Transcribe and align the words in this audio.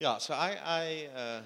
Yeah, 0.00 0.16
so 0.16 0.32
I, 0.32 0.56
I 0.64 1.08
uh, 1.14 1.40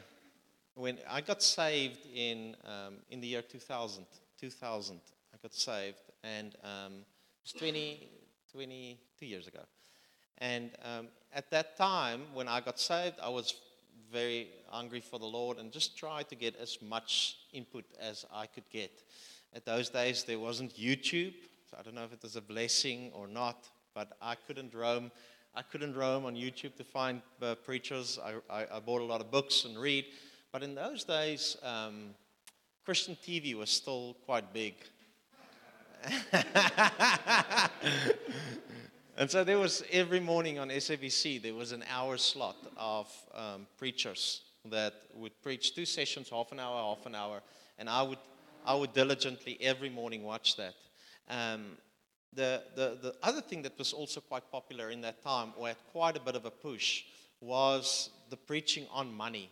when 0.76 0.98
I 1.10 1.22
got 1.22 1.42
saved 1.42 2.06
in 2.14 2.54
um, 2.64 2.98
in 3.10 3.20
the 3.20 3.26
year 3.26 3.42
2000, 3.42 4.06
2000, 4.38 5.00
I 5.34 5.36
got 5.42 5.52
saved, 5.52 5.96
and 6.22 6.54
um, 6.62 6.92
it 6.92 7.52
was 7.52 7.52
20, 7.58 8.08
22 8.52 9.26
years 9.26 9.48
ago. 9.48 9.58
And 10.38 10.70
um, 10.84 11.08
at 11.34 11.50
that 11.50 11.76
time, 11.76 12.26
when 12.32 12.46
I 12.46 12.60
got 12.60 12.78
saved, 12.78 13.16
I 13.20 13.28
was 13.28 13.54
very 14.12 14.50
hungry 14.68 15.00
for 15.00 15.18
the 15.18 15.26
Lord 15.26 15.58
and 15.58 15.72
just 15.72 15.98
tried 15.98 16.28
to 16.28 16.36
get 16.36 16.54
as 16.54 16.78
much 16.80 17.38
input 17.52 17.84
as 18.00 18.24
I 18.32 18.46
could 18.46 18.70
get. 18.70 19.02
At 19.52 19.64
those 19.64 19.88
days, 19.88 20.22
there 20.22 20.38
wasn't 20.38 20.76
YouTube, 20.76 21.34
so 21.68 21.76
I 21.76 21.82
don't 21.82 21.96
know 21.96 22.04
if 22.04 22.12
it 22.12 22.22
was 22.22 22.36
a 22.36 22.40
blessing 22.40 23.10
or 23.14 23.26
not, 23.26 23.68
but 23.96 24.16
I 24.22 24.36
couldn't 24.36 24.74
roam. 24.74 25.10
I 25.56 25.62
couldn't 25.62 25.94
roam 25.94 26.24
on 26.24 26.34
YouTube 26.34 26.74
to 26.76 26.84
find 26.84 27.22
uh, 27.40 27.54
preachers. 27.54 28.18
I, 28.18 28.34
I, 28.52 28.66
I, 28.74 28.80
bought 28.80 29.02
a 29.02 29.04
lot 29.04 29.20
of 29.20 29.30
books 29.30 29.64
and 29.64 29.78
read. 29.78 30.04
But 30.50 30.64
in 30.64 30.74
those 30.74 31.04
days, 31.04 31.56
um, 31.62 32.10
Christian 32.84 33.16
TV 33.24 33.54
was 33.54 33.70
still 33.70 34.16
quite 34.26 34.52
big. 34.52 34.74
and 39.16 39.30
so 39.30 39.44
there 39.44 39.60
was 39.60 39.84
every 39.92 40.18
morning 40.18 40.58
on 40.58 40.70
SABC, 40.70 41.40
there 41.40 41.54
was 41.54 41.70
an 41.70 41.84
hour 41.88 42.18
slot 42.18 42.56
of 42.76 43.08
um, 43.32 43.68
preachers 43.78 44.42
that 44.70 44.94
would 45.14 45.40
preach 45.40 45.76
two 45.76 45.86
sessions, 45.86 46.30
half 46.30 46.50
an 46.50 46.58
hour, 46.58 46.96
half 46.96 47.06
an 47.06 47.14
hour. 47.14 47.40
And 47.78 47.88
I 47.88 48.02
would, 48.02 48.18
I 48.66 48.74
would 48.74 48.92
diligently 48.92 49.56
every 49.60 49.88
morning 49.88 50.24
watch 50.24 50.56
that. 50.56 50.74
Um, 51.30 51.78
the, 52.34 52.62
the, 52.74 52.98
the 53.02 53.14
other 53.22 53.40
thing 53.40 53.62
that 53.62 53.78
was 53.78 53.92
also 53.92 54.20
quite 54.20 54.50
popular 54.50 54.90
in 54.90 55.00
that 55.02 55.22
time, 55.22 55.52
or 55.56 55.68
had 55.68 55.76
quite 55.92 56.16
a 56.16 56.20
bit 56.20 56.36
of 56.36 56.44
a 56.44 56.50
push, 56.50 57.04
was 57.40 58.10
the 58.30 58.36
preaching 58.36 58.86
on 58.92 59.12
money. 59.14 59.50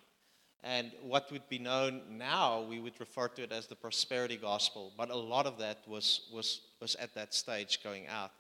And 0.65 0.93
what 1.03 1.31
would 1.33 1.49
be 1.49 1.59
known 1.59 2.03
now, 2.11 2.63
we 2.63 2.79
would 2.79 2.99
refer 3.01 3.29
to 3.29 3.43
it 3.43 3.53
as 3.53 3.67
the 3.67 3.75
prosperity 3.75 4.37
gospel, 4.37 4.93
but 4.97 5.11
a 5.11 5.17
lot 5.17 5.47
of 5.47 5.59
that 5.59 5.79
was, 5.89 6.29
was, 6.33 6.61
was 6.81 6.95
at 6.97 7.15
that 7.15 7.35
stage 7.35 7.83
going 7.83 8.07
out. 8.07 8.31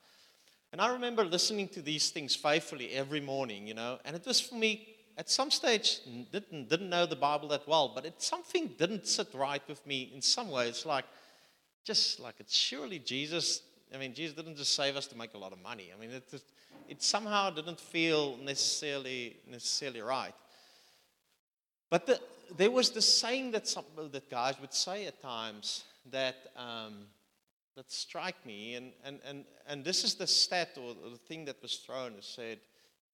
And 0.73 0.81
I 0.81 0.93
remember 0.93 1.25
listening 1.25 1.69
to 1.69 1.83
these 1.83 2.11
things 2.11 2.35
faithfully 2.35 2.93
every 2.93 3.20
morning, 3.20 3.67
you 3.67 3.75
know, 3.75 3.98
and 4.05 4.15
it 4.15 4.25
was 4.25 4.41
for 4.41 4.55
me, 4.55 4.89
at 5.19 5.29
some 5.29 5.51
stage, 5.51 5.98
didn't, 6.31 6.70
didn't 6.70 6.89
know 6.89 7.05
the 7.05 7.17
Bible 7.17 7.48
that 7.48 7.69
well, 7.69 7.93
but 7.95 8.07
it, 8.07 8.23
something 8.23 8.70
didn't 8.79 9.07
sit 9.07 9.29
right 9.35 9.63
with 9.69 9.85
me 9.87 10.13
in 10.15 10.23
some 10.23 10.51
ways, 10.51 10.87
like, 10.87 11.05
just 11.85 12.20
like 12.20 12.37
it's 12.39 12.57
surely 12.57 13.01
Jesus 13.01 13.63
I 13.95 13.98
mean, 13.98 14.15
Jesus 14.15 14.35
didn't 14.35 14.57
just 14.57 14.75
save 14.75 14.97
us 14.97 15.07
to 15.09 15.17
make 15.17 15.35
a 15.35 15.39
lot 15.39 15.53
of 15.53 15.62
money. 15.62 15.91
I 15.95 16.01
mean, 16.01 16.11
it, 16.11 16.43
it 16.89 17.03
somehow 17.03 17.51
didn't 17.51 17.81
feel 17.81 18.37
necessarily, 18.43 19.37
necessarily 19.48 20.01
right. 20.01 20.35
But 21.91 22.07
the, 22.07 22.20
there 22.57 22.70
was 22.70 22.91
the 22.91 23.03
saying 23.03 23.51
that, 23.53 23.69
some, 23.69 23.85
that 23.97 24.31
guys 24.31 24.61
would 24.61 24.73
say 24.73 25.07
at 25.07 25.20
times 25.20 25.85
that, 26.11 26.37
um, 26.57 27.07
that 27.77 27.91
strike 27.91 28.47
me, 28.47 28.75
and, 28.75 28.93
and, 29.05 29.20
and, 29.27 29.45
and 29.67 29.85
this 29.85 30.05
is 30.05 30.15
the 30.15 30.27
stat 30.27 30.77
or 30.77 30.95
the 30.95 31.19
thing 31.19 31.45
that 31.47 31.61
was 31.63 31.77
thrown, 31.77 32.15
is 32.19 32.25
said, 32.25 32.59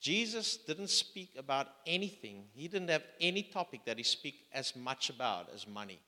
Jesus 0.00 0.56
didn't 0.56 0.90
speak 0.90 1.30
about 1.36 1.66
anything. 1.86 2.44
He 2.54 2.68
didn't 2.68 2.88
have 2.88 3.02
any 3.20 3.42
topic 3.42 3.84
that 3.86 3.98
he 3.98 4.04
speak 4.04 4.46
as 4.52 4.76
much 4.76 5.10
about 5.10 5.48
as 5.52 5.66
money. 5.66 5.98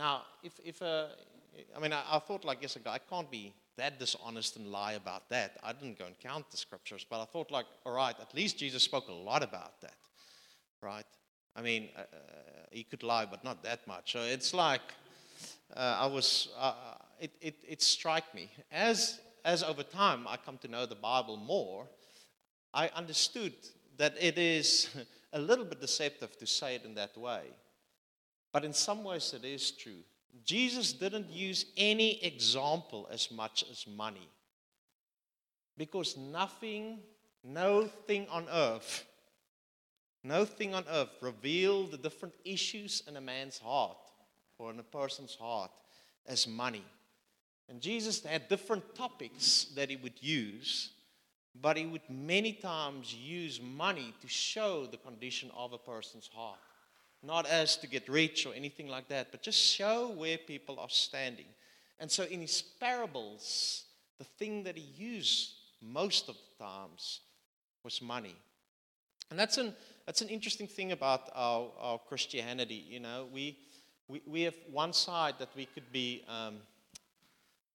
Now, 0.00 0.22
if, 0.42 0.58
if, 0.64 0.80
a, 0.80 1.10
I 1.76 1.78
mean, 1.78 1.92
I, 1.92 2.02
I 2.10 2.18
thought, 2.20 2.42
like, 2.42 2.62
yes, 2.62 2.74
a 2.76 2.78
guy 2.78 2.98
can't 3.10 3.30
be 3.30 3.52
that 3.76 3.98
dishonest 3.98 4.56
and 4.56 4.66
lie 4.66 4.94
about 4.94 5.28
that. 5.28 5.58
I 5.62 5.74
didn't 5.74 5.98
go 5.98 6.06
and 6.06 6.18
count 6.18 6.50
the 6.50 6.56
scriptures, 6.56 7.04
but 7.08 7.20
I 7.20 7.26
thought, 7.26 7.50
like, 7.50 7.66
all 7.84 7.92
right, 7.92 8.14
at 8.18 8.34
least 8.34 8.56
Jesus 8.56 8.82
spoke 8.82 9.08
a 9.08 9.12
lot 9.12 9.42
about 9.42 9.78
that, 9.82 9.98
right? 10.80 11.04
I 11.54 11.60
mean, 11.60 11.90
uh, 11.94 12.00
uh 12.00 12.04
he 12.70 12.82
could 12.82 13.02
lie, 13.02 13.26
but 13.26 13.44
not 13.44 13.62
that 13.64 13.86
much. 13.86 14.12
So 14.12 14.20
it's 14.20 14.54
like, 14.54 14.80
uh, 15.76 15.98
I 16.00 16.06
was, 16.06 16.48
uh, 16.58 16.72
it, 17.18 17.32
it, 17.42 17.56
it 17.68 17.82
struck 17.82 18.34
me. 18.34 18.50
As, 18.72 19.20
as 19.44 19.62
over 19.62 19.82
time 19.82 20.26
I 20.26 20.38
come 20.38 20.56
to 20.62 20.68
know 20.68 20.86
the 20.86 20.94
Bible 20.94 21.36
more, 21.36 21.86
I 22.72 22.88
understood 22.96 23.52
that 23.98 24.14
it 24.18 24.38
is 24.38 24.88
a 25.34 25.38
little 25.38 25.66
bit 25.66 25.82
deceptive 25.82 26.38
to 26.38 26.46
say 26.46 26.76
it 26.76 26.86
in 26.86 26.94
that 26.94 27.18
way. 27.18 27.42
But 28.52 28.64
in 28.64 28.72
some 28.72 29.04
ways, 29.04 29.32
it 29.34 29.44
is 29.44 29.70
true. 29.70 30.02
Jesus 30.44 30.92
didn't 30.92 31.30
use 31.30 31.66
any 31.76 32.24
example 32.24 33.08
as 33.10 33.30
much 33.30 33.64
as 33.70 33.86
money. 33.86 34.28
Because 35.76 36.16
nothing, 36.16 37.00
no 37.44 37.86
thing 38.06 38.26
on 38.30 38.46
earth, 38.52 39.04
no 40.22 40.44
thing 40.44 40.74
on 40.74 40.84
earth 40.90 41.10
revealed 41.20 41.92
the 41.92 41.98
different 41.98 42.34
issues 42.44 43.02
in 43.08 43.16
a 43.16 43.20
man's 43.20 43.58
heart 43.58 43.96
or 44.58 44.70
in 44.70 44.78
a 44.78 44.84
person's 44.84 45.34
heart 45.34 45.70
as 46.26 46.46
money. 46.46 46.84
And 47.68 47.80
Jesus 47.80 48.22
had 48.22 48.48
different 48.48 48.94
topics 48.94 49.66
that 49.76 49.88
he 49.88 49.96
would 49.96 50.20
use, 50.20 50.90
but 51.60 51.76
he 51.76 51.86
would 51.86 52.02
many 52.10 52.52
times 52.52 53.14
use 53.14 53.60
money 53.62 54.12
to 54.20 54.28
show 54.28 54.86
the 54.86 54.96
condition 54.98 55.50
of 55.56 55.72
a 55.72 55.78
person's 55.78 56.28
heart 56.34 56.58
not 57.22 57.46
as 57.46 57.76
to 57.78 57.86
get 57.86 58.08
rich 58.08 58.46
or 58.46 58.54
anything 58.54 58.88
like 58.88 59.08
that, 59.08 59.30
but 59.30 59.42
just 59.42 59.58
show 59.58 60.10
where 60.10 60.38
people 60.38 60.78
are 60.78 60.88
standing. 60.88 61.46
And 61.98 62.10
so 62.10 62.24
in 62.24 62.40
his 62.40 62.62
parables, 62.62 63.84
the 64.18 64.24
thing 64.24 64.64
that 64.64 64.76
he 64.76 64.82
used 64.82 65.52
most 65.82 66.28
of 66.28 66.36
the 66.36 66.64
times 66.64 67.20
was 67.84 68.00
money. 68.00 68.36
And 69.30 69.38
that's 69.38 69.58
an, 69.58 69.74
that's 70.06 70.22
an 70.22 70.28
interesting 70.28 70.66
thing 70.66 70.92
about 70.92 71.30
our, 71.34 71.70
our 71.78 71.98
Christianity. 71.98 72.84
You 72.88 73.00
know, 73.00 73.28
we, 73.32 73.58
we, 74.08 74.22
we 74.26 74.42
have 74.42 74.56
one 74.70 74.92
side 74.92 75.34
that 75.38 75.50
we 75.54 75.66
could 75.66 75.92
be, 75.92 76.24
um, 76.28 76.56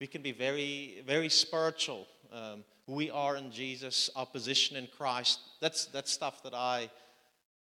we 0.02 0.08
can 0.08 0.22
be 0.22 0.32
very, 0.32 1.04
very 1.06 1.30
spiritual. 1.30 2.08
Um, 2.32 2.64
we 2.88 3.10
are 3.10 3.38
in 3.38 3.52
Jesus, 3.52 4.10
our 4.16 4.26
position 4.26 4.76
in 4.76 4.88
Christ. 4.98 5.40
That's, 5.62 5.86
that's 5.86 6.12
stuff 6.12 6.44
that 6.44 6.54
I 6.54 6.90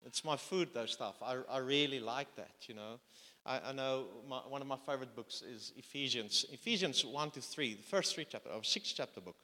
it's 0.06 0.25
my 0.25 0.37
food, 0.37 0.69
those 0.75 0.92
stuff. 0.92 1.16
I, 1.22 1.38
I 1.50 1.59
really 1.59 2.00
like 2.00 2.34
that, 2.37 2.54
you 2.66 2.75
know. 2.75 3.00
I, 3.47 3.60
I 3.66 3.72
know 3.72 4.06
my, 4.28 4.38
one 4.38 4.62
of 4.62 4.66
my 4.66 4.78
favorite 4.87 5.15
books 5.15 5.42
is 5.42 5.72
Ephesians. 5.76 6.47
Ephesians 6.53 7.04
1 7.04 7.31
to 7.32 7.41
3, 7.41 7.75
the 7.75 7.82
first 7.82 8.15
three 8.15 8.25
chapters, 8.25 8.53
or 8.54 8.65
six 8.65 8.92
chapter 8.92 9.20
book. 9.20 9.37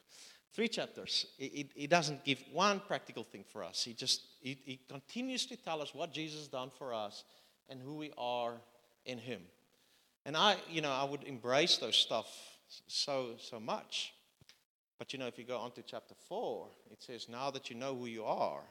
Three 0.53 0.67
chapters. 0.67 1.27
He, 1.37 1.87
doesn't 1.87 2.25
give 2.25 2.43
one 2.51 2.81
practical 2.85 3.23
thing 3.23 3.45
for 3.53 3.63
us. 3.63 3.83
He 3.83 3.93
just, 3.93 4.21
he, 4.41 4.57
he 4.65 4.79
continues 4.89 5.45
to 5.45 5.55
tell 5.55 5.81
us 5.81 5.95
what 5.95 6.11
Jesus 6.11 6.47
done 6.47 6.71
for 6.77 6.93
us 6.93 7.23
and 7.69 7.81
who 7.81 7.95
we 7.95 8.11
are 8.17 8.55
in 9.05 9.17
him. 9.17 9.41
And 10.25 10.35
I, 10.35 10.57
you 10.69 10.81
know, 10.81 10.91
I 10.91 11.05
would 11.05 11.23
embrace 11.23 11.77
those 11.77 11.95
stuff 11.95 12.27
so, 12.87 13.35
so 13.39 13.59
much. 13.59 14.13
But 14.99 15.13
you 15.13 15.19
know, 15.19 15.27
if 15.27 15.37
you 15.39 15.45
go 15.45 15.57
on 15.57 15.71
to 15.71 15.81
chapter 15.81 16.13
4, 16.27 16.67
it 16.91 17.01
says, 17.01 17.27
Now 17.29 17.49
that 17.51 17.69
you 17.69 17.75
know 17.75 17.95
who 17.95 18.05
you 18.05 18.25
are, 18.25 18.61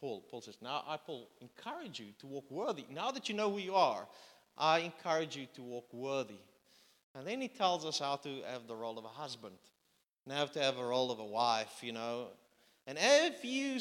Paul, 0.00 0.24
Paul 0.30 0.40
says, 0.40 0.56
Now 0.62 0.82
I, 0.86 0.96
Paul, 0.96 1.28
encourage 1.40 2.00
you 2.00 2.06
to 2.20 2.26
walk 2.26 2.50
worthy. 2.50 2.84
Now 2.90 3.10
that 3.10 3.28
you 3.28 3.34
know 3.34 3.50
who 3.50 3.58
you 3.58 3.74
are, 3.74 4.06
I 4.56 4.80
encourage 4.80 5.36
you 5.36 5.46
to 5.54 5.62
walk 5.62 5.92
worthy. 5.92 6.40
And 7.14 7.26
then 7.26 7.40
he 7.40 7.48
tells 7.48 7.84
us 7.84 7.98
how 7.98 8.16
to 8.16 8.42
have 8.50 8.66
the 8.66 8.76
role 8.76 8.98
of 8.98 9.04
a 9.04 9.08
husband 9.08 9.56
and 10.24 10.34
how 10.34 10.46
to 10.46 10.62
have 10.62 10.78
a 10.78 10.84
role 10.84 11.10
of 11.10 11.18
a 11.18 11.24
wife, 11.24 11.80
you 11.82 11.92
know. 11.92 12.28
And 12.86 12.98
if 13.00 13.44
you 13.44 13.78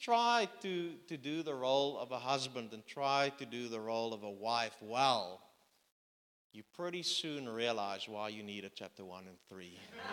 try 0.00 0.48
to, 0.62 0.92
to 1.08 1.16
do 1.16 1.42
the 1.42 1.54
role 1.54 1.98
of 1.98 2.12
a 2.12 2.18
husband 2.18 2.72
and 2.72 2.86
try 2.86 3.32
to 3.38 3.46
do 3.46 3.68
the 3.68 3.80
role 3.80 4.12
of 4.12 4.22
a 4.24 4.30
wife 4.30 4.76
well, 4.80 5.40
you 6.52 6.62
pretty 6.76 7.02
soon 7.02 7.48
realize 7.48 8.08
why 8.08 8.28
you 8.28 8.42
need 8.42 8.64
a 8.64 8.68
chapter 8.68 9.04
1 9.04 9.24
and 9.26 9.36
3. 9.48 9.64
You 9.64 9.72
know? 9.72 10.12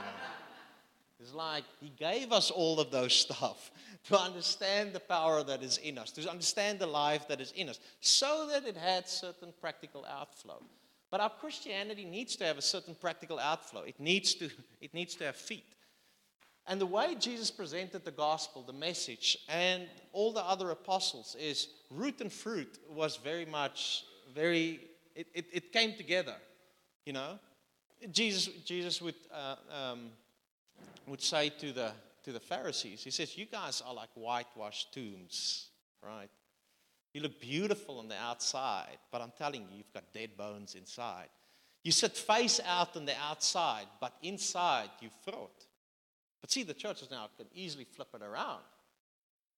It's 1.19 1.34
like 1.34 1.66
he 1.81 1.90
gave 1.90 2.31
us 2.31 2.50
all 2.50 2.80
of 2.80 2.91
those 2.91 3.13
stuff 3.13 3.72
to 4.06 4.18
understand 4.18 4.94
the 4.94 5.00
power 5.00 5.44
that 5.44 5.62
is 5.62 5.78
in 5.78 5.98
us, 5.98 6.12
to 6.12 6.30
understand 6.30 6.80
the 6.80 6.88
life 6.88 7.27
that 7.27 7.42
is 7.42 7.51
in 7.51 7.69
us, 7.69 7.80
so 8.00 8.48
that 8.51 8.66
it 8.66 8.77
had 8.77 9.07
certain 9.07 9.54
practical 9.60 10.06
outflow. 10.06 10.62
But 11.12 11.21
our 11.21 11.30
Christianity 11.30 12.06
needs 12.06 12.36
to 12.38 12.45
have 12.45 12.57
a 12.57 12.62
certain 12.62 12.95
practical 12.95 13.39
outflow. 13.39 13.81
It 13.81 14.00
needs 14.00 14.33
to, 14.36 14.50
it 14.81 14.94
needs 14.94 15.16
to 15.16 15.25
have 15.25 15.36
feet. 15.36 15.66
And 16.68 16.80
the 16.80 16.86
way 16.86 17.16
Jesus 17.19 17.50
presented 17.50 18.06
the 18.06 18.12
gospel, 18.12 18.62
the 18.62 18.74
message, 18.74 19.39
and 19.50 19.88
all 20.13 20.31
the 20.31 20.44
other 20.44 20.69
apostles 20.69 21.36
is 21.39 21.68
root 21.89 22.22
and 22.22 22.31
fruit 22.31 22.77
was 22.88 23.18
very 23.18 23.45
much, 23.45 24.06
very, 24.36 24.81
it, 25.15 25.27
it, 25.33 25.45
it 25.51 25.74
came 25.74 25.95
together, 25.95 26.36
you 27.06 27.13
know. 27.13 27.39
Jesus, 28.12 28.54
Jesus 28.63 29.01
would 29.01 29.15
uh, 29.33 29.56
um, 29.74 30.12
would 31.09 31.21
say 31.21 31.50
to 31.50 31.71
the, 31.71 31.91
to 32.23 32.31
the 32.31 32.39
Pharisees, 32.39 33.03
he 33.03 33.11
says, 33.11 33.38
You 33.38 33.45
guys 33.45 33.81
are 33.85 33.94
like 33.94 34.09
whitewashed 34.15 34.94
tombs, 34.94 35.69
right? 36.03 36.29
You 37.13 37.21
look 37.21 37.39
beautiful 37.39 38.00
on 38.00 38.07
the 38.07 38.17
outside, 38.17 38.97
but 39.11 39.21
I'm 39.21 39.33
telling 39.38 39.61
you, 39.63 39.77
you've 39.77 39.94
got 39.94 40.13
dead 40.13 40.38
bones 40.38 40.75
inside. 40.75 41.29
You 41.83 41.91
sit 41.91 42.15
face 42.15 42.59
out 42.65 42.95
on 42.95 43.06
the 43.06 43.15
outside, 43.17 43.88
but 44.00 44.13
inside 44.21 44.89
you've 45.01 45.11
fraud. 45.23 45.50
But 46.41 46.51
see, 46.51 46.63
the 46.63 46.73
churches 46.73 47.09
now 47.09 47.29
can 47.38 47.47
easily 47.53 47.85
flip 47.85 48.09
it 48.13 48.21
around. 48.21 48.62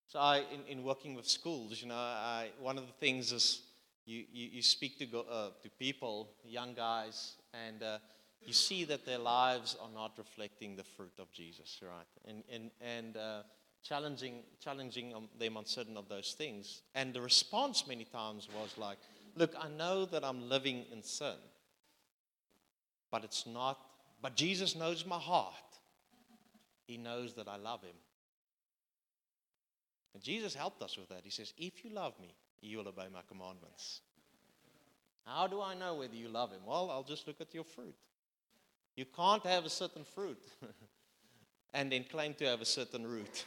So 0.08 0.20
I, 0.20 0.44
in, 0.54 0.66
in 0.68 0.84
working 0.84 1.16
with 1.16 1.28
schools, 1.28 1.82
you 1.82 1.88
know, 1.88 1.96
I, 1.96 2.50
one 2.60 2.78
of 2.78 2.86
the 2.86 2.94
things 2.94 3.32
is 3.32 3.62
you, 4.06 4.24
you, 4.32 4.50
you 4.54 4.62
speak 4.62 4.98
to, 5.00 5.06
go, 5.06 5.26
uh, 5.30 5.50
to 5.62 5.70
people, 5.70 6.30
young 6.46 6.74
guys, 6.74 7.36
and 7.54 7.82
uh, 7.82 7.98
you 8.46 8.54
see 8.54 8.84
that 8.86 9.06
their 9.06 9.20
lives 9.20 9.78
are 9.82 9.90
not 9.94 10.14
reflecting 10.18 10.76
the 10.76 10.84
fruit 10.84 11.14
of 11.20 11.32
Jesus, 11.32 11.80
right? 11.82 12.08
And, 12.28 12.44
and, 12.52 12.72
and 12.82 13.18
uh, 13.18 13.44
challenging, 13.84 14.44
challenging 14.60 15.14
them 15.40 15.58
on 15.58 15.66
certain 15.66 15.98
of 15.98 16.10
those 16.10 16.34
things. 16.38 16.82
And 16.96 17.14
the 17.14 17.22
response 17.22 17.88
many 17.88 18.06
times 18.06 18.48
was 18.56 18.78
like, 18.78 18.98
look, 19.36 19.54
I 19.60 19.70
know 19.70 20.06
that 20.06 20.24
I'm 20.24 20.50
living 20.50 20.86
in 20.92 21.04
sin, 21.04 21.36
but 23.12 23.24
it's 23.24 23.46
not, 23.46 23.80
but 24.22 24.36
Jesus 24.36 24.76
knows 24.76 25.06
my 25.06 25.20
heart. 25.20 25.54
He 26.88 26.98
knows 26.98 27.34
that 27.36 27.48
I 27.48 27.58
love 27.58 27.82
him. 27.82 27.96
And 30.14 30.22
Jesus 30.22 30.54
helped 30.54 30.82
us 30.82 30.98
with 30.98 31.10
that. 31.10 31.22
He 31.24 31.30
says, 31.30 31.54
If 31.58 31.86
you 31.86 31.92
love 31.92 32.14
me, 32.22 32.36
you 32.62 32.78
will 32.78 32.90
obey 32.90 33.08
my 33.14 33.22
commandments. 33.28 34.02
How 35.26 35.48
do 35.48 35.62
I 35.62 35.74
know 35.74 35.96
whether 35.96 36.16
you 36.16 36.28
love 36.28 36.52
him? 36.52 36.62
Well, 36.66 36.90
I'll 36.92 37.04
just 37.04 37.28
look 37.28 37.40
at 37.40 37.54
your 37.54 37.64
fruit. 37.64 37.96
You 38.96 39.06
can't 39.06 39.46
have 39.46 39.66
a 39.66 39.70
certain 39.70 40.04
fruit 40.04 40.42
and 41.74 41.92
then 41.92 42.04
claim 42.04 42.34
to 42.36 42.46
have 42.46 42.62
a 42.62 42.66
certain 42.66 43.08
root. 43.08 43.46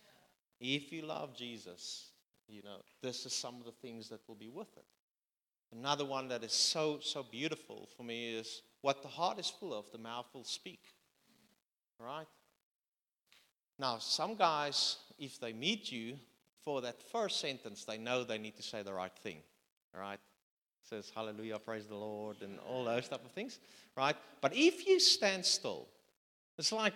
if 0.60 0.92
you 0.92 1.02
love 1.02 1.34
Jesus, 1.36 2.10
you 2.48 2.62
know, 2.62 2.82
this 3.02 3.24
is 3.26 3.32
some 3.32 3.56
of 3.56 3.64
the 3.64 3.72
things 3.72 4.08
that 4.08 4.20
will 4.26 4.34
be 4.34 4.48
with 4.48 4.76
it. 4.76 4.84
Another 5.72 6.04
one 6.04 6.28
that 6.28 6.42
is 6.42 6.52
so, 6.52 6.98
so 7.00 7.22
beautiful 7.22 7.88
for 7.96 8.02
me 8.02 8.34
is 8.34 8.62
what 8.80 9.02
the 9.02 9.08
heart 9.08 9.38
is 9.38 9.48
full 9.48 9.72
of, 9.72 9.90
the 9.92 9.98
mouth 9.98 10.26
will 10.34 10.44
speak. 10.44 10.82
Right? 11.98 12.26
Now, 13.78 13.98
some 13.98 14.34
guys, 14.34 14.96
if 15.18 15.38
they 15.38 15.52
meet 15.52 15.92
you 15.92 16.16
for 16.64 16.80
that 16.80 17.02
first 17.02 17.40
sentence, 17.40 17.84
they 17.84 17.98
know 17.98 18.24
they 18.24 18.38
need 18.38 18.56
to 18.56 18.62
say 18.62 18.82
the 18.82 18.92
right 18.92 19.16
thing. 19.22 19.38
Right? 19.96 20.18
Says 20.90 21.12
hallelujah, 21.14 21.56
praise 21.60 21.86
the 21.86 21.94
Lord, 21.94 22.38
and 22.42 22.58
all 22.68 22.84
those 22.84 23.06
type 23.08 23.24
of 23.24 23.30
things, 23.30 23.60
right? 23.96 24.16
But 24.40 24.52
if 24.56 24.88
you 24.88 24.98
stand 24.98 25.46
still, 25.46 25.86
it's 26.58 26.72
like 26.72 26.94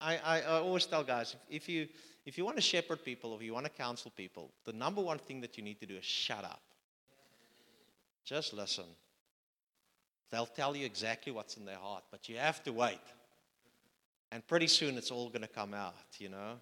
I, 0.00 0.16
I, 0.16 0.40
I 0.40 0.58
always 0.58 0.84
tell 0.84 1.04
guys 1.04 1.36
if, 1.48 1.68
you 1.68 1.86
if 2.24 2.36
you 2.36 2.44
want 2.44 2.56
to 2.56 2.62
shepherd 2.62 3.04
people 3.04 3.30
or 3.30 3.36
if 3.36 3.44
you 3.44 3.54
want 3.54 3.64
to 3.64 3.70
counsel 3.70 4.12
people, 4.16 4.50
the 4.64 4.72
number 4.72 5.00
one 5.00 5.18
thing 5.18 5.40
that 5.42 5.56
you 5.56 5.62
need 5.62 5.78
to 5.78 5.86
do 5.86 5.94
is 5.94 6.04
shut 6.04 6.42
up. 6.42 6.60
Just 8.24 8.52
listen. 8.52 8.84
They'll 10.32 10.46
tell 10.46 10.74
you 10.76 10.84
exactly 10.84 11.30
what's 11.30 11.56
in 11.56 11.64
their 11.64 11.78
heart, 11.78 12.02
but 12.10 12.28
you 12.28 12.38
have 12.38 12.64
to 12.64 12.72
wait. 12.72 12.98
And 14.32 14.44
pretty 14.44 14.66
soon 14.66 14.98
it's 14.98 15.12
all 15.12 15.28
going 15.28 15.42
to 15.42 15.48
come 15.48 15.72
out, 15.72 15.94
you 16.18 16.30
know. 16.30 16.54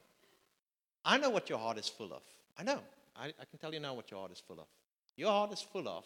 I 1.03 1.17
know 1.17 1.31
what 1.31 1.49
your 1.49 1.59
heart 1.59 1.79
is 1.79 1.89
full 1.89 2.13
of. 2.13 2.21
I 2.59 2.63
know. 2.63 2.81
I, 3.17 3.29
I 3.29 3.45
can 3.49 3.59
tell 3.59 3.73
you 3.73 3.81
now 3.81 3.95
what 3.95 4.11
your 4.11 4.21
heart 4.21 4.33
is 4.33 4.43
full 4.47 4.61
of. 4.61 4.67
Your 5.17 5.31
heart 5.31 5.51
is 5.53 5.63
full 5.63 5.89
of 5.89 6.05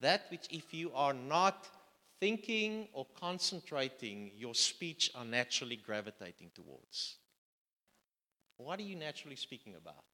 that 0.00 0.26
which, 0.30 0.46
if 0.50 0.72
you 0.72 0.90
are 0.94 1.12
not 1.12 1.68
thinking 2.20 2.88
or 2.92 3.06
concentrating, 3.18 4.30
your 4.36 4.54
speech 4.54 5.10
are 5.14 5.24
naturally 5.24 5.76
gravitating 5.76 6.50
towards. 6.54 7.16
What 8.58 8.78
are 8.78 8.82
you 8.82 8.96
naturally 8.96 9.36
speaking 9.36 9.74
about? 9.74 10.04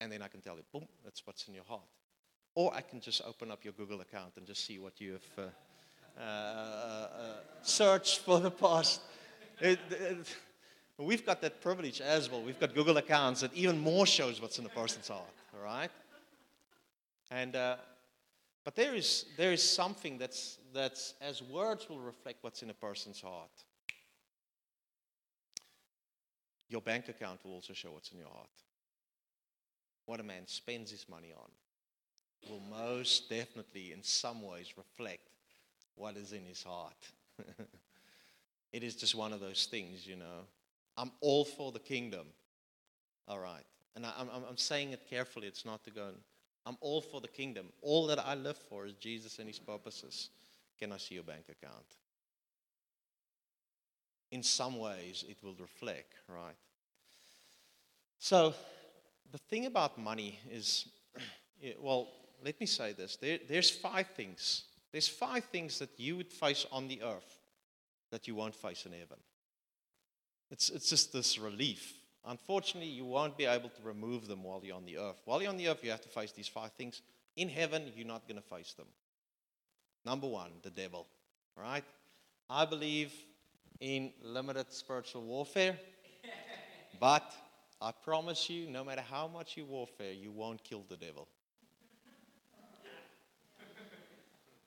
And 0.00 0.12
then 0.12 0.22
I 0.22 0.28
can 0.28 0.40
tell 0.40 0.56
you, 0.56 0.62
boom, 0.72 0.86
that's 1.04 1.26
what's 1.26 1.48
in 1.48 1.54
your 1.54 1.64
heart. 1.64 1.80
Or 2.54 2.72
I 2.74 2.80
can 2.80 3.00
just 3.00 3.22
open 3.26 3.50
up 3.50 3.64
your 3.64 3.72
Google 3.72 4.00
account 4.00 4.32
and 4.36 4.46
just 4.46 4.64
see 4.64 4.78
what 4.78 5.00
you 5.00 5.12
have 5.12 5.46
uh, 6.18 6.20
uh, 6.20 6.22
uh, 6.22 7.08
searched 7.62 8.20
for 8.20 8.40
the 8.40 8.50
past. 8.50 9.00
It, 9.60 9.78
it, 9.90 10.36
we've 10.98 11.24
got 11.24 11.40
that 11.42 11.60
privilege 11.60 12.00
as 12.00 12.30
well. 12.30 12.42
We've 12.42 12.60
got 12.60 12.74
Google 12.74 12.96
accounts 12.98 13.40
that 13.40 13.52
even 13.54 13.78
more 13.78 14.06
shows 14.06 14.40
what's 14.40 14.58
in 14.58 14.64
the 14.64 14.70
person's 14.70 15.08
heart, 15.08 15.24
all 15.54 15.64
right? 15.64 15.90
And, 17.30 17.56
uh, 17.56 17.76
but 18.64 18.76
there 18.76 18.94
is, 18.94 19.26
there 19.36 19.52
is 19.52 19.62
something 19.62 20.18
that's, 20.18 20.58
that's, 20.72 21.14
as 21.20 21.42
words 21.42 21.88
will 21.88 22.00
reflect 22.00 22.38
what's 22.42 22.62
in 22.62 22.70
a 22.70 22.74
person's 22.74 23.20
heart, 23.20 23.50
your 26.68 26.80
bank 26.80 27.08
account 27.08 27.44
will 27.44 27.52
also 27.52 27.72
show 27.72 27.92
what's 27.92 28.10
in 28.10 28.18
your 28.18 28.28
heart. 28.28 28.48
What 30.06 30.20
a 30.20 30.24
man 30.24 30.42
spends 30.46 30.90
his 30.90 31.08
money 31.08 31.32
on 31.36 31.50
will 32.48 32.62
most 32.70 33.28
definitely, 33.28 33.92
in 33.92 34.02
some 34.02 34.42
ways, 34.42 34.74
reflect 34.76 35.28
what 35.94 36.16
is 36.16 36.32
in 36.32 36.44
his 36.44 36.62
heart. 36.62 36.96
it 38.72 38.82
is 38.82 38.94
just 38.94 39.14
one 39.14 39.32
of 39.32 39.40
those 39.40 39.66
things, 39.66 40.06
you 40.06 40.16
know. 40.16 40.44
I'm 40.96 41.10
all 41.20 41.44
for 41.44 41.72
the 41.72 41.78
kingdom. 41.78 42.26
All 43.28 43.38
right. 43.38 43.64
And 43.94 44.06
I, 44.06 44.12
am 44.18 44.28
I'm, 44.32 44.42
I'm 44.50 44.56
saying 44.56 44.92
it 44.92 45.02
carefully. 45.08 45.46
It's 45.46 45.64
not 45.64 45.82
to 45.84 45.90
go 45.90 46.08
and 46.08 46.16
I'm 46.66 46.76
all 46.80 47.00
for 47.00 47.20
the 47.20 47.28
kingdom. 47.28 47.66
All 47.80 48.08
that 48.08 48.18
I 48.18 48.34
live 48.34 48.58
for 48.58 48.86
is 48.86 48.94
Jesus 48.94 49.38
and 49.38 49.46
his 49.46 49.60
purposes. 49.60 50.30
Can 50.78 50.92
I 50.92 50.96
see 50.96 51.14
your 51.14 51.24
bank 51.24 51.44
account? 51.48 51.86
In 54.32 54.42
some 54.42 54.78
ways, 54.78 55.24
it 55.28 55.38
will 55.42 55.54
reflect, 55.54 56.14
right? 56.28 56.56
So, 58.18 58.52
the 59.30 59.38
thing 59.38 59.66
about 59.66 59.96
money 59.96 60.40
is, 60.50 60.88
well, 61.80 62.08
let 62.44 62.58
me 62.60 62.66
say 62.66 62.92
this. 62.92 63.16
There, 63.16 63.38
there's 63.48 63.70
five 63.70 64.08
things. 64.16 64.64
There's 64.90 65.08
five 65.08 65.44
things 65.44 65.78
that 65.78 65.90
you 65.98 66.16
would 66.16 66.32
face 66.32 66.66
on 66.72 66.88
the 66.88 67.02
earth 67.02 67.38
that 68.10 68.26
you 68.26 68.34
won't 68.34 68.54
face 68.54 68.86
in 68.86 68.92
heaven. 68.92 69.18
It's, 70.50 70.68
it's 70.70 70.90
just 70.90 71.12
this 71.12 71.38
relief 71.38 71.94
Unfortunately, 72.26 72.90
you 72.90 73.04
won't 73.04 73.38
be 73.38 73.44
able 73.44 73.68
to 73.68 73.82
remove 73.82 74.26
them 74.26 74.42
while 74.42 74.60
you're 74.64 74.76
on 74.76 74.84
the 74.84 74.98
earth. 74.98 75.22
While 75.24 75.40
you're 75.40 75.50
on 75.50 75.56
the 75.56 75.68
earth, 75.68 75.78
you 75.82 75.90
have 75.90 76.00
to 76.00 76.08
face 76.08 76.32
these 76.32 76.48
five 76.48 76.72
things. 76.72 77.02
In 77.36 77.48
heaven, 77.48 77.92
you're 77.94 78.06
not 78.06 78.26
going 78.26 78.40
to 78.40 78.48
face 78.48 78.72
them. 78.72 78.86
Number 80.04 80.26
one, 80.26 80.50
the 80.62 80.70
devil. 80.70 81.06
Right? 81.56 81.84
I 82.50 82.64
believe 82.64 83.12
in 83.80 84.12
limited 84.22 84.72
spiritual 84.72 85.22
warfare, 85.22 85.78
but 87.00 87.32
I 87.80 87.92
promise 87.92 88.50
you, 88.50 88.68
no 88.68 88.82
matter 88.82 89.02
how 89.08 89.28
much 89.28 89.56
you 89.56 89.64
warfare, 89.64 90.12
you 90.12 90.32
won't 90.32 90.64
kill 90.64 90.84
the 90.88 90.96
devil. 90.96 91.28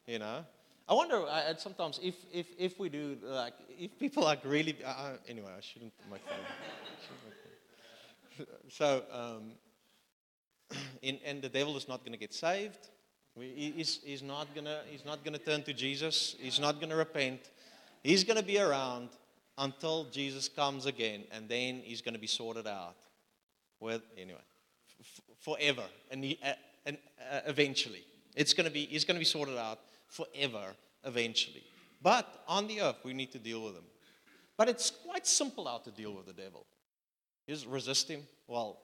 You 0.07 0.19
know? 0.19 0.45
I 0.87 0.93
wonder 0.93 1.17
uh, 1.27 1.55
sometimes 1.57 1.99
if, 2.01 2.15
if, 2.33 2.47
if 2.57 2.79
we 2.79 2.89
do, 2.89 3.17
like, 3.21 3.53
if 3.77 3.99
people 3.99 4.23
like 4.23 4.43
really, 4.43 4.75
uh 4.83 5.11
anyway, 5.27 5.51
I 5.55 5.61
shouldn't 5.61 5.93
make 6.09 6.21
fun 6.21 6.39
so, 8.69 9.03
um, 9.11 9.51
in, 11.01 11.19
and 11.25 11.41
the 11.41 11.49
devil 11.49 11.77
is 11.77 11.87
not 11.87 11.99
going 12.01 12.13
to 12.13 12.19
get 12.19 12.33
saved. 12.33 12.89
He's, 13.39 13.99
he's 14.03 14.21
not 14.21 14.53
going 14.53 14.65
to 14.65 14.81
he's 14.89 15.05
not 15.05 15.23
going 15.23 15.37
to 15.37 15.39
turn 15.39 15.63
to 15.63 15.73
Jesus. 15.73 16.35
He's 16.39 16.59
not 16.59 16.75
going 16.75 16.89
to 16.89 16.95
repent. 16.95 17.39
He's 18.03 18.23
going 18.23 18.37
to 18.37 18.43
be 18.43 18.59
around 18.59 19.09
until 19.57 20.05
Jesus 20.05 20.49
comes 20.49 20.85
again, 20.85 21.23
and 21.31 21.47
then 21.47 21.81
he's 21.83 22.01
going 22.01 22.13
to 22.15 22.19
be 22.19 22.27
sorted 22.27 22.67
out. 22.67 22.95
Well, 23.79 24.01
anyway, 24.17 24.39
f- 24.99 25.21
forever, 25.39 25.83
and, 26.11 26.23
he, 26.23 26.39
uh, 26.43 26.53
and 26.85 26.97
uh, 27.31 27.41
eventually, 27.45 28.03
it's 28.35 28.53
going 28.53 28.65
to 28.65 28.71
be 28.71 28.85
he's 28.85 29.05
going 29.05 29.15
to 29.15 29.19
be 29.19 29.25
sorted 29.25 29.57
out 29.57 29.79
forever, 30.07 30.73
eventually. 31.05 31.63
But 32.01 32.43
on 32.47 32.67
the 32.67 32.81
earth, 32.81 32.97
we 33.03 33.13
need 33.13 33.31
to 33.33 33.39
deal 33.39 33.63
with 33.63 33.75
him. 33.75 33.83
But 34.57 34.69
it's 34.69 34.91
quite 34.91 35.25
simple 35.27 35.65
how 35.65 35.77
to 35.77 35.91
deal 35.91 36.13
with 36.13 36.25
the 36.25 36.33
devil. 36.33 36.65
Is 37.47 37.65
resist 37.65 38.09
him? 38.09 38.23
Well, 38.49 38.79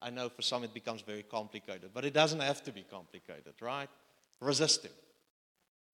I 0.00 0.10
know 0.10 0.28
for 0.28 0.42
some 0.42 0.62
it 0.62 0.72
becomes 0.72 1.02
very 1.02 1.24
complicated, 1.24 1.90
but 1.92 2.04
it 2.04 2.14
doesn't 2.14 2.40
have 2.40 2.62
to 2.62 2.72
be 2.72 2.86
complicated, 2.88 3.54
right? 3.60 3.90
Resist 4.40 4.84
him. 4.84 4.92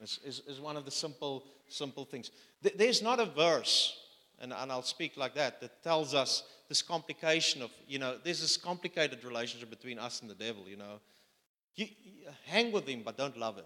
Is, 0.02 0.21
is, 0.25 0.43
is 0.47 0.61
one 0.61 0.76
of 0.76 0.85
the 0.85 0.90
simple, 0.90 1.45
simple 1.69 2.04
things. 2.04 2.31
There's 2.76 3.00
not 3.00 3.21
a 3.21 3.25
verse, 3.25 3.97
and, 4.40 4.52
and 4.52 4.71
I'll 4.71 4.83
speak 4.83 5.16
like 5.16 5.35
that, 5.37 5.61
that 5.62 5.83
tells 5.83 6.12
us 6.12 6.43
this 6.69 6.83
complication 6.83 7.62
of, 7.62 7.71
you 7.88 7.99
know, 7.99 8.16
there's 8.23 8.43
this 8.43 8.59
complicated 8.59 9.25
relationship 9.25 9.71
between 9.71 9.99
us 9.99 10.21
and 10.21 10.28
the 10.28 10.35
devil, 10.35 10.69
you 10.69 10.76
know. 10.76 11.00
You, 11.76 11.87
you 12.02 12.12
hang 12.47 12.73
with 12.73 12.87
him, 12.87 13.02
but 13.04 13.16
don't 13.16 13.38
love 13.38 13.57
him. 13.57 13.64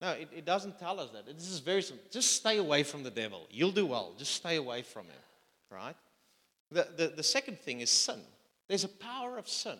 No, 0.00 0.12
it, 0.12 0.28
it 0.34 0.44
doesn't 0.46 0.78
tell 0.78 1.00
us 1.00 1.10
that. 1.10 1.26
This 1.26 1.48
is 1.48 1.58
very 1.58 1.82
simple. 1.82 2.06
Just 2.10 2.36
stay 2.36 2.56
away 2.56 2.82
from 2.82 3.02
the 3.02 3.10
devil. 3.10 3.46
You'll 3.50 3.72
do 3.72 3.84
well. 3.84 4.14
Just 4.16 4.34
stay 4.34 4.56
away 4.56 4.82
from 4.82 5.06
him, 5.06 5.22
right? 5.70 5.96
The, 6.70 6.88
the, 6.96 7.08
the 7.16 7.22
second 7.22 7.58
thing 7.58 7.80
is 7.80 7.90
sin. 7.90 8.20
There's 8.68 8.84
a 8.84 8.88
power 8.88 9.38
of 9.38 9.48
sin 9.48 9.78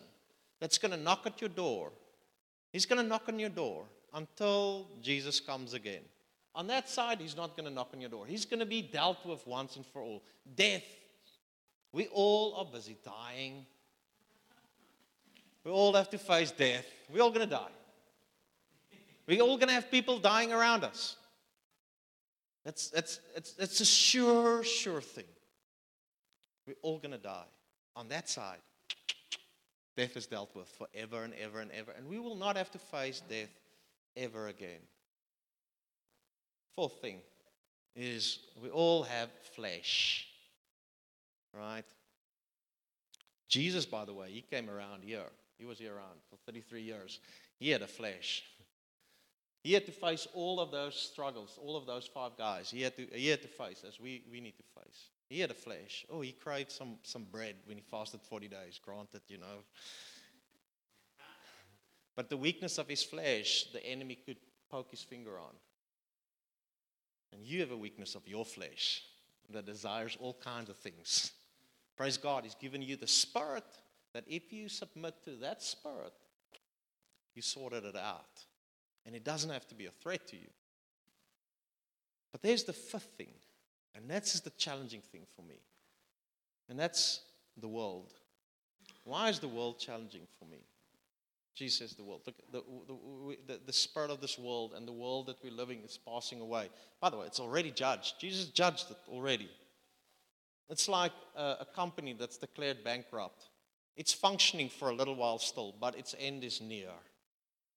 that's 0.60 0.78
going 0.78 0.92
to 0.92 0.96
knock 0.96 1.26
at 1.26 1.40
your 1.40 1.50
door. 1.50 1.92
He's 2.72 2.86
going 2.86 3.02
to 3.02 3.06
knock 3.06 3.24
on 3.28 3.38
your 3.38 3.50
door 3.50 3.84
until 4.14 4.88
Jesus 5.02 5.40
comes 5.40 5.74
again. 5.74 6.02
On 6.54 6.66
that 6.68 6.88
side, 6.88 7.20
he's 7.20 7.36
not 7.36 7.56
going 7.56 7.68
to 7.68 7.74
knock 7.74 7.90
on 7.94 8.00
your 8.00 8.10
door. 8.10 8.26
He's 8.26 8.44
going 8.44 8.60
to 8.60 8.66
be 8.66 8.82
dealt 8.82 9.24
with 9.24 9.46
once 9.46 9.76
and 9.76 9.86
for 9.86 10.02
all. 10.02 10.22
Death. 10.56 10.84
We 11.92 12.06
all 12.08 12.54
are 12.56 12.64
busy 12.64 12.96
dying. 13.04 13.66
We 15.64 15.70
all 15.70 15.92
have 15.92 16.10
to 16.10 16.18
face 16.18 16.50
death. 16.50 16.86
We're 17.12 17.22
all 17.22 17.30
going 17.30 17.46
to 17.46 17.54
die. 17.54 17.70
We're 19.26 19.42
all 19.42 19.56
going 19.56 19.68
to 19.68 19.74
have 19.74 19.90
people 19.90 20.18
dying 20.18 20.52
around 20.52 20.84
us. 20.84 21.16
That's, 22.64 22.88
that's, 22.88 23.20
that's, 23.34 23.52
that's 23.52 23.80
a 23.80 23.84
sure, 23.84 24.64
sure 24.64 25.00
thing. 25.00 25.24
We're 26.68 26.74
all 26.82 26.98
going 26.98 27.12
to 27.12 27.18
die. 27.18 27.46
On 27.96 28.08
that 28.08 28.28
side, 28.28 28.58
death 29.96 30.18
is 30.18 30.26
dealt 30.26 30.54
with 30.54 30.68
forever 30.68 31.24
and 31.24 31.32
ever 31.42 31.60
and 31.60 31.70
ever. 31.72 31.92
And 31.96 32.06
we 32.06 32.18
will 32.18 32.36
not 32.36 32.58
have 32.58 32.70
to 32.72 32.78
face 32.78 33.22
death 33.26 33.48
ever 34.14 34.48
again. 34.48 34.80
Fourth 36.76 37.00
thing 37.00 37.20
is 37.96 38.40
we 38.62 38.68
all 38.68 39.02
have 39.02 39.30
flesh. 39.54 40.26
Right? 41.56 41.86
Jesus, 43.48 43.86
by 43.86 44.04
the 44.04 44.12
way, 44.12 44.28
he 44.30 44.42
came 44.42 44.68
around 44.68 45.04
here. 45.04 45.24
He 45.58 45.64
was 45.64 45.78
here 45.78 45.94
around 45.94 46.20
for 46.28 46.36
33 46.44 46.82
years. 46.82 47.18
He 47.58 47.70
had 47.70 47.80
a 47.80 47.86
flesh. 47.86 48.44
He 49.64 49.72
had 49.72 49.86
to 49.86 49.92
face 49.92 50.28
all 50.34 50.60
of 50.60 50.70
those 50.70 50.94
struggles, 50.94 51.58
all 51.64 51.78
of 51.78 51.86
those 51.86 52.06
five 52.06 52.36
guys. 52.36 52.70
He 52.70 52.82
had 52.82 52.94
to, 52.96 53.06
he 53.10 53.28
had 53.28 53.40
to 53.40 53.48
face 53.48 53.84
as 53.88 53.98
we, 53.98 54.22
we 54.30 54.40
need 54.40 54.54
to 54.58 54.82
face. 54.82 55.08
He 55.28 55.40
had 55.40 55.50
a 55.50 55.54
flesh. 55.54 56.06
Oh, 56.10 56.20
he 56.20 56.32
craved 56.32 56.72
some, 56.72 56.96
some 57.02 57.24
bread 57.24 57.56
when 57.66 57.76
he 57.76 57.82
fasted 57.82 58.22
40 58.22 58.48
days, 58.48 58.80
granted, 58.82 59.20
you 59.28 59.38
know. 59.38 59.64
But 62.16 62.30
the 62.30 62.36
weakness 62.36 62.78
of 62.78 62.88
his 62.88 63.02
flesh, 63.02 63.66
the 63.72 63.84
enemy 63.84 64.16
could 64.16 64.38
poke 64.70 64.90
his 64.90 65.02
finger 65.02 65.38
on. 65.38 65.54
And 67.32 67.44
you 67.44 67.60
have 67.60 67.70
a 67.70 67.76
weakness 67.76 68.14
of 68.14 68.26
your 68.26 68.44
flesh 68.44 69.02
that 69.50 69.66
desires 69.66 70.16
all 70.18 70.34
kinds 70.34 70.70
of 70.70 70.76
things. 70.76 71.32
Praise 71.96 72.16
God, 72.16 72.44
He's 72.44 72.54
given 72.54 72.80
you 72.80 72.96
the 72.96 73.06
spirit 73.06 73.64
that 74.14 74.24
if 74.26 74.52
you 74.52 74.68
submit 74.68 75.14
to 75.24 75.32
that 75.36 75.62
spirit, 75.62 76.12
you 77.34 77.42
sorted 77.42 77.84
it 77.84 77.96
out. 77.96 78.44
And 79.04 79.14
it 79.14 79.24
doesn't 79.24 79.50
have 79.50 79.66
to 79.68 79.74
be 79.74 79.86
a 79.86 79.90
threat 79.90 80.26
to 80.28 80.36
you. 80.36 80.48
But 82.32 82.42
there's 82.42 82.64
the 82.64 82.72
fifth 82.72 83.10
thing, 83.16 83.32
and 83.98 84.08
that's 84.08 84.38
the 84.40 84.50
challenging 84.50 85.02
thing 85.12 85.26
for 85.34 85.42
me. 85.42 85.60
And 86.68 86.78
that's 86.78 87.20
the 87.60 87.66
world. 87.66 88.14
Why 89.04 89.28
is 89.28 89.40
the 89.40 89.48
world 89.48 89.80
challenging 89.80 90.26
for 90.38 90.44
me? 90.44 90.58
Jesus 91.56 91.94
the 91.94 92.04
world. 92.04 92.20
Look, 92.24 92.36
the, 92.52 92.62
the, 92.86 93.36
the, 93.48 93.60
the, 93.66 93.72
spirit 93.72 94.10
of 94.12 94.20
this 94.20 94.38
world 94.38 94.74
and 94.76 94.86
the 94.86 94.92
world 94.92 95.26
that 95.26 95.42
we're 95.42 95.50
living 95.50 95.80
is 95.84 95.98
passing 95.98 96.40
away. 96.40 96.70
By 97.00 97.10
the 97.10 97.16
way, 97.16 97.26
it's 97.26 97.40
already 97.40 97.72
judged. 97.72 98.20
Jesus 98.20 98.46
judged 98.46 98.92
it 98.92 98.96
already. 99.08 99.50
It's 100.70 100.88
like 100.88 101.12
a, 101.34 101.56
a 101.60 101.66
company 101.74 102.14
that's 102.16 102.36
declared 102.36 102.84
bankrupt. 102.84 103.46
It's 103.96 104.12
functioning 104.12 104.68
for 104.68 104.90
a 104.90 104.94
little 104.94 105.16
while 105.16 105.40
still, 105.40 105.74
but 105.80 105.98
its 105.98 106.14
end 106.20 106.44
is 106.44 106.60
near. 106.60 106.90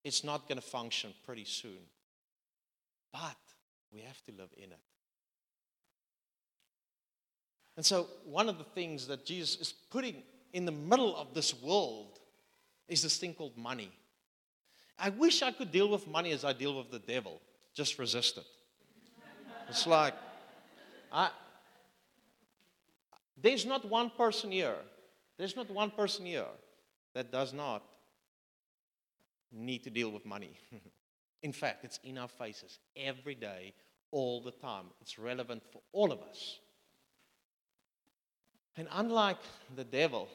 It's 0.04 0.24
not 0.24 0.48
going 0.48 0.62
to 0.62 0.68
function 0.68 1.16
pretty 1.26 1.46
soon. 1.46 1.80
But 3.12 3.38
we 3.92 4.02
have 4.02 4.22
to 4.26 4.32
live 4.32 4.50
in 4.58 4.72
it. 4.72 4.80
And 7.78 7.86
so, 7.86 8.08
one 8.26 8.50
of 8.50 8.58
the 8.58 8.64
things 8.64 9.08
that 9.08 9.26
Jesus 9.26 9.60
is 9.60 9.74
putting 9.90 10.24
in 10.54 10.66
the 10.66 10.72
middle 10.72 11.16
of 11.16 11.34
this 11.34 11.54
world 11.62 12.20
is 12.88 13.02
this 13.02 13.18
thing 13.18 13.34
called 13.34 13.58
money. 13.58 13.92
I 15.00 15.10
wish 15.10 15.42
I 15.42 15.52
could 15.52 15.72
deal 15.72 15.90
with 15.90 16.08
money 16.08 16.32
as 16.32 16.44
I 16.44 16.54
deal 16.54 16.78
with 16.78 16.92
the 16.92 17.00
devil. 17.00 17.42
Just 17.74 17.98
resist 17.98 18.38
it. 18.38 18.46
It's 19.70 19.88
like, 19.88 20.14
I, 21.12 21.30
there's 23.42 23.66
not 23.66 23.86
one 23.90 24.12
person 24.12 24.52
here, 24.52 24.76
there's 25.38 25.56
not 25.56 25.70
one 25.72 25.92
person 25.92 26.26
here 26.26 26.46
that 27.14 27.32
does 27.32 27.54
not 27.54 27.84
need 29.52 29.84
to 29.84 29.90
deal 29.90 30.12
with 30.12 30.26
money. 30.26 30.58
in 31.42 31.52
fact, 31.52 31.84
it's 31.84 32.00
in 32.04 32.18
our 32.18 32.28
faces 32.28 32.80
every 32.96 33.36
day, 33.36 33.74
all 34.12 34.42
the 34.42 34.52
time. 34.52 34.86
It's 35.02 35.18
relevant 35.18 35.64
for 35.72 35.82
all 35.94 36.12
of 36.12 36.22
us. 36.22 36.60
And 38.78 38.88
unlike 38.92 39.38
the 39.76 39.84
devil, 39.84 40.28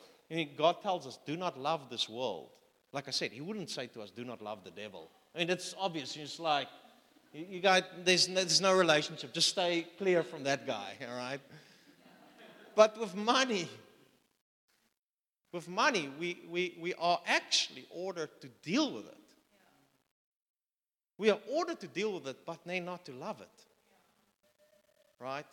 God 0.56 0.82
tells 0.82 1.06
us, 1.06 1.18
do 1.24 1.36
not 1.36 1.58
love 1.58 1.88
this 1.90 2.08
world. 2.08 2.48
Like 2.92 3.08
I 3.08 3.10
said, 3.10 3.32
He 3.32 3.40
wouldn't 3.40 3.70
say 3.70 3.86
to 3.88 4.02
us, 4.02 4.10
do 4.10 4.24
not 4.24 4.42
love 4.42 4.64
the 4.64 4.70
devil. 4.70 5.10
I 5.34 5.40
mean, 5.40 5.50
it's 5.50 5.74
obvious. 5.78 6.16
It's 6.16 6.38
like, 6.38 6.68
you 7.32 7.60
guys, 7.60 7.82
there's, 8.04 8.26
there's 8.26 8.60
no 8.60 8.76
relationship. 8.76 9.32
Just 9.32 9.50
stay 9.50 9.86
clear 9.98 10.22
from 10.22 10.44
that 10.44 10.66
guy, 10.66 10.94
all 11.08 11.16
right? 11.16 11.40
But 12.74 12.98
with 12.98 13.14
money, 13.14 13.68
with 15.52 15.68
money, 15.68 16.10
we, 16.18 16.38
we, 16.50 16.76
we 16.80 16.94
are 16.94 17.20
actually 17.26 17.86
ordered 17.90 18.40
to 18.42 18.48
deal 18.62 18.92
with 18.92 19.06
it. 19.06 19.14
We 21.18 21.30
are 21.30 21.38
ordered 21.50 21.80
to 21.80 21.86
deal 21.86 22.12
with 22.12 22.26
it, 22.26 22.44
but 22.44 22.64
nay, 22.66 22.80
not 22.80 23.06
to 23.06 23.12
love 23.12 23.40
it. 23.40 23.64
Right? 25.18 25.46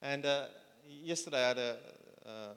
And 0.00 0.24
uh, 0.24 0.46
yesterday 0.88 1.44
I 1.44 1.48
had 1.48 1.58
a, 1.58 1.76
uh, 2.26 2.54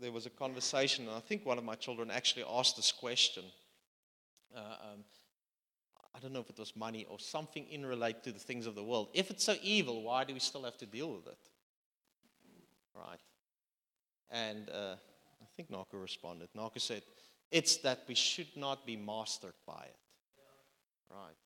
there 0.00 0.12
was 0.12 0.26
a 0.26 0.30
conversation, 0.30 1.06
and 1.06 1.16
I 1.16 1.20
think 1.20 1.44
one 1.44 1.58
of 1.58 1.64
my 1.64 1.74
children 1.74 2.10
actually 2.10 2.44
asked 2.48 2.76
this 2.76 2.92
question. 2.92 3.44
Uh, 4.54 4.60
um, 4.60 5.04
I 6.14 6.20
don't 6.20 6.32
know 6.32 6.40
if 6.40 6.50
it 6.50 6.58
was 6.58 6.74
money 6.74 7.06
or 7.08 7.18
something 7.18 7.66
in 7.70 7.84
relate 7.84 8.22
to 8.24 8.32
the 8.32 8.38
things 8.38 8.66
of 8.66 8.74
the 8.74 8.82
world. 8.82 9.08
If 9.14 9.30
it's 9.30 9.44
so 9.44 9.56
evil, 9.62 10.02
why 10.02 10.24
do 10.24 10.34
we 10.34 10.40
still 10.40 10.64
have 10.64 10.76
to 10.78 10.86
deal 10.86 11.12
with 11.12 11.26
it? 11.26 11.38
Right? 12.94 13.20
And 14.30 14.68
uh, 14.70 14.94
I 15.40 15.46
think 15.56 15.70
Naka 15.70 15.96
responded. 15.96 16.48
Naka 16.54 16.80
said, 16.80 17.02
It's 17.50 17.76
that 17.78 18.00
we 18.08 18.14
should 18.14 18.56
not 18.56 18.86
be 18.86 18.96
mastered 18.96 19.54
by 19.66 19.84
it. 19.84 19.96
Right? 21.10 21.36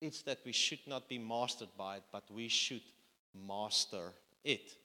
It's 0.00 0.22
that 0.22 0.38
we 0.46 0.52
should 0.52 0.86
not 0.86 1.08
be 1.08 1.18
mastered 1.18 1.68
by 1.76 1.96
it, 1.96 2.04
but 2.10 2.24
we 2.30 2.48
should 2.48 2.82
master 3.34 4.12
it. 4.44 4.76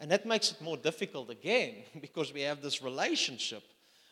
And 0.00 0.10
that 0.10 0.24
makes 0.24 0.50
it 0.50 0.62
more 0.62 0.78
difficult 0.78 1.30
again 1.30 1.74
because 2.00 2.32
we 2.32 2.40
have 2.40 2.62
this 2.62 2.82
relationship 2.82 3.62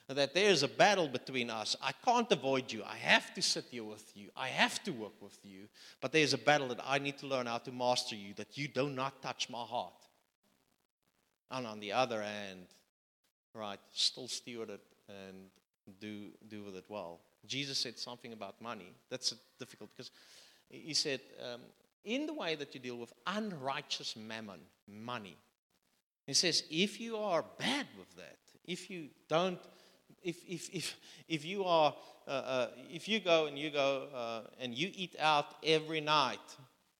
that 0.09 0.33
there's 0.33 0.63
a 0.63 0.69
battle 0.69 1.07
between 1.07 1.51
us. 1.51 1.77
I 1.83 1.93
can't 1.93 2.31
avoid 2.33 2.73
you. 2.73 2.83
I 2.83 2.97
have 2.97 3.35
to 3.35 3.43
sit 3.43 3.67
here 3.71 3.85
with 3.85 4.11
you. 4.15 4.31
I 4.35 4.49
have 4.49 4.83
to 4.85 4.91
work 4.91 5.21
with 5.21 5.39
you. 5.43 5.69
But 6.01 6.13
there's 6.13 6.33
a 6.33 6.39
battle 6.39 6.69
that 6.69 6.81
I 6.83 6.99
need 6.99 7.19
to 7.19 7.27
learn 7.27 7.47
how 7.47 7.59
to 7.59 7.73
master 7.73 8.17
you, 8.17 8.33
that 8.35 8.57
you 8.57 8.69
do 8.69 8.89
not 8.89 9.21
touch 9.23 9.51
my 9.51 9.63
heart. 9.63 9.93
And 11.51 11.67
on 11.67 11.79
the 11.81 11.93
other 11.93 12.23
hand, 12.23 12.67
right, 13.55 13.81
still 13.93 14.29
steward 14.29 14.71
it 14.71 14.81
and 15.09 15.49
do, 16.01 16.29
do 16.49 16.65
with 16.65 16.77
it 16.77 16.85
well. 16.89 17.21
Jesus 17.47 17.79
said 17.79 17.99
something 17.99 18.33
about 18.33 18.61
money. 18.63 18.95
That's 19.11 19.35
difficult 19.59 19.91
because 19.95 20.11
he 20.71 20.95
said, 20.95 21.21
um, 21.53 21.61
in 22.05 22.27
the 22.27 22.35
way 22.35 22.55
that 22.55 22.75
you 22.75 22.81
deal 22.81 22.97
with 22.97 23.13
unrighteous 23.27 24.17
mammon, 24.17 24.61
money, 24.87 25.37
he 26.29 26.35
says, 26.35 26.65
if 26.71 27.01
you 27.01 27.17
are 27.17 27.43
bad 27.59 27.87
with 27.99 28.15
that, 28.17 28.37
if 28.67 28.91
you 28.91 29.09
don't, 29.29 29.59
if, 30.23 30.37
if, 30.47 30.69
if, 30.75 30.97
if 31.27 31.45
you 31.45 31.65
are, 31.65 31.95
uh, 32.27 32.31
uh, 32.31 32.67
if 32.91 33.09
you 33.09 33.19
go 33.19 33.47
and 33.47 33.59
you 33.59 33.71
go 33.71 34.09
uh, 34.15 34.41
and 34.61 34.75
you 34.75 34.91
eat 34.95 35.17
out 35.19 35.47
every 35.65 36.03
night, 36.03 36.39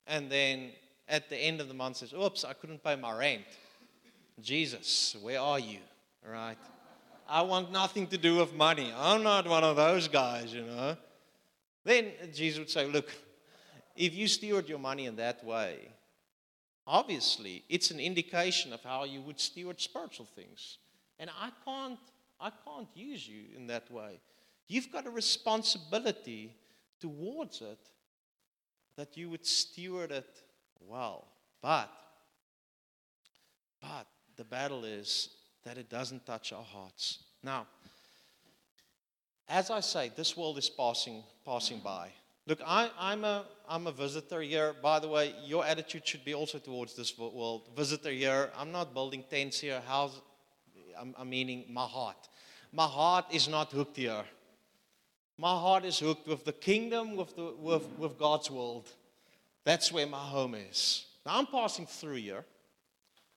and 0.07 0.31
then 0.31 0.71
at 1.07 1.29
the 1.29 1.37
end 1.37 1.61
of 1.61 1.67
the 1.67 1.75
month 1.75 1.97
says, 1.97 2.11
oops, 2.11 2.43
I 2.43 2.53
couldn't 2.53 2.83
pay 2.83 2.95
my 2.95 3.15
rent. 3.15 3.43
Jesus, 4.41 5.15
where 5.21 5.39
are 5.39 5.59
you? 5.59 5.79
All 6.25 6.33
right. 6.33 6.57
I 7.27 7.43
want 7.43 7.71
nothing 7.71 8.07
to 8.07 8.17
do 8.17 8.37
with 8.37 8.55
money. 8.55 8.91
I'm 8.97 9.21
not 9.21 9.47
one 9.47 9.63
of 9.63 9.75
those 9.75 10.07
guys, 10.07 10.51
you 10.51 10.63
know. 10.63 10.97
Then 11.83 12.11
Jesus 12.33 12.57
would 12.57 12.69
say, 12.71 12.87
Look, 12.87 13.11
if 13.95 14.15
you 14.15 14.27
steward 14.27 14.67
your 14.67 14.79
money 14.79 15.05
in 15.05 15.17
that 15.17 15.43
way, 15.43 15.89
obviously 16.89 17.63
it's 17.69 17.91
an 17.91 17.99
indication 17.99 18.73
of 18.73 18.81
how 18.81 19.03
you 19.03 19.21
would 19.21 19.39
steward 19.39 19.79
spiritual 19.79 20.25
things. 20.25 20.79
And 21.19 21.29
I 21.39 21.51
can't, 21.63 21.99
I 22.41 22.49
can't 22.65 22.87
use 22.95 23.27
you 23.27 23.43
in 23.55 23.67
that 23.67 23.89
way. 23.91 24.19
You've 24.67 24.91
got 24.91 25.05
a 25.05 25.11
responsibility 25.11 26.55
towards 26.99 27.61
it 27.61 27.79
that 28.97 29.15
you 29.15 29.29
would 29.29 29.45
steward 29.45 30.11
it 30.11 30.41
well. 30.79 31.27
But, 31.61 31.89
but 33.81 34.07
the 34.35 34.43
battle 34.43 34.83
is 34.83 35.29
that 35.63 35.77
it 35.77 35.89
doesn't 35.89 36.25
touch 36.25 36.51
our 36.51 36.63
hearts. 36.63 37.19
Now, 37.43 37.67
as 39.47 39.69
I 39.69 39.79
say, 39.79 40.11
this 40.15 40.35
world 40.35 40.57
is 40.57 40.69
passing, 40.69 41.23
passing 41.45 41.79
by. 41.79 42.09
Look, 42.49 42.61
I, 42.65 42.89
am 42.99 43.25
a, 43.25 43.45
I'm 43.69 43.85
a 43.85 43.91
visitor 43.91 44.41
here. 44.41 44.73
By 44.81 44.97
the 44.97 45.07
way, 45.07 45.35
your 45.45 45.63
attitude 45.63 46.07
should 46.07 46.25
be 46.25 46.33
also 46.33 46.57
towards 46.57 46.95
this 46.95 47.15
world. 47.15 47.69
Visitor 47.77 48.09
here. 48.09 48.49
I'm 48.57 48.71
not 48.71 48.91
building 48.91 49.23
tents 49.29 49.59
here. 49.59 49.83
How's, 49.87 50.19
I'm, 50.99 51.13
I'm 51.15 51.29
meaning 51.29 51.65
my 51.69 51.85
heart. 51.85 52.27
My 52.73 52.87
heart 52.87 53.25
is 53.31 53.47
not 53.47 53.71
hooked 53.71 53.97
here. 53.97 54.23
My 55.37 55.51
heart 55.51 55.85
is 55.85 55.99
hooked 55.99 56.27
with 56.27 56.43
the 56.43 56.51
kingdom, 56.51 57.15
with, 57.15 57.35
the, 57.35 57.53
with, 57.55 57.87
with 57.99 58.17
God's 58.17 58.49
world. 58.49 58.89
That's 59.63 59.91
where 59.91 60.07
my 60.07 60.17
home 60.17 60.55
is. 60.55 61.05
Now, 61.27 61.37
I'm 61.37 61.45
passing 61.45 61.85
through 61.85 62.15
here. 62.15 62.43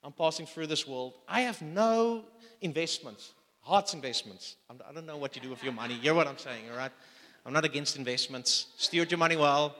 I'm 0.03 0.13
passing 0.13 0.47
through 0.47 0.67
this 0.67 0.87
world. 0.87 1.13
I 1.27 1.41
have 1.41 1.61
no 1.61 2.25
investments, 2.61 3.33
heart's 3.61 3.93
investments. 3.93 4.55
I 4.71 4.91
don't 4.91 5.05
know 5.05 5.17
what 5.17 5.35
you 5.35 5.41
do 5.43 5.51
with 5.51 5.63
your 5.63 5.73
money. 5.73 5.93
You 5.93 6.01
hear 6.01 6.13
what 6.15 6.25
I'm 6.25 6.39
saying, 6.39 6.63
all 6.71 6.77
right? 6.77 6.91
I'm 7.45 7.53
not 7.53 7.65
against 7.65 7.97
investments. 7.97 8.67
Steward 8.77 9.11
your 9.11 9.17
money 9.17 9.35
well. 9.35 9.75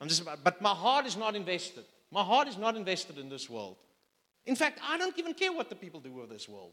I'm 0.00 0.08
just, 0.08 0.24
but 0.44 0.60
my 0.60 0.74
heart 0.74 1.06
is 1.06 1.16
not 1.16 1.36
invested. 1.36 1.84
My 2.10 2.22
heart 2.22 2.48
is 2.48 2.58
not 2.58 2.76
invested 2.76 3.18
in 3.18 3.28
this 3.28 3.48
world. 3.48 3.76
In 4.44 4.56
fact, 4.56 4.80
I 4.82 4.98
don't 4.98 5.16
even 5.18 5.34
care 5.34 5.52
what 5.52 5.68
the 5.68 5.76
people 5.76 6.00
do 6.00 6.12
with 6.12 6.28
this 6.28 6.48
world. 6.48 6.72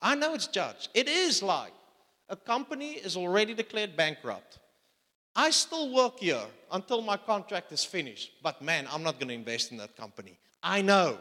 I 0.00 0.14
know 0.14 0.34
it's 0.34 0.46
judged. 0.46 0.90
It 0.94 1.08
is 1.08 1.42
like 1.42 1.72
a 2.28 2.36
company 2.36 2.92
is 2.92 3.16
already 3.16 3.54
declared 3.54 3.96
bankrupt. 3.96 4.58
I 5.34 5.50
still 5.50 5.92
work 5.94 6.18
here 6.18 6.44
until 6.70 7.00
my 7.00 7.16
contract 7.16 7.72
is 7.72 7.84
finished. 7.84 8.32
But 8.42 8.60
man, 8.62 8.86
I'm 8.92 9.02
not 9.02 9.18
going 9.18 9.28
to 9.28 9.34
invest 9.34 9.72
in 9.72 9.78
that 9.78 9.96
company. 9.96 10.38
I 10.62 10.82
know 10.82 11.18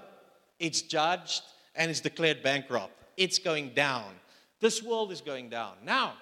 it's 0.59 0.81
judged 0.81 1.43
and 1.75 1.89
it's 1.89 2.01
declared 2.01 2.43
bankrupt. 2.43 2.93
It's 3.17 3.39
going 3.39 3.73
down. 3.73 4.11
This 4.59 4.83
world 4.83 5.11
is 5.11 5.21
going 5.21 5.49
down. 5.49 5.73
Now, 5.83 6.13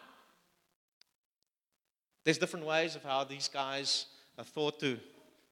there's 2.23 2.37
different 2.37 2.65
ways 2.65 2.95
of 2.95 3.03
how 3.03 3.23
these 3.23 3.47
guys 3.47 4.05
are 4.37 4.43
thought 4.43 4.79
to 4.79 4.99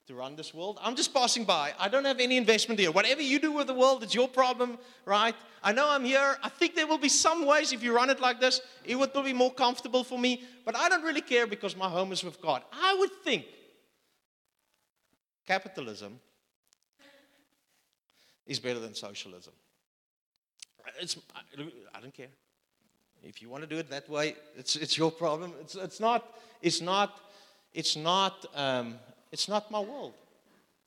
to 0.08 0.16
run 0.16 0.38
this 0.38 0.54
world. 0.54 0.80
I'm 0.82 0.96
just 0.96 1.14
passing 1.14 1.44
by. 1.44 1.74
I 1.78 1.90
don't 1.90 2.06
have 2.06 2.20
any 2.20 2.38
investment 2.38 2.80
here. 2.80 2.92
Whatever 2.92 3.22
you 3.22 3.40
do 3.40 3.52
with 3.52 3.68
the 3.68 3.74
world, 3.74 4.04
it's 4.04 4.16
your 4.16 4.30
problem, 4.30 4.78
right? 5.06 5.36
I 5.62 5.74
know 5.74 5.90
I'm 5.90 6.06
here. 6.06 6.38
I 6.42 6.48
think 6.50 6.76
there 6.76 6.88
will 6.88 6.98
be 6.98 7.10
some 7.10 7.46
ways 7.46 7.74
if 7.74 7.84
you 7.84 7.94
run 7.94 8.10
it 8.10 8.22
like 8.22 8.40
this, 8.40 8.62
it 8.86 8.96
would 8.96 9.12
be 9.14 9.34
more 9.34 9.54
comfortable 9.54 10.06
for 10.06 10.18
me. 10.18 10.44
But 10.64 10.78
I 10.78 10.88
don't 10.88 11.04
really 11.04 11.22
care 11.22 11.46
because 11.46 11.76
my 11.76 11.90
home 11.90 12.14
is 12.14 12.24
with 12.24 12.42
God. 12.42 12.64
I 12.72 12.96
would 12.98 13.12
think 13.24 13.46
capitalism 15.46 16.20
is 18.46 18.60
better 18.60 18.80
than 18.80 18.96
socialism. 18.96 19.54
It's, 21.02 21.18
I 21.94 22.00
don't 22.00 22.14
care. 22.14 22.30
If 23.24 23.42
you 23.42 23.50
want 23.50 23.64
to 23.64 23.68
do 23.68 23.78
it 23.78 23.90
that 23.90 24.10
way, 24.10 24.36
it's, 24.56 24.76
it's 24.76 24.98
your 24.98 25.12
problem. 25.12 25.54
It's, 25.62 25.76
it's 25.76 26.00
not, 26.00 26.38
it's 26.62 26.82
not, 26.82 27.20
it's 27.74 27.96
not 27.96 28.46
um, 28.56 28.96
it's 29.32 29.48
not 29.48 29.70
my 29.70 29.80
world. 29.80 30.14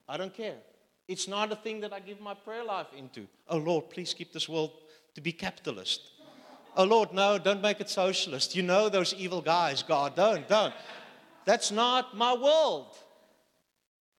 I 0.08 0.16
don't 0.16 0.34
care. 0.34 0.56
It's 1.08 1.28
not 1.28 1.52
a 1.52 1.56
thing 1.56 1.80
that 1.80 1.92
I 1.92 2.00
give 2.00 2.20
my 2.20 2.34
prayer 2.34 2.64
life 2.64 2.87
into. 2.96 3.26
Oh 3.49 3.58
Lord, 3.58 3.90
please 3.90 4.14
keep 4.14 4.32
this 4.32 4.49
world 4.49 4.72
to 5.14 5.20
be 5.20 5.32
capitalist. 5.32 6.00
Oh 6.76 6.84
Lord, 6.84 7.12
no, 7.12 7.38
don't 7.38 7.60
make 7.60 7.80
it 7.80 7.90
socialist. 7.90 8.54
You 8.54 8.62
know 8.62 8.88
those 8.88 9.12
evil 9.14 9.40
guys, 9.40 9.82
God. 9.82 10.14
Don't, 10.14 10.49
don't. 10.49 10.72
That's 11.44 11.70
not 11.72 12.16
my 12.16 12.32
world. 12.34 12.96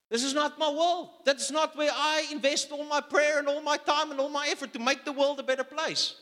This 0.09 0.23
is 0.23 0.33
not 0.33 0.59
my 0.59 0.69
world. 0.69 1.09
That's 1.23 1.49
not 1.49 1.77
where 1.77 1.91
I 1.93 2.27
invest 2.31 2.71
all 2.71 2.83
my 2.83 2.99
prayer 2.99 3.39
and 3.39 3.47
all 3.47 3.61
my 3.61 3.77
time 3.77 4.11
and 4.11 4.19
all 4.19 4.29
my 4.29 4.47
effort 4.49 4.73
to 4.73 4.79
make 4.79 5.05
the 5.05 5.13
world 5.13 5.39
a 5.39 5.43
better 5.43 5.63
place. 5.63 6.15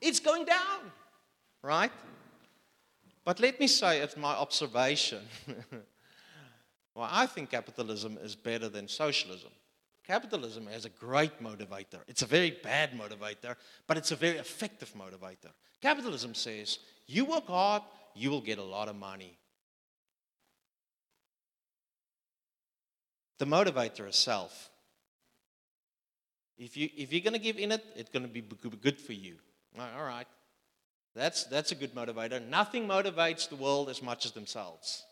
It's 0.00 0.20
going 0.20 0.44
down, 0.44 0.92
right? 1.62 1.92
But 3.24 3.40
let 3.40 3.58
me 3.58 3.66
say, 3.66 4.00
it's 4.00 4.16
my 4.16 4.34
observation. 4.34 5.22
Well, 6.96 7.08
I 7.12 7.26
think 7.26 7.50
capitalism 7.50 8.16
is 8.22 8.34
better 8.34 8.70
than 8.70 8.88
socialism. 8.88 9.50
Capitalism 10.06 10.66
has 10.68 10.86
a 10.86 10.88
great 10.88 11.42
motivator. 11.42 12.00
It's 12.08 12.22
a 12.22 12.26
very 12.26 12.52
bad 12.62 12.92
motivator, 12.92 13.54
but 13.86 13.98
it's 13.98 14.12
a 14.12 14.16
very 14.16 14.38
effective 14.38 14.94
motivator. 14.94 15.50
Capitalism 15.82 16.34
says, 16.34 16.78
you 17.06 17.26
work 17.26 17.48
hard, 17.48 17.82
you 18.14 18.30
will 18.30 18.40
get 18.40 18.56
a 18.56 18.62
lot 18.62 18.88
of 18.88 18.96
money. 18.96 19.36
The 23.38 23.44
motivator 23.44 24.08
is 24.08 24.16
self. 24.16 24.70
If, 26.56 26.78
you, 26.78 26.88
if 26.96 27.12
you're 27.12 27.20
going 27.20 27.34
to 27.34 27.38
give 27.38 27.58
in 27.58 27.72
it, 27.72 27.84
it's 27.94 28.08
going 28.08 28.22
to 28.22 28.32
be 28.32 28.40
good 28.40 28.98
for 28.98 29.12
you. 29.12 29.34
All 29.78 30.04
right. 30.04 30.26
That's, 31.14 31.44
that's 31.44 31.72
a 31.72 31.74
good 31.74 31.94
motivator. 31.94 32.46
Nothing 32.46 32.86
motivates 32.86 33.48
the 33.48 33.56
world 33.56 33.88
as 33.88 34.02
much 34.02 34.26
as 34.26 34.32
themselves. 34.32 35.04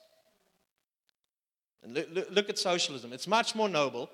And 1.82 1.94
look, 1.94 2.30
look 2.30 2.48
at 2.48 2.58
socialism. 2.58 3.12
It's 3.12 3.26
much 3.26 3.54
more 3.54 3.68
noble. 3.68 4.10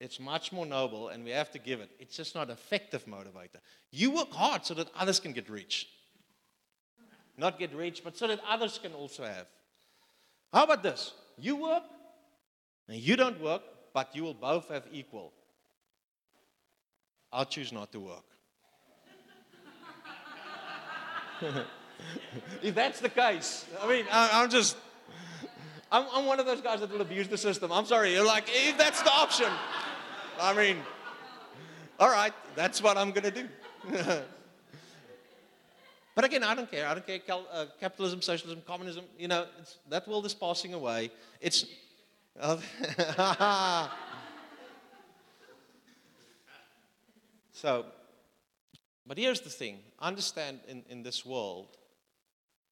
It's 0.00 0.20
much 0.20 0.52
more 0.52 0.64
noble, 0.64 1.08
and 1.08 1.24
we 1.24 1.30
have 1.30 1.50
to 1.50 1.58
give 1.58 1.80
it. 1.80 1.90
It's 1.98 2.16
just 2.16 2.34
not 2.36 2.50
effective 2.50 3.04
motivator. 3.06 3.60
You 3.90 4.12
work 4.12 4.30
hard 4.30 4.64
so 4.64 4.74
that 4.74 4.88
others 4.96 5.18
can 5.18 5.32
get 5.32 5.50
rich. 5.50 5.88
Not 7.36 7.58
get 7.58 7.74
rich, 7.74 8.02
but 8.04 8.16
so 8.16 8.28
that 8.28 8.40
others 8.48 8.78
can 8.80 8.92
also 8.92 9.24
have. 9.24 9.46
How 10.52 10.64
about 10.64 10.84
this? 10.84 11.14
You 11.36 11.56
work, 11.56 11.82
and 12.88 12.96
you 12.96 13.16
don't 13.16 13.40
work, 13.40 13.62
but 13.92 14.14
you 14.14 14.22
will 14.22 14.34
both 14.34 14.68
have 14.68 14.84
equal. 14.92 15.32
I'll 17.32 17.44
choose 17.44 17.72
not 17.72 17.90
to 17.92 18.00
work. 18.00 18.24
if 22.62 22.74
that's 22.74 23.00
the 23.00 23.08
case, 23.08 23.66
I 23.80 23.88
mean, 23.88 24.04
I, 24.10 24.42
am 24.42 24.50
just 24.50 24.76
I'm, 25.90 26.04
I'm 26.12 26.26
one 26.26 26.38
of 26.38 26.46
those 26.46 26.60
guys 26.60 26.80
that 26.80 26.90
will 26.90 27.00
abuse 27.00 27.28
the 27.28 27.38
system. 27.38 27.72
I'm 27.72 27.86
sorry. 27.86 28.12
You're 28.14 28.26
like, 28.26 28.44
if 28.48 28.76
that's 28.76 29.00
the 29.02 29.10
option, 29.10 29.48
I 30.40 30.54
mean, 30.54 30.76
all 31.98 32.10
right, 32.10 32.32
that's 32.54 32.82
what 32.82 32.98
I'm 32.98 33.10
going 33.10 33.24
to 33.24 33.30
do. 33.30 33.48
but 36.14 36.24
again, 36.24 36.44
I 36.44 36.54
don't 36.54 36.70
care. 36.70 36.86
I 36.86 36.94
don't 36.94 37.06
care. 37.06 37.18
Cal, 37.20 37.46
uh, 37.50 37.66
capitalism, 37.80 38.20
socialism, 38.20 38.62
communism, 38.66 39.04
you 39.18 39.28
know, 39.28 39.46
that 39.88 40.06
world 40.06 40.26
is 40.26 40.34
passing 40.34 40.74
away. 40.74 41.10
It's. 41.40 41.64
Uh, 42.38 42.58
so, 47.52 47.86
but 49.08 49.18
here's 49.18 49.40
the 49.40 49.50
thing 49.50 49.78
understand 49.98 50.60
in, 50.68 50.84
in 50.88 51.02
this 51.02 51.26
world, 51.26 51.76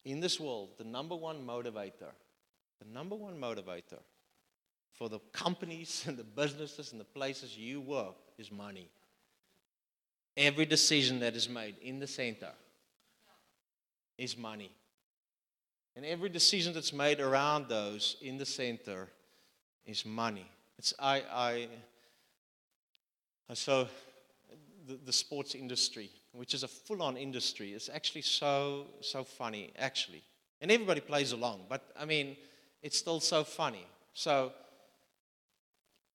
in 0.05 0.21
this 0.21 0.39
world, 0.39 0.69
the 0.77 0.85
number 0.85 1.15
one 1.15 1.45
motivator 1.45 2.13
the 2.79 2.85
number 2.93 3.15
one 3.15 3.39
motivator 3.39 3.99
for 4.93 5.09
the 5.09 5.19
companies 5.31 6.03
and 6.07 6.17
the 6.17 6.23
businesses 6.23 6.91
and 6.91 7.01
the 7.01 7.05
places 7.05 7.57
you 7.57 7.81
work 7.81 8.15
is 8.37 8.51
money. 8.51 8.89
Every 10.35 10.65
decision 10.65 11.19
that 11.21 11.35
is 11.35 11.49
made 11.49 11.75
in 11.81 11.99
the 11.99 12.07
center 12.07 12.51
is 14.17 14.37
money. 14.37 14.71
And 15.95 16.05
every 16.05 16.29
decision 16.29 16.73
that's 16.73 16.93
made 16.93 17.19
around 17.19 17.67
those 17.69 18.17
in 18.21 18.37
the 18.37 18.45
center 18.45 19.09
is 19.85 20.05
money. 20.05 20.45
It's 20.77 20.93
I 20.99 21.67
I 23.49 23.53
so 23.55 23.87
the, 24.85 24.99
the 25.05 25.13
sports 25.13 25.55
industry, 25.55 26.11
which 26.37 26.53
is 26.53 26.63
a 26.63 26.67
full-on 26.67 27.17
industry, 27.17 27.73
is 27.73 27.89
actually 27.93 28.21
so 28.21 28.85
so 29.01 29.23
funny, 29.23 29.71
actually. 29.77 30.23
And 30.61 30.71
everybody 30.71 31.01
plays 31.01 31.31
along, 31.33 31.65
but 31.69 31.91
I 31.99 32.05
mean 32.05 32.37
it's 32.81 32.97
still 32.97 33.19
so 33.19 33.43
funny. 33.43 33.85
So 34.13 34.51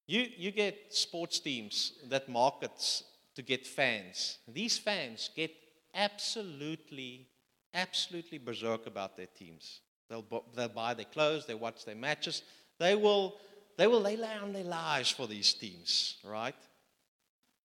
you, 0.07 0.27
you 0.37 0.51
get 0.51 0.95
sports 0.95 1.39
teams 1.41 1.93
that 2.09 2.29
markets 2.29 3.05
to 3.35 3.43
get 3.43 3.67
fans. 3.67 4.39
These 4.49 4.79
fans 4.79 5.31
get 5.35 5.53
absolutely, 5.95 7.29
absolutely 7.75 8.39
berserk 8.39 8.87
about 8.87 9.17
their 9.17 9.27
teams. 9.27 9.81
They'll, 10.09 10.25
they'll 10.55 10.69
buy 10.69 10.95
their 10.95 11.07
clothes, 11.07 11.47
they 11.47 11.55
watch 11.55 11.85
their 11.85 11.95
matches. 11.95 12.43
They 12.79 12.95
will, 12.95 13.37
they 13.79 13.87
will 13.87 14.01
lay 14.01 14.17
down 14.17 14.53
their 14.53 14.65
lives 14.65 15.11
for 15.11 15.27
these 15.27 15.55
teams, 15.55 16.17
right? 16.25 16.55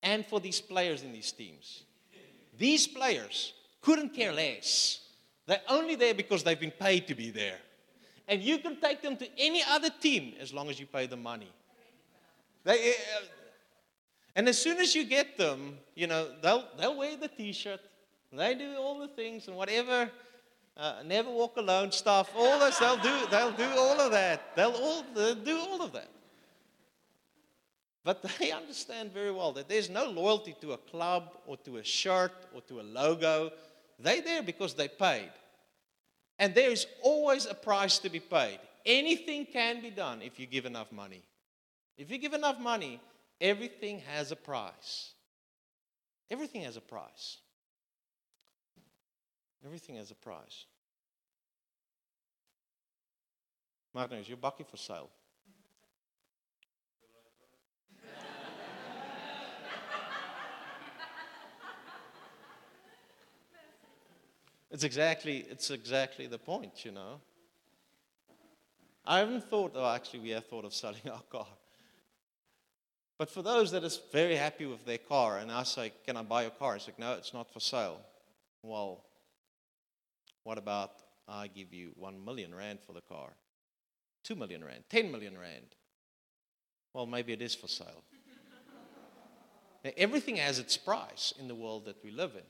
And 0.03 0.25
for 0.25 0.39
these 0.39 0.61
players 0.61 1.03
in 1.03 1.13
these 1.13 1.31
teams. 1.31 1.83
These 2.57 2.87
players 2.87 3.53
couldn't 3.81 4.13
care 4.13 4.33
less. 4.33 5.01
They're 5.47 5.61
only 5.69 5.95
there 5.95 6.13
because 6.13 6.43
they've 6.43 6.59
been 6.59 6.71
paid 6.71 7.07
to 7.07 7.15
be 7.15 7.29
there 7.29 7.59
and 8.27 8.41
you 8.41 8.57
can 8.57 8.79
take 8.79 9.01
them 9.01 9.17
to 9.17 9.27
any 9.37 9.63
other 9.69 9.89
team 9.89 10.33
as 10.39 10.53
long 10.53 10.69
as 10.69 10.79
you 10.79 10.85
pay 10.85 11.05
the 11.05 11.17
money. 11.17 11.51
They, 12.63 12.89
uh, 12.89 13.25
and 14.35 14.49
as 14.49 14.57
soon 14.57 14.79
as 14.79 14.95
you 14.95 15.05
get 15.05 15.37
them, 15.37 15.77
you 15.93 16.07
know, 16.07 16.29
they'll, 16.41 16.65
they'll 16.77 16.97
wear 16.97 17.15
the 17.15 17.27
t 17.27 17.53
shirt, 17.53 17.79
they 18.33 18.55
do 18.55 18.75
all 18.77 18.99
the 18.99 19.07
things 19.07 19.47
and 19.47 19.55
whatever. 19.55 20.09
Uh, 20.77 20.95
never 21.05 21.29
walk 21.29 21.55
alone 21.55 21.89
stuff, 21.89 22.31
all 22.35 22.59
this, 22.59 22.77
they'll 22.79 22.97
do, 22.97 23.25
they'll 23.31 23.53
do 23.53 23.69
all 23.77 23.97
of 24.01 24.11
that. 24.11 24.53
They'll, 24.57 24.71
all, 24.71 25.05
they'll 25.15 25.35
do 25.35 25.57
all 25.57 25.81
of 25.81 25.93
that. 25.93 26.09
But 28.05 28.23
they 28.39 28.51
understand 28.51 29.11
very 29.11 29.31
well 29.31 29.51
that 29.53 29.67
there's 29.67 29.89
no 29.89 30.05
loyalty 30.05 30.55
to 30.61 30.71
a 30.73 30.77
club 30.77 31.35
or 31.45 31.57
to 31.57 31.77
a 31.77 31.83
shirt 31.83 32.31
or 32.53 32.61
to 32.61 32.79
a 32.79 32.83
logo. 32.83 33.51
They're 33.99 34.21
there 34.21 34.43
because 34.43 34.75
they 34.75 34.87
paid. 34.87 35.31
And 36.39 36.53
there 36.53 36.69
is 36.69 36.85
always 37.01 37.45
a 37.45 37.53
price 37.53 37.97
to 37.99 38.09
be 38.09 38.19
paid. 38.19 38.59
Anything 38.85 39.45
can 39.45 39.81
be 39.81 39.89
done 39.89 40.21
if 40.21 40.39
you 40.39 40.45
give 40.45 40.65
enough 40.65 40.91
money. 40.91 41.23
If 41.97 42.11
you 42.11 42.17
give 42.17 42.33
enough 42.33 42.59
money, 42.59 43.01
everything 43.41 44.01
has 44.07 44.31
a 44.31 44.35
price. 44.35 45.13
Everything 46.29 46.61
has 46.63 46.77
a 46.77 46.81
price. 46.81 47.37
Everything 49.65 49.95
has 49.95 50.11
a 50.11 50.15
price. 50.15 50.65
Martin, 53.93 54.19
is 54.19 54.27
your 54.27 54.37
bucket 54.37 54.69
for 54.69 54.77
sale? 54.77 55.09
It's 64.75 64.83
exactly, 64.83 65.45
it's 65.49 65.69
exactly 65.71 66.27
the 66.27 66.37
point, 66.37 66.83
you 66.83 66.91
know. 66.91 67.21
I 69.05 69.19
haven't 69.19 69.45
thought, 69.45 69.71
oh, 69.73 69.89
actually, 69.89 70.19
we 70.19 70.31
have 70.31 70.47
thought 70.47 70.65
of 70.65 70.73
selling 70.73 70.99
our 71.09 71.21
car. 71.31 71.47
But 73.17 73.29
for 73.29 73.41
those 73.41 73.71
that 73.71 73.85
is 73.85 74.01
very 74.11 74.35
happy 74.35 74.65
with 74.65 74.85
their 74.85 74.97
car, 74.97 75.37
and 75.37 75.49
I 75.49 75.63
say, 75.63 75.93
Can 76.05 76.17
I 76.17 76.23
buy 76.23 76.41
your 76.41 76.51
car? 76.51 76.75
It's 76.75 76.87
like, 76.87 76.99
No, 76.99 77.13
it's 77.13 77.33
not 77.33 77.53
for 77.53 77.61
sale. 77.61 78.01
Well, 78.63 79.05
what 80.43 80.57
about 80.57 80.91
I 81.25 81.47
give 81.47 81.73
you 81.73 81.91
one 81.95 82.25
million 82.25 82.53
rand 82.53 82.79
for 82.85 82.91
the 82.91 82.99
car? 82.99 83.29
Two 84.25 84.35
million 84.35 84.61
rand, 84.61 84.83
ten 84.89 85.09
million 85.09 85.37
rand. 85.37 85.73
Well, 86.93 87.05
maybe 87.05 87.31
it 87.31 87.41
is 87.41 87.55
for 87.55 87.69
sale. 87.69 88.03
now, 89.85 89.91
everything 89.95 90.35
has 90.35 90.59
its 90.59 90.75
price 90.75 91.33
in 91.39 91.47
the 91.47 91.55
world 91.55 91.85
that 91.85 92.03
we 92.03 92.11
live 92.11 92.31
in. 92.35 92.43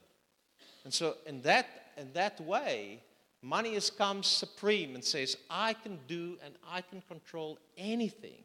And 0.86 0.94
so 0.94 1.16
in 1.26 1.42
that 1.42 1.68
in 1.98 2.14
that 2.14 2.40
way, 2.40 3.02
money 3.42 3.74
has 3.74 3.90
come 3.90 4.24
supreme 4.24 4.96
and 4.96 5.04
says, 5.04 5.38
I 5.50 5.74
can 5.74 6.00
do 6.08 6.38
and 6.44 6.54
I 6.70 6.82
can 6.82 7.02
control 7.02 7.58
anything. 7.78 8.44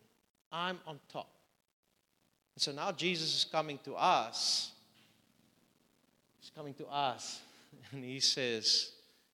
I'm 0.52 0.78
on 0.86 0.98
top. 1.12 1.30
And 2.56 2.62
so 2.62 2.72
now 2.72 2.92
Jesus 2.92 3.36
is 3.36 3.44
coming 3.44 3.78
to 3.84 3.94
us. 3.94 4.72
He's 6.40 6.50
coming 6.50 6.74
to 6.74 6.86
us. 6.86 7.40
And 7.92 8.04
he 8.04 8.20
says, 8.20 8.90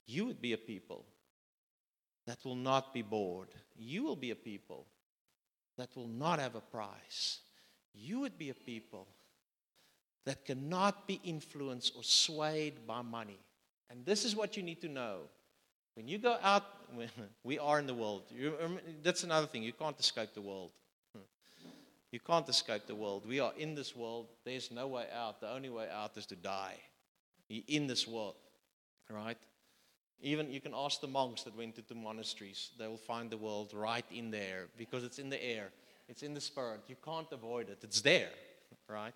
You 0.06 0.26
would 0.26 0.40
be 0.40 0.52
a 0.52 0.58
people 0.58 1.04
that 2.26 2.44
will 2.44 2.56
not 2.56 2.92
be 2.92 3.02
bored. 3.02 3.48
You 3.78 4.02
will 4.02 4.16
be 4.16 4.30
a 4.30 4.36
people 4.36 4.86
that 5.78 5.88
will 5.96 6.08
not 6.08 6.38
have 6.38 6.54
a 6.54 6.60
price. 6.60 7.40
You 7.94 8.20
would 8.20 8.38
be 8.38 8.50
a 8.50 8.54
people 8.54 9.06
that 10.26 10.44
cannot 10.44 11.06
be 11.06 11.20
influenced 11.24 11.94
or 11.96 12.02
swayed 12.02 12.86
by 12.86 13.00
money. 13.00 13.38
And 13.88 14.04
this 14.04 14.24
is 14.24 14.36
what 14.36 14.56
you 14.56 14.62
need 14.62 14.80
to 14.82 14.88
know. 14.88 15.20
When 15.94 16.08
you 16.08 16.18
go 16.18 16.36
out, 16.42 16.64
we 17.44 17.58
are 17.58 17.78
in 17.78 17.86
the 17.86 17.94
world. 17.94 18.24
You, 18.30 18.54
that's 19.02 19.22
another 19.22 19.46
thing. 19.46 19.62
You 19.62 19.72
can't 19.72 19.98
escape 19.98 20.34
the 20.34 20.42
world. 20.42 20.72
Hmm. 21.14 21.22
You 22.10 22.20
can't 22.20 22.48
escape 22.48 22.86
the 22.86 22.94
world. 22.94 23.24
We 23.26 23.40
are 23.40 23.52
in 23.56 23.74
this 23.74 23.96
world. 23.96 24.26
There's 24.44 24.70
no 24.70 24.88
way 24.88 25.06
out. 25.14 25.40
The 25.40 25.50
only 25.50 25.70
way 25.70 25.88
out 25.90 26.16
is 26.16 26.26
to 26.26 26.36
die. 26.36 26.76
You're 27.48 27.64
in 27.68 27.86
this 27.86 28.08
world, 28.08 28.34
right? 29.08 29.38
Even 30.20 30.50
you 30.50 30.60
can 30.60 30.72
ask 30.74 31.00
the 31.00 31.06
monks 31.06 31.44
that 31.44 31.56
went 31.56 31.78
into 31.78 31.94
monasteries. 31.94 32.70
They 32.78 32.88
will 32.88 32.96
find 32.96 33.30
the 33.30 33.36
world 33.36 33.72
right 33.72 34.04
in 34.10 34.32
there 34.32 34.66
because 34.76 35.04
it's 35.04 35.20
in 35.20 35.30
the 35.30 35.42
air. 35.42 35.68
It's 36.08 36.24
in 36.24 36.34
the 36.34 36.40
spirit. 36.40 36.80
You 36.88 36.96
can't 37.04 37.30
avoid 37.30 37.68
it. 37.68 37.78
It's 37.82 38.00
there, 38.00 38.30
right? 38.88 39.14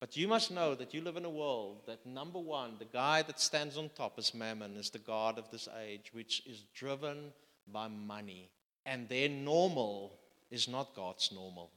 But 0.00 0.16
you 0.16 0.28
must 0.28 0.50
know 0.50 0.74
that 0.74 0.92
you 0.92 1.00
live 1.00 1.16
in 1.16 1.24
a 1.24 1.30
world 1.30 1.82
that, 1.86 2.04
number 2.04 2.38
one, 2.38 2.74
the 2.78 2.84
guy 2.84 3.22
that 3.22 3.40
stands 3.40 3.78
on 3.78 3.90
top 3.90 4.18
is 4.18 4.34
Mammon, 4.34 4.76
is 4.76 4.90
the 4.90 4.98
God 4.98 5.38
of 5.38 5.50
this 5.50 5.68
age, 5.86 6.10
which 6.12 6.42
is 6.46 6.64
driven 6.74 7.32
by 7.72 7.88
money. 7.88 8.50
And 8.84 9.08
their 9.08 9.28
normal 9.28 10.18
is 10.50 10.68
not 10.68 10.94
God's 10.94 11.30
normal. 11.32 11.70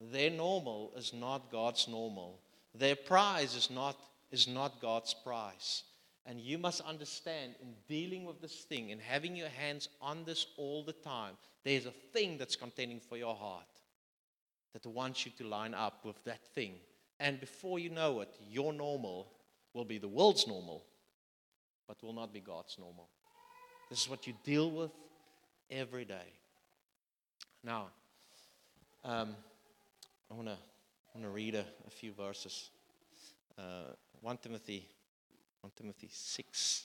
Their 0.00 0.30
normal 0.30 0.92
is 0.96 1.12
not 1.12 1.50
God's 1.50 1.88
normal. 1.88 2.40
Their 2.74 2.96
prize 2.96 3.54
is 3.54 3.70
not, 3.70 3.96
is 4.30 4.46
not 4.46 4.80
God's 4.80 5.14
prize. 5.14 5.82
And 6.24 6.40
you 6.40 6.58
must 6.58 6.82
understand 6.82 7.54
in 7.60 7.74
dealing 7.88 8.24
with 8.24 8.40
this 8.40 8.64
thing 8.64 8.92
and 8.92 9.00
having 9.00 9.34
your 9.34 9.48
hands 9.48 9.88
on 10.00 10.24
this 10.24 10.46
all 10.56 10.84
the 10.84 10.92
time, 10.92 11.34
there's 11.64 11.86
a 11.86 11.90
thing 12.12 12.38
that's 12.38 12.56
contending 12.56 13.00
for 13.00 13.16
your 13.16 13.34
heart 13.34 13.66
that 14.72 14.86
wants 14.86 15.26
you 15.26 15.32
to 15.38 15.46
line 15.46 15.74
up 15.74 16.04
with 16.04 16.22
that 16.24 16.44
thing. 16.54 16.74
And 17.18 17.40
before 17.40 17.78
you 17.78 17.90
know 17.90 18.20
it, 18.20 18.34
your 18.50 18.72
normal 18.72 19.28
will 19.74 19.84
be 19.84 19.98
the 19.98 20.08
world's 20.08 20.46
normal, 20.46 20.84
but 21.86 22.02
will 22.02 22.12
not 22.12 22.32
be 22.32 22.40
God's 22.40 22.76
normal. 22.78 23.08
This 23.88 24.02
is 24.02 24.08
what 24.08 24.26
you 24.26 24.34
deal 24.44 24.70
with 24.70 24.92
every 25.70 26.04
day. 26.04 26.32
Now, 27.64 27.88
um, 29.04 29.34
I 30.30 30.34
want 30.34 30.48
to 30.48 31.28
read 31.28 31.54
a, 31.54 31.64
a 31.86 31.90
few 31.90 32.12
verses. 32.12 32.70
Uh, 33.58 33.92
1 34.22 34.38
Timothy 34.38 34.88
1 35.60 35.72
Timothy 35.76 36.08
6. 36.10 36.84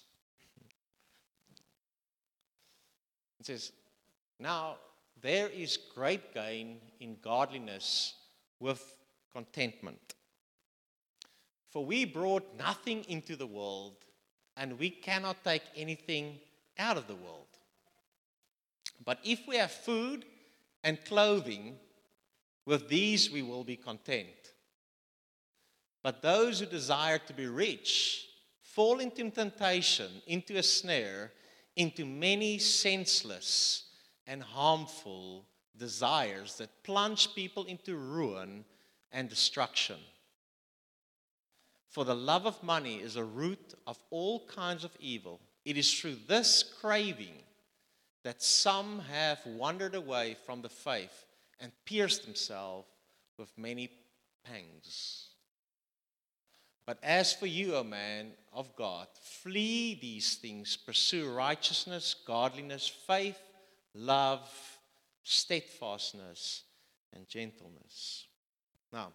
It 3.39 3.45
says, 3.45 3.71
Now 4.39 4.77
there 5.21 5.47
is 5.49 5.77
great 5.77 6.33
gain 6.33 6.77
in 6.99 7.17
godliness 7.21 8.13
with 8.59 8.97
contentment. 9.33 10.13
For 11.69 11.85
we 11.85 12.05
brought 12.05 12.57
nothing 12.57 13.03
into 13.07 13.35
the 13.35 13.47
world, 13.47 13.95
and 14.55 14.79
we 14.79 14.89
cannot 14.89 15.43
take 15.43 15.63
anything 15.75 16.39
out 16.77 16.97
of 16.97 17.07
the 17.07 17.15
world. 17.15 17.47
But 19.03 19.19
if 19.23 19.41
we 19.47 19.57
have 19.57 19.71
food 19.71 20.25
and 20.83 21.03
clothing, 21.03 21.77
with 22.65 22.87
these 22.87 23.29
we 23.29 23.41
will 23.41 23.63
be 23.63 23.75
content. 23.75 24.53
But 26.03 26.21
those 26.21 26.59
who 26.59 26.65
desire 26.65 27.17
to 27.17 27.33
be 27.33 27.47
rich 27.47 28.27
fall 28.61 28.99
into 28.99 29.29
temptation, 29.29 30.21
into 30.27 30.57
a 30.57 30.63
snare, 30.63 31.31
into 31.75 32.05
many 32.05 32.59
senseless 32.59 33.84
and 34.27 34.41
harmful 34.41 35.45
desires 35.77 36.57
that 36.57 36.83
plunge 36.83 37.33
people 37.35 37.65
into 37.65 37.95
ruin 37.95 38.65
and 39.11 39.29
destruction. 39.29 39.97
For 41.89 42.03
the 42.03 42.15
love 42.15 42.45
of 42.45 42.61
money 42.63 42.97
is 42.97 43.15
a 43.15 43.23
root 43.23 43.73
of 43.87 43.97
all 44.09 44.45
kinds 44.47 44.83
of 44.83 44.91
evil. 44.99 45.39
It 45.63 45.77
is 45.77 45.93
through 45.93 46.17
this 46.27 46.63
craving 46.81 47.35
that 48.23 48.41
some 48.41 48.99
have 49.11 49.39
wandered 49.45 49.95
away 49.95 50.35
from 50.45 50.61
the 50.61 50.69
faith 50.69 51.25
and 51.59 51.71
pierced 51.85 52.25
themselves 52.25 52.87
with 53.37 53.51
many 53.57 53.89
pangs. 54.43 55.29
But 56.85 56.99
as 57.01 57.33
for 57.33 57.47
you, 57.47 57.75
O 57.75 57.83
man 57.83 58.31
of 58.53 58.75
God, 58.75 59.07
flee 59.21 59.97
these 59.99 60.35
things, 60.35 60.77
pursue 60.77 61.31
righteousness, 61.31 62.15
godliness, 62.27 62.87
faith, 62.87 63.39
love, 63.95 64.49
steadfastness, 65.23 66.63
and 67.13 67.27
gentleness. 67.27 68.27
Now, 68.91 69.13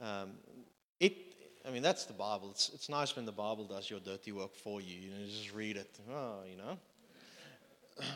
um, 0.00 0.32
it, 0.98 1.16
I 1.66 1.70
mean, 1.70 1.82
that's 1.82 2.04
the 2.04 2.12
Bible. 2.12 2.50
It's, 2.50 2.70
it's 2.74 2.88
nice 2.88 3.16
when 3.16 3.24
the 3.24 3.32
Bible 3.32 3.66
does 3.66 3.88
your 3.88 4.00
dirty 4.00 4.32
work 4.32 4.54
for 4.54 4.80
you. 4.80 4.98
You 4.98 5.10
know, 5.10 5.26
just 5.26 5.54
read 5.54 5.76
it. 5.76 5.98
Oh, 6.10 6.40
you 6.48 6.56
know. 6.56 6.78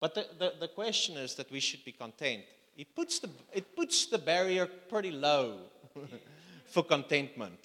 But 0.00 0.14
the, 0.14 0.26
the, 0.38 0.52
the 0.60 0.68
question 0.68 1.16
is 1.16 1.34
that 1.34 1.50
we 1.50 1.58
should 1.58 1.84
be 1.84 1.90
content. 1.90 2.44
It 2.76 2.94
puts 2.94 3.18
the, 3.18 3.28
it 3.52 3.74
puts 3.74 4.06
the 4.06 4.18
barrier 4.18 4.66
pretty 4.66 5.10
low 5.10 5.58
for 6.66 6.84
contentment. 6.84 7.58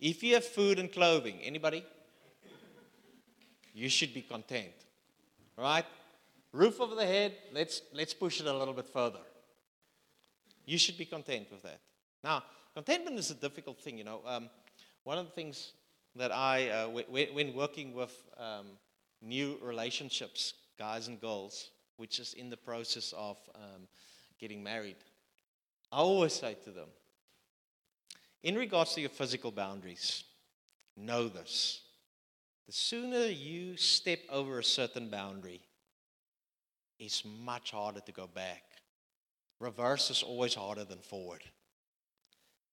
If 0.00 0.22
you 0.22 0.32
have 0.32 0.46
food 0.46 0.78
and 0.78 0.90
clothing, 0.90 1.38
anybody? 1.42 1.84
You 3.74 3.90
should 3.90 4.14
be 4.14 4.22
content. 4.22 4.72
Right? 5.60 5.84
Roof 6.52 6.80
over 6.80 6.94
the 6.94 7.06
head, 7.06 7.34
let's, 7.52 7.82
let's 7.92 8.14
push 8.14 8.40
it 8.40 8.46
a 8.46 8.56
little 8.56 8.72
bit 8.72 8.88
further. 8.88 9.20
You 10.64 10.78
should 10.78 10.96
be 10.96 11.04
content 11.04 11.48
with 11.50 11.62
that. 11.62 11.80
Now, 12.24 12.44
contentment 12.74 13.18
is 13.18 13.30
a 13.30 13.34
difficult 13.34 13.78
thing, 13.78 13.98
you 13.98 14.04
know. 14.04 14.20
Um, 14.26 14.48
one 15.04 15.18
of 15.18 15.26
the 15.26 15.32
things 15.32 15.72
that 16.16 16.32
I, 16.32 16.70
uh, 16.70 16.86
w- 16.86 17.34
when 17.34 17.54
working 17.54 17.92
with 17.92 18.12
um, 18.38 18.68
new 19.20 19.58
relationships, 19.62 20.54
guys 20.78 21.08
and 21.08 21.20
girls, 21.20 21.70
which 21.98 22.18
is 22.18 22.32
in 22.32 22.48
the 22.48 22.56
process 22.56 23.12
of 23.16 23.36
um, 23.54 23.82
getting 24.40 24.62
married, 24.62 24.96
I 25.92 25.98
always 25.98 26.32
say 26.32 26.56
to 26.64 26.70
them, 26.70 26.88
in 28.42 28.54
regards 28.54 28.94
to 28.94 29.02
your 29.02 29.10
physical 29.10 29.50
boundaries, 29.50 30.24
know 30.96 31.28
this. 31.28 31.82
The 32.66 32.72
sooner 32.72 33.26
you 33.26 33.76
step 33.76 34.20
over 34.30 34.58
a 34.58 34.64
certain 34.64 35.08
boundary, 35.08 35.60
it's 36.98 37.24
much 37.24 37.72
harder 37.72 38.00
to 38.00 38.12
go 38.12 38.26
back. 38.26 38.62
Reverse 39.58 40.10
is 40.10 40.22
always 40.22 40.54
harder 40.54 40.84
than 40.84 40.98
forward. 40.98 41.42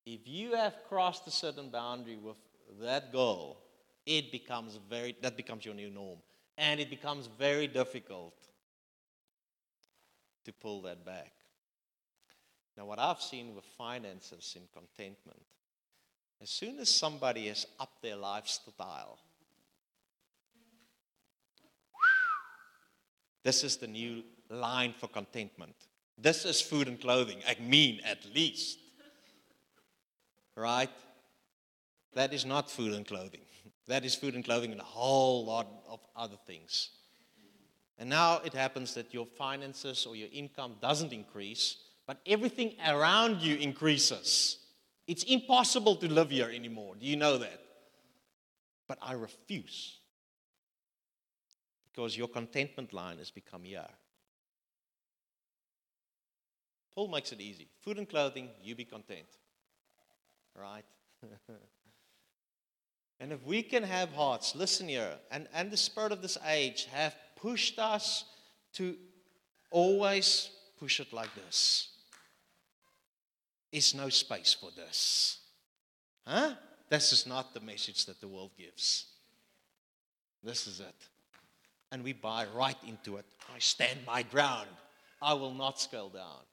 If 0.05 0.27
you 0.27 0.55
have 0.55 0.75
crossed 0.87 1.27
a 1.27 1.31
certain 1.31 1.69
boundary 1.69 2.15
with 2.15 2.37
that 2.81 3.11
goal, 3.11 3.57
it 4.05 4.31
becomes 4.31 4.79
very 4.89 5.15
that 5.21 5.35
becomes 5.35 5.65
your 5.65 5.75
new 5.75 5.89
norm. 5.89 6.19
And 6.57 6.79
it 6.79 6.89
becomes 6.89 7.27
very 7.27 7.67
difficult 7.67 8.33
to 10.45 10.53
pull 10.53 10.81
that 10.83 11.05
back. 11.05 11.33
Now, 12.77 12.85
what 12.85 12.99
I've 12.99 13.21
seen 13.21 13.53
with 13.53 13.65
finances 13.77 14.55
in 14.55 14.63
contentment, 14.73 15.41
as 16.41 16.49
soon 16.49 16.79
as 16.79 16.89
somebody 16.89 17.47
has 17.47 17.65
upped 17.79 18.01
their 18.01 18.15
lifestyle, 18.15 19.19
this 23.43 23.63
is 23.63 23.77
the 23.77 23.87
new 23.87 24.23
line 24.49 24.93
for 24.97 25.07
contentment. 25.07 25.75
This 26.17 26.45
is 26.45 26.61
food 26.61 26.87
and 26.87 26.99
clothing. 26.99 27.39
I 27.47 27.55
mean, 27.61 28.01
at 28.03 28.19
least. 28.33 28.79
Right? 30.55 30.89
That 32.13 32.33
is 32.33 32.45
not 32.45 32.71
food 32.71 32.93
and 32.93 33.05
clothing. 33.05 33.41
That 33.87 34.03
is 34.03 34.15
food 34.15 34.35
and 34.35 34.43
clothing 34.43 34.71
and 34.71 34.81
a 34.81 34.85
whole 34.85 35.45
lot 35.45 35.67
of 35.87 35.99
other 36.15 36.37
things. 36.45 36.89
And 37.99 38.09
now 38.09 38.41
it 38.43 38.53
happens 38.53 38.93
that 38.95 39.13
your 39.13 39.25
finances 39.25 40.05
or 40.05 40.15
your 40.15 40.29
income 40.31 40.75
doesn't 40.81 41.13
increase, 41.13 41.77
but 42.05 42.19
everything 42.25 42.73
around 42.87 43.41
you 43.41 43.55
increases. 43.55 44.57
It's 45.07 45.23
impossible 45.23 45.95
to 45.97 46.11
live 46.11 46.29
here 46.31 46.49
anymore. 46.49 46.95
Do 46.99 47.05
you 47.05 47.15
know 47.15 47.37
that? 47.37 47.61
But 48.87 48.97
I 49.01 49.13
refuse. 49.13 49.99
Because 51.97 52.15
your 52.15 52.27
contentment 52.27 52.93
line 52.93 53.17
has 53.17 53.31
become 53.31 53.63
here. 53.63 53.87
Paul 56.93 57.07
makes 57.07 57.31
it 57.31 57.41
easy. 57.41 57.69
Food 57.81 57.97
and 57.97 58.07
clothing, 58.07 58.49
you 58.61 58.75
be 58.75 58.85
content. 58.85 59.25
Right? 60.55 60.85
and 63.19 63.33
if 63.33 63.43
we 63.43 63.63
can 63.63 63.81
have 63.81 64.09
hearts, 64.13 64.55
listen 64.55 64.87
here, 64.87 65.15
and, 65.31 65.47
and 65.55 65.71
the 65.71 65.77
spirit 65.77 66.11
of 66.11 66.21
this 66.21 66.37
age 66.47 66.87
have 66.93 67.15
pushed 67.35 67.79
us 67.79 68.25
to 68.73 68.95
always 69.71 70.51
push 70.79 70.99
it 70.99 71.11
like 71.11 71.33
this. 71.33 71.89
Is 73.71 73.95
no 73.95 74.09
space 74.09 74.53
for 74.53 74.69
this. 74.69 75.39
Huh? 76.27 76.51
This 76.89 77.11
is 77.11 77.25
not 77.25 77.55
the 77.55 77.59
message 77.59 78.05
that 78.05 78.21
the 78.21 78.27
world 78.27 78.51
gives. 78.55 79.07
This 80.43 80.67
is 80.67 80.79
it. 80.79 81.07
And 81.91 82.03
we 82.03 82.13
buy 82.13 82.45
right 82.53 82.77
into 82.85 83.17
it. 83.17 83.25
I 83.53 83.59
stand 83.59 83.99
my 84.05 84.23
ground. 84.23 84.67
I 85.21 85.33
will 85.33 85.53
not 85.53 85.79
scale 85.79 86.09
down. 86.09 86.43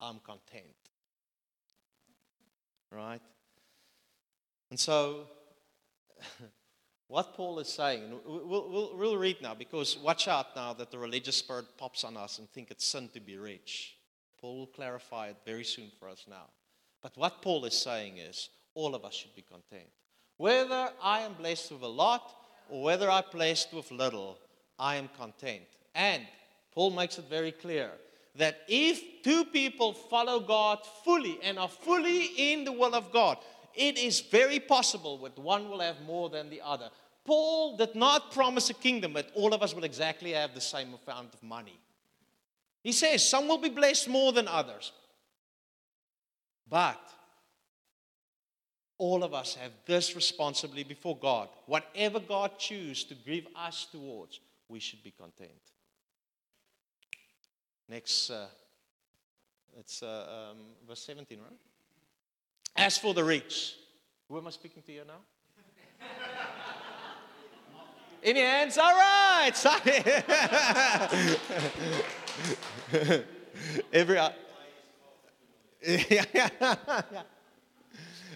I'm 0.00 0.20
content. 0.20 0.64
Right? 2.90 3.20
And 4.70 4.78
so, 4.78 5.26
what 7.08 7.34
Paul 7.34 7.58
is 7.58 7.68
saying, 7.68 8.02
we'll, 8.24 8.68
we'll, 8.68 8.96
we'll, 8.96 9.16
read 9.16 9.42
now 9.42 9.54
because 9.54 9.98
watch 9.98 10.28
out 10.28 10.56
now 10.56 10.72
that 10.74 10.90
the 10.90 10.98
religious 10.98 11.36
spirit 11.36 11.66
pops 11.76 12.04
on 12.04 12.16
us 12.16 12.38
and 12.38 12.48
think 12.50 12.70
it's 12.70 12.86
sin 12.86 13.08
to 13.14 13.20
be 13.20 13.36
rich. 13.36 13.96
Paul 14.40 14.58
will 14.58 14.66
clarify 14.66 15.28
it 15.28 15.36
very 15.44 15.64
soon 15.64 15.90
for 15.98 16.08
us 16.08 16.26
now. 16.28 16.46
But 17.02 17.16
what 17.16 17.42
Paul 17.42 17.64
is 17.64 17.74
saying 17.74 18.18
is 18.18 18.48
all 18.74 18.94
of 18.94 19.04
us 19.04 19.14
should 19.14 19.34
be 19.34 19.42
content. 19.42 19.88
Whether 20.36 20.90
I 21.02 21.20
am 21.20 21.34
blessed 21.34 21.72
with 21.72 21.82
a 21.82 21.88
lot 21.88 22.34
or 22.68 22.82
whether 22.82 23.10
I'm 23.10 23.24
blessed 23.30 23.72
with 23.72 23.90
little, 23.90 24.38
I 24.78 24.96
am 24.96 25.08
content. 25.16 25.64
And 25.94 26.22
Paul 26.72 26.90
makes 26.90 27.18
it 27.18 27.26
very 27.28 27.52
clear 27.52 27.90
that 28.36 28.62
if 28.68 29.22
two 29.22 29.44
people 29.44 29.92
follow 29.92 30.40
God 30.40 30.80
fully 31.04 31.38
and 31.42 31.58
are 31.58 31.68
fully 31.68 32.52
in 32.52 32.64
the 32.64 32.72
will 32.72 32.94
of 32.94 33.12
God, 33.12 33.38
it 33.74 33.98
is 33.98 34.20
very 34.20 34.60
possible 34.60 35.18
that 35.18 35.38
one 35.38 35.68
will 35.68 35.80
have 35.80 36.00
more 36.02 36.28
than 36.28 36.50
the 36.50 36.60
other. 36.62 36.90
Paul 37.24 37.76
did 37.76 37.94
not 37.94 38.32
promise 38.32 38.70
a 38.70 38.74
kingdom 38.74 39.14
that 39.14 39.30
all 39.34 39.54
of 39.54 39.62
us 39.62 39.74
will 39.74 39.84
exactly 39.84 40.32
have 40.32 40.54
the 40.54 40.60
same 40.60 40.88
amount 41.06 41.34
of 41.34 41.42
money. 41.42 41.78
He 42.82 42.92
says 42.92 43.26
some 43.26 43.48
will 43.48 43.58
be 43.58 43.70
blessed 43.70 44.08
more 44.08 44.32
than 44.32 44.46
others. 44.46 44.92
But 46.68 47.00
all 48.98 49.24
of 49.24 49.32
us 49.34 49.54
have 49.54 49.72
this 49.86 50.14
responsibility 50.14 50.84
before 50.84 51.16
God. 51.16 51.48
Whatever 51.66 52.20
God 52.20 52.58
chooses 52.58 53.04
to 53.04 53.14
give 53.14 53.46
us 53.56 53.86
towards, 53.90 54.40
we 54.74 54.80
should 54.80 55.02
be 55.04 55.12
content. 55.12 55.52
Next, 57.88 58.28
uh, 58.28 58.48
it's 59.78 60.02
uh, 60.02 60.50
um, 60.50 60.58
verse 60.84 61.06
17, 61.06 61.38
right? 61.38 61.52
As 62.74 62.98
for 62.98 63.14
the 63.14 63.22
rich, 63.22 63.76
who 64.28 64.36
am 64.36 64.48
I 64.48 64.50
speaking 64.50 64.82
to 64.82 64.92
you 64.92 65.02
now? 65.06 65.20
Any 68.24 68.40
hands? 68.40 68.76
All 68.76 68.90
right. 68.90 69.52
Every. 73.92 74.18
Uh. 74.18 74.30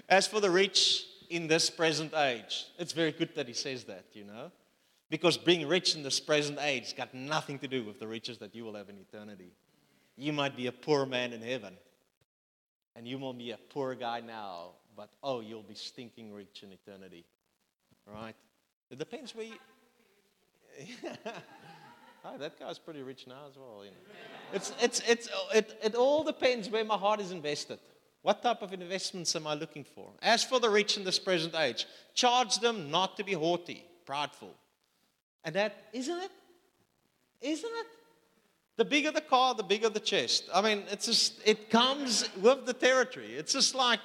As 0.09 0.29
for 0.29 0.39
the 0.39 0.51
rich 0.51 1.05
in 1.31 1.49
this 1.49 1.69
present 1.69 2.15
age, 2.15 2.67
it's 2.79 2.93
very 2.93 3.11
good 3.11 3.35
that 3.35 3.49
he 3.49 3.55
says 3.55 3.83
that, 3.85 4.05
you 4.13 4.23
know. 4.23 4.53
Because 5.11 5.39
being 5.39 5.67
rich 5.67 5.95
in 5.95 6.03
this 6.03 6.21
present 6.21 6.59
age 6.61 6.95
got 6.97 7.15
nothing 7.15 7.59
to 7.61 7.69
do 7.69 7.83
with 7.83 7.99
the 7.99 8.07
riches 8.07 8.39
that 8.39 8.55
you 8.55 8.65
will 8.65 8.75
have 8.75 8.89
in 8.91 8.99
eternity. 8.99 9.53
You 10.17 10.33
might 10.33 10.57
be 10.57 10.67
a 10.67 10.73
poor 10.73 11.07
man 11.07 11.33
in 11.33 11.41
heaven, 11.41 11.75
and 12.95 13.07
you 13.07 13.19
will 13.19 13.33
be 13.33 13.53
a 13.53 13.57
poor 13.57 13.95
guy 13.95 14.21
now, 14.21 14.73
but 14.97 15.11
oh, 15.23 15.41
you'll 15.41 15.63
be 15.63 15.75
stinking 15.75 16.33
rich 16.33 16.63
in 16.63 16.73
eternity. 16.73 17.25
Right? 18.07 18.35
It 18.91 18.99
depends 18.99 19.35
where 19.35 19.47
you. 19.47 19.55
oh, 22.25 22.39
that 22.39 22.59
guy's 22.59 22.79
pretty 22.79 23.03
rich 23.03 23.27
now 23.27 23.47
as 23.49 23.57
well. 23.57 23.85
You 23.85 23.91
know. 23.91 23.97
it's, 24.53 24.73
it's, 24.81 25.03
it's, 25.09 25.29
it, 25.55 25.79
it 25.83 25.95
all 25.95 26.25
depends 26.25 26.69
where 26.69 26.85
my 26.85 26.97
heart 26.97 27.21
is 27.21 27.31
invested. 27.33 27.79
What 28.23 28.43
type 28.43 28.63
of 28.63 28.73
investments 28.73 29.35
am 29.37 29.47
I 29.47 29.55
looking 29.55 29.85
for? 29.85 30.11
As 30.21 30.45
for 30.45 30.59
the 30.59 30.69
rich 30.69 30.97
in 30.97 31.05
this 31.05 31.19
present 31.19 31.55
age, 31.55 31.87
charge 32.15 32.59
them 32.59 32.91
not 32.91 33.17
to 33.17 33.25
be 33.25 33.33
haughty, 33.33 33.85
prideful. 34.05 34.55
And 35.49 35.57
that, 35.57 35.87
isn't 35.95 36.19
it? 36.19 36.31
Isn't 37.41 37.71
it? 37.73 37.87
The 38.77 38.85
bigger 38.85 39.11
the 39.11 39.23
car, 39.23 39.55
the 39.55 39.63
bigger 39.63 39.89
the 39.89 39.99
chest. 39.99 40.45
I 40.53 40.61
mean, 40.61 40.83
it's 40.91 41.07
just, 41.07 41.41
it 41.43 41.71
comes 41.71 42.29
with 42.43 42.67
the 42.67 42.75
territory. 42.75 43.33
It's 43.35 43.55
just 43.55 43.75
like, 43.75 43.99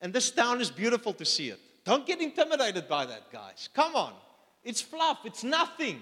and 0.00 0.12
this 0.12 0.32
town 0.32 0.60
is 0.60 0.72
beautiful 0.72 1.12
to 1.12 1.24
see 1.24 1.50
it. 1.50 1.60
Don't 1.84 2.04
get 2.04 2.20
intimidated 2.20 2.88
by 2.88 3.06
that, 3.06 3.30
guys. 3.30 3.68
Come 3.74 3.94
on. 3.94 4.12
It's 4.64 4.80
fluff, 4.80 5.18
it's 5.24 5.44
nothing. 5.44 6.00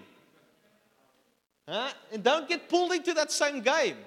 Huh? 1.68 1.90
And 2.10 2.24
don't 2.24 2.48
get 2.48 2.70
pulled 2.70 2.92
into 2.92 3.12
that 3.12 3.30
same 3.30 3.60
game. 3.60 3.98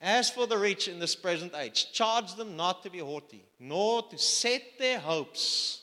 As 0.00 0.30
for 0.30 0.46
the 0.46 0.56
rich 0.56 0.88
in 0.88 0.98
this 0.98 1.14
present 1.14 1.54
age, 1.54 1.92
charge 1.92 2.34
them 2.34 2.56
not 2.56 2.82
to 2.84 2.88
be 2.88 3.00
haughty, 3.00 3.44
nor 3.60 4.04
to 4.04 4.16
set 4.16 4.62
their 4.78 4.98
hopes 4.98 5.82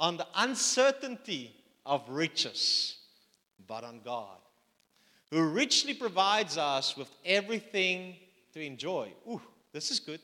on 0.00 0.16
the 0.16 0.26
uncertainty 0.34 1.54
of 1.84 2.02
riches, 2.08 2.96
but 3.68 3.84
on 3.84 4.00
God, 4.02 4.38
who 5.30 5.44
richly 5.44 5.92
provides 5.92 6.56
us 6.56 6.96
with 6.96 7.10
everything 7.24 8.16
to 8.54 8.60
enjoy. 8.60 9.12
Ooh, 9.28 9.42
this 9.72 9.90
is 9.90 10.00
good. 10.00 10.20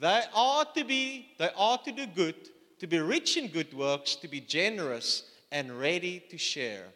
They 0.00 0.22
are 0.34 0.64
to 0.64 0.84
be, 0.84 1.28
they 1.38 1.50
are 1.56 1.76
to 1.78 1.92
do 1.92 2.06
good, 2.06 2.34
to 2.80 2.86
be 2.86 2.98
rich 2.98 3.36
in 3.36 3.48
good 3.48 3.74
works, 3.74 4.14
to 4.16 4.28
be 4.28 4.40
generous 4.40 5.24
and 5.52 5.78
ready 5.78 6.24
to 6.30 6.38
share, 6.38 6.86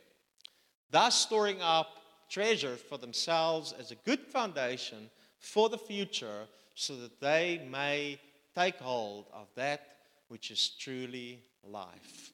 thus 0.90 1.14
storing 1.14 1.60
up 1.60 1.88
treasure 2.30 2.76
for 2.76 2.96
themselves 2.96 3.74
as 3.78 3.90
a 3.90 3.96
good 3.96 4.20
foundation 4.20 5.10
for 5.38 5.68
the 5.68 5.76
future 5.76 6.46
so 6.74 6.96
that 6.96 7.20
they 7.20 7.66
may 7.70 8.18
take 8.54 8.76
hold 8.76 9.26
of 9.34 9.48
that 9.54 9.91
which 10.32 10.50
is 10.50 10.70
truly 10.78 11.42
life. 11.62 12.32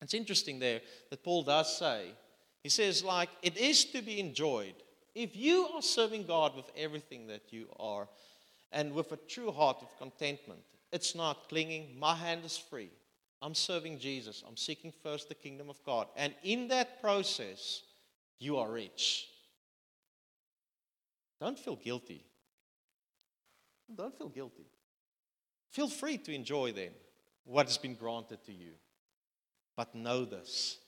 It's 0.00 0.14
interesting 0.14 0.60
there 0.60 0.80
that 1.10 1.24
Paul 1.24 1.42
does 1.42 1.76
say, 1.76 2.12
he 2.62 2.68
says, 2.68 3.02
like, 3.02 3.30
it 3.42 3.56
is 3.56 3.84
to 3.86 4.00
be 4.00 4.20
enjoyed. 4.20 4.74
If 5.16 5.34
you 5.34 5.66
are 5.74 5.82
serving 5.82 6.26
God 6.26 6.54
with 6.54 6.70
everything 6.76 7.26
that 7.26 7.52
you 7.52 7.66
are 7.80 8.06
and 8.70 8.92
with 8.92 9.10
a 9.10 9.16
true 9.16 9.50
heart 9.50 9.78
of 9.82 9.88
contentment, 9.98 10.60
it's 10.92 11.16
not 11.16 11.48
clinging, 11.48 11.98
my 11.98 12.14
hand 12.14 12.44
is 12.44 12.56
free. 12.56 12.90
I'm 13.42 13.56
serving 13.56 13.98
Jesus. 13.98 14.44
I'm 14.46 14.56
seeking 14.56 14.92
first 15.02 15.28
the 15.28 15.34
kingdom 15.34 15.68
of 15.68 15.82
God. 15.82 16.06
And 16.14 16.32
in 16.44 16.68
that 16.68 17.00
process, 17.00 17.82
you 18.38 18.56
are 18.58 18.70
rich. 18.70 19.26
Don't 21.40 21.58
feel 21.58 21.74
guilty. 21.74 22.24
Don't 23.96 24.16
feel 24.16 24.28
guilty. 24.28 24.66
Feel 25.70 25.88
free 25.88 26.18
to 26.18 26.34
enjoy 26.34 26.72
then 26.72 26.90
what 27.44 27.66
has 27.66 27.78
been 27.78 27.94
granted 27.94 28.44
to 28.44 28.52
you. 28.52 28.72
But 29.76 29.94
know 29.94 30.24
this. 30.24 30.78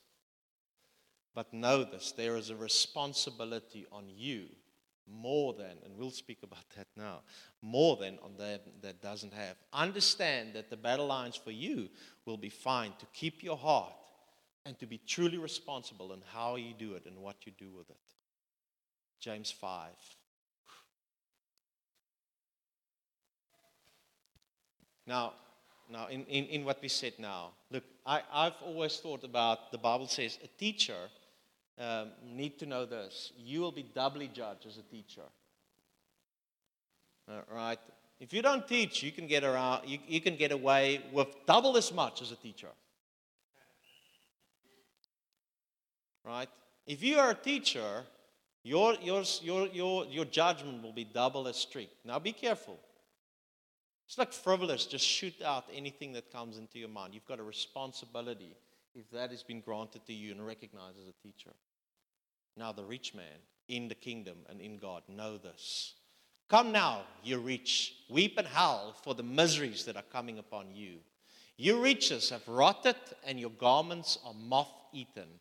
But 1.34 1.52
know 1.52 1.84
this 1.84 2.12
there 2.12 2.36
is 2.36 2.50
a 2.50 2.56
responsibility 2.56 3.86
on 3.90 4.04
you 4.08 4.46
more 5.10 5.52
than, 5.54 5.78
and 5.84 5.96
we'll 5.96 6.10
speak 6.10 6.38
about 6.42 6.64
that 6.76 6.86
now, 6.96 7.20
more 7.60 7.96
than 7.96 8.18
on 8.22 8.36
that 8.38 8.62
that 8.82 9.02
doesn't 9.02 9.32
have. 9.32 9.56
Understand 9.72 10.54
that 10.54 10.70
the 10.70 10.76
battle 10.76 11.06
lines 11.06 11.36
for 11.36 11.50
you 11.50 11.88
will 12.24 12.36
be 12.36 12.48
fine 12.48 12.92
to 12.98 13.06
keep 13.12 13.42
your 13.42 13.56
heart 13.56 13.94
and 14.64 14.78
to 14.78 14.86
be 14.86 14.98
truly 14.98 15.38
responsible 15.38 16.12
in 16.12 16.22
how 16.32 16.56
you 16.56 16.72
do 16.78 16.94
it 16.94 17.06
and 17.06 17.18
what 17.18 17.46
you 17.46 17.52
do 17.58 17.72
with 17.76 17.90
it. 17.90 17.96
James 19.20 19.50
5. 19.50 19.90
Now, 25.06 25.34
now 25.90 26.06
in, 26.08 26.24
in, 26.26 26.44
in 26.46 26.64
what 26.64 26.80
we 26.80 26.88
said 26.88 27.14
now, 27.18 27.50
look, 27.70 27.84
I, 28.06 28.22
I've 28.32 28.60
always 28.64 28.96
thought 28.98 29.24
about 29.24 29.72
the 29.72 29.78
Bible 29.78 30.06
says 30.06 30.38
a 30.42 30.48
teacher 30.58 31.08
um, 31.78 32.10
need 32.24 32.58
to 32.58 32.66
know 32.66 32.86
this. 32.86 33.32
You 33.36 33.60
will 33.60 33.72
be 33.72 33.82
doubly 33.82 34.28
judged 34.32 34.66
as 34.66 34.78
a 34.78 34.82
teacher. 34.82 35.22
Uh, 37.28 37.40
right? 37.52 37.78
If 38.20 38.32
you 38.32 38.42
don't 38.42 38.66
teach, 38.68 39.02
you 39.02 39.10
can 39.10 39.26
get 39.26 39.42
around. 39.42 39.88
You, 39.88 39.98
you 40.06 40.20
can 40.20 40.36
get 40.36 40.52
away 40.52 41.00
with 41.12 41.28
double 41.46 41.76
as 41.76 41.92
much 41.92 42.22
as 42.22 42.30
a 42.30 42.36
teacher. 42.36 42.68
right? 46.24 46.48
If 46.86 47.02
you 47.02 47.18
are 47.18 47.30
a 47.30 47.34
teacher, 47.34 48.04
your, 48.64 48.94
your, 49.02 49.24
your, 49.42 49.66
your, 49.68 50.06
your 50.06 50.24
judgment 50.24 50.82
will 50.82 50.92
be 50.92 51.04
double 51.04 51.48
as 51.48 51.56
strict. 51.56 51.94
Now 52.04 52.18
be 52.18 52.32
careful. 52.32 52.78
It's 54.12 54.18
like 54.18 54.34
frivolous, 54.34 54.84
just 54.84 55.06
shoot 55.06 55.40
out 55.42 55.64
anything 55.74 56.12
that 56.12 56.30
comes 56.30 56.58
into 56.58 56.78
your 56.78 56.90
mind. 56.90 57.14
You've 57.14 57.24
got 57.24 57.38
a 57.38 57.42
responsibility 57.42 58.54
if 58.94 59.10
that 59.10 59.30
has 59.30 59.42
been 59.42 59.62
granted 59.62 60.04
to 60.04 60.12
you 60.12 60.32
and 60.32 60.46
recognized 60.46 60.98
as 60.98 61.08
a 61.08 61.26
teacher. 61.26 61.54
Now, 62.54 62.72
the 62.72 62.84
rich 62.84 63.14
man 63.14 63.40
in 63.68 63.88
the 63.88 63.94
kingdom 63.94 64.36
and 64.50 64.60
in 64.60 64.76
God 64.76 65.02
know 65.08 65.38
this. 65.38 65.94
Come 66.50 66.72
now, 66.72 67.04
you 67.24 67.38
rich, 67.38 67.94
weep 68.10 68.34
and 68.36 68.46
howl 68.46 68.94
for 69.02 69.14
the 69.14 69.22
miseries 69.22 69.86
that 69.86 69.96
are 69.96 70.04
coming 70.12 70.38
upon 70.38 70.74
you. 70.74 70.98
Your 71.56 71.80
riches 71.80 72.28
have 72.28 72.46
rotted, 72.46 72.96
and 73.24 73.40
your 73.40 73.48
garments 73.48 74.18
are 74.26 74.34
moth 74.34 74.74
eaten. 74.92 75.40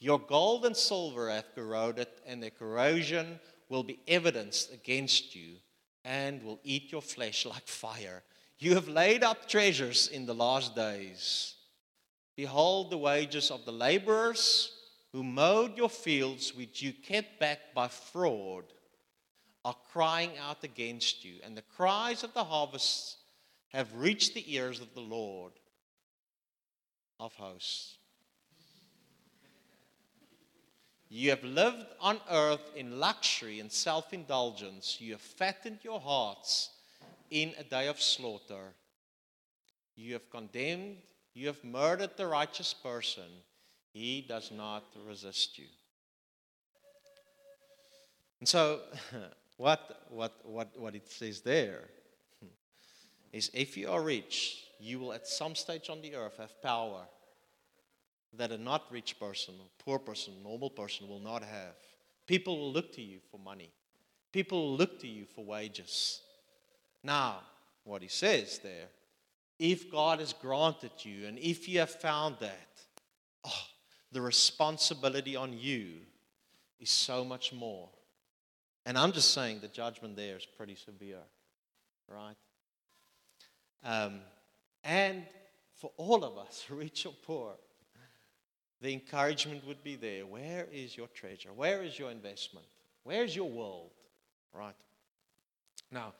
Your 0.00 0.18
gold 0.18 0.66
and 0.66 0.76
silver 0.76 1.30
have 1.30 1.54
corroded, 1.54 2.08
and 2.26 2.42
their 2.42 2.50
corrosion 2.50 3.40
will 3.70 3.84
be 3.84 4.00
evidenced 4.06 4.70
against 4.70 5.34
you 5.34 5.54
and 6.04 6.42
will 6.42 6.60
eat 6.64 6.92
your 6.92 7.02
flesh 7.02 7.46
like 7.46 7.66
fire. 7.66 8.22
You 8.58 8.74
have 8.74 8.88
laid 8.88 9.22
up 9.22 9.48
treasures 9.48 10.08
in 10.08 10.26
the 10.26 10.34
last 10.34 10.74
days. 10.74 11.54
Behold, 12.36 12.90
the 12.90 12.98
wages 12.98 13.50
of 13.50 13.64
the 13.64 13.72
laborers 13.72 14.72
who 15.12 15.24
mowed 15.24 15.76
your 15.76 15.90
fields, 15.90 16.54
which 16.54 16.82
you 16.82 16.92
kept 16.92 17.40
back 17.40 17.74
by 17.74 17.88
fraud, 17.88 18.64
are 19.64 19.76
crying 19.92 20.32
out 20.38 20.62
against 20.64 21.24
you. 21.24 21.34
And 21.42 21.56
the 21.56 21.62
cries 21.76 22.22
of 22.22 22.32
the 22.32 22.44
harvests 22.44 23.16
have 23.68 23.94
reached 23.94 24.34
the 24.34 24.54
ears 24.54 24.80
of 24.80 24.94
the 24.94 25.00
Lord 25.00 25.52
of 27.18 27.34
hosts. 27.34 27.98
You 31.12 31.30
have 31.30 31.42
lived 31.42 31.86
on 32.00 32.20
earth 32.30 32.70
in 32.76 33.00
luxury 33.00 33.58
and 33.58 33.70
self 33.70 34.12
indulgence. 34.12 34.98
You 35.00 35.12
have 35.12 35.20
fattened 35.20 35.80
your 35.82 35.98
hearts 35.98 36.70
in 37.30 37.52
a 37.58 37.64
day 37.64 37.88
of 37.88 38.00
slaughter. 38.00 38.74
You 39.96 40.12
have 40.12 40.30
condemned, 40.30 40.98
you 41.34 41.48
have 41.48 41.62
murdered 41.64 42.16
the 42.16 42.28
righteous 42.28 42.72
person. 42.72 43.24
He 43.92 44.24
does 44.26 44.52
not 44.52 44.84
resist 45.04 45.58
you. 45.58 45.66
And 48.38 48.48
so, 48.48 48.80
what, 49.56 50.06
what, 50.10 50.32
what, 50.44 50.78
what 50.78 50.94
it 50.94 51.10
says 51.10 51.40
there 51.40 51.88
is 53.32 53.50
if 53.52 53.76
you 53.76 53.90
are 53.90 54.00
rich, 54.00 54.64
you 54.78 55.00
will 55.00 55.12
at 55.12 55.26
some 55.26 55.56
stage 55.56 55.90
on 55.90 56.00
the 56.02 56.14
earth 56.14 56.36
have 56.38 56.62
power 56.62 57.02
that 58.36 58.52
a 58.52 58.58
not 58.58 58.84
rich 58.90 59.18
person, 59.18 59.54
a 59.54 59.82
poor 59.82 59.98
person, 59.98 60.34
a 60.40 60.44
normal 60.44 60.70
person 60.70 61.08
will 61.08 61.20
not 61.20 61.42
have. 61.42 61.74
People 62.26 62.58
will 62.58 62.72
look 62.72 62.92
to 62.94 63.02
you 63.02 63.18
for 63.30 63.38
money. 63.38 63.70
People 64.32 64.62
will 64.62 64.76
look 64.76 65.00
to 65.00 65.08
you 65.08 65.24
for 65.24 65.44
wages. 65.44 66.20
Now, 67.02 67.40
what 67.84 68.02
he 68.02 68.08
says 68.08 68.60
there, 68.62 68.86
if 69.58 69.90
God 69.90 70.20
has 70.20 70.32
granted 70.32 70.92
you 71.00 71.26
and 71.26 71.38
if 71.38 71.68
you 71.68 71.80
have 71.80 71.90
found 71.90 72.36
that, 72.40 72.68
oh, 73.44 73.64
the 74.12 74.20
responsibility 74.20 75.36
on 75.36 75.52
you 75.52 75.94
is 76.78 76.90
so 76.90 77.24
much 77.24 77.52
more. 77.52 77.88
And 78.86 78.96
I'm 78.96 79.12
just 79.12 79.34
saying 79.34 79.60
the 79.60 79.68
judgment 79.68 80.16
there 80.16 80.36
is 80.36 80.46
pretty 80.46 80.76
severe, 80.76 81.22
right? 82.08 82.36
Um, 83.84 84.20
and 84.82 85.24
for 85.76 85.90
all 85.96 86.24
of 86.24 86.38
us, 86.38 86.64
rich 86.70 87.06
or 87.06 87.14
poor, 87.24 87.54
the 88.80 88.92
encouragement 88.92 89.66
would 89.66 89.82
be 89.82 89.96
there. 89.96 90.24
Where 90.26 90.66
is 90.72 90.96
your 90.96 91.08
treasure? 91.08 91.50
Where 91.54 91.82
is 91.82 91.98
your 91.98 92.10
investment? 92.10 92.66
Where 93.04 93.24
is 93.24 93.36
your 93.36 93.50
world? 93.50 93.90
Right. 94.54 94.74
Now, 95.90 96.14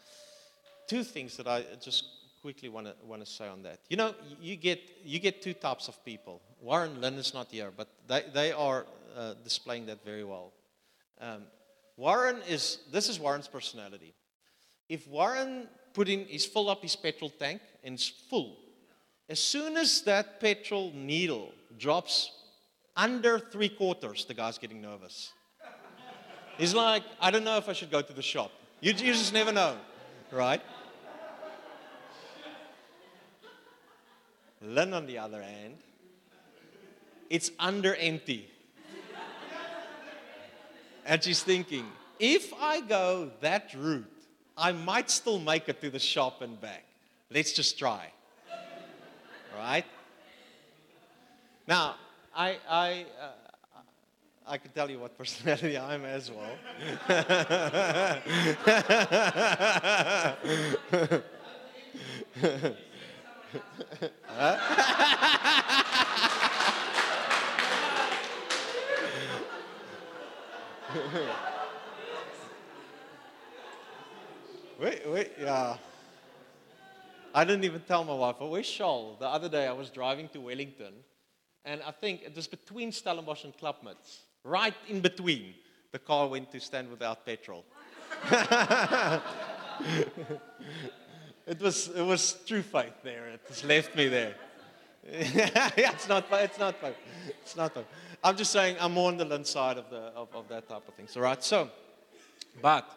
two 0.86 1.04
things 1.04 1.36
that 1.36 1.46
I 1.46 1.64
just 1.82 2.04
quickly 2.42 2.68
want 2.68 2.86
to 2.86 2.94
want 3.04 3.24
to 3.24 3.30
say 3.30 3.48
on 3.48 3.62
that. 3.62 3.80
You 3.88 3.96
know, 3.96 4.14
you 4.40 4.56
get 4.56 4.80
you 5.04 5.18
get 5.18 5.42
two 5.42 5.54
types 5.54 5.88
of 5.88 6.04
people. 6.04 6.40
Warren 6.60 7.00
Lynn 7.00 7.14
is 7.14 7.34
not 7.34 7.48
here, 7.50 7.70
but 7.76 7.88
they 8.06 8.24
they 8.32 8.52
are 8.52 8.86
uh, 9.16 9.34
displaying 9.44 9.86
that 9.86 10.04
very 10.04 10.24
well. 10.24 10.52
Um, 11.20 11.42
Warren 11.96 12.42
is 12.48 12.78
this 12.92 13.08
is 13.08 13.18
Warren's 13.18 13.48
personality. 13.48 14.14
If 14.88 15.06
Warren 15.06 15.68
put 15.92 16.08
in, 16.08 16.24
he's 16.24 16.46
full 16.46 16.68
up 16.68 16.82
his 16.82 16.96
petrol 16.96 17.30
tank 17.30 17.60
and 17.84 17.94
it's 17.94 18.08
full. 18.08 18.56
As 19.28 19.38
soon 19.38 19.76
as 19.76 20.02
that 20.02 20.40
petrol 20.40 20.92
needle 20.92 21.52
drops 21.78 22.32
under 22.96 23.38
three 23.38 23.68
quarters, 23.68 24.24
the 24.24 24.34
guy's 24.34 24.58
getting 24.58 24.80
nervous. 24.80 25.32
He's 26.58 26.74
like, 26.74 27.02
I 27.20 27.30
don't 27.30 27.44
know 27.44 27.56
if 27.56 27.68
I 27.68 27.72
should 27.72 27.90
go 27.90 28.02
to 28.02 28.12
the 28.12 28.22
shop. 28.22 28.50
You, 28.80 28.92
you 28.92 29.12
just 29.12 29.32
never 29.32 29.52
know, 29.52 29.76
right? 30.30 30.60
Lynn, 34.62 34.92
on 34.92 35.06
the 35.06 35.18
other 35.18 35.42
hand, 35.42 35.78
it's 37.30 37.50
under 37.58 37.94
empty. 37.94 38.50
and 41.06 41.22
she's 41.22 41.42
thinking, 41.42 41.86
if 42.18 42.52
I 42.60 42.82
go 42.82 43.30
that 43.40 43.72
route, 43.74 44.04
I 44.56 44.72
might 44.72 45.10
still 45.10 45.38
make 45.38 45.68
it 45.68 45.80
to 45.80 45.88
the 45.88 45.98
shop 45.98 46.42
and 46.42 46.60
back. 46.60 46.84
Let's 47.30 47.52
just 47.52 47.78
try. 47.78 48.12
Right? 49.56 49.86
Now, 51.66 51.96
I, 52.40 52.56
I, 52.70 53.04
uh, 53.20 53.32
I 54.46 54.56
can 54.56 54.70
tell 54.70 54.90
you 54.90 54.98
what 54.98 55.18
personality 55.18 55.76
I'm 55.78 56.06
as 56.06 56.30
well. 56.30 56.56
wait, 74.80 75.06
wait, 75.06 75.32
yeah. 75.38 75.76
I 77.34 77.44
didn't 77.44 77.64
even 77.64 77.82
tell 77.82 78.02
my 78.02 78.14
wife. 78.14 78.36
Where's 78.40 78.64
Shawl? 78.64 79.18
The 79.20 79.26
other 79.26 79.50
day 79.50 79.66
I 79.66 79.72
was 79.72 79.90
driving 79.90 80.30
to 80.30 80.40
Wellington 80.40 80.94
and 81.64 81.82
I 81.82 81.90
think 81.90 82.22
it 82.22 82.34
was 82.34 82.46
between 82.46 82.92
Stellenbosch 82.92 83.44
and 83.44 83.56
Klapmuts, 83.56 84.20
right 84.44 84.74
in 84.88 85.00
between, 85.00 85.54
the 85.92 85.98
car 85.98 86.28
went 86.28 86.50
to 86.52 86.60
stand 86.60 86.90
without 86.90 87.26
petrol. 87.26 87.64
it, 91.46 91.60
was, 91.60 91.88
it 91.88 92.02
was 92.02 92.36
true 92.46 92.62
faith 92.62 92.94
there. 93.02 93.28
It 93.28 93.40
just 93.48 93.64
left 93.64 93.94
me 93.96 94.08
there. 94.08 94.34
yeah, 95.04 95.70
it's 95.76 96.08
not 96.08 96.26
It's 96.32 96.58
not 96.58 96.76
fun. 96.80 96.92
It's 97.42 97.56
not 97.56 97.74
fun. 97.74 97.84
I'm 98.22 98.36
just 98.36 98.52
saying 98.52 98.76
I'm 98.80 98.92
more 98.92 99.08
on 99.08 99.16
the 99.16 99.24
Lynn 99.24 99.44
side 99.44 99.78
of, 99.78 99.88
the, 99.90 100.12
of, 100.14 100.28
of 100.34 100.48
that 100.48 100.68
type 100.68 100.86
of 100.86 100.94
thing. 100.94 101.08
All 101.16 101.22
right, 101.22 101.42
so, 101.42 101.70
but, 102.60 102.88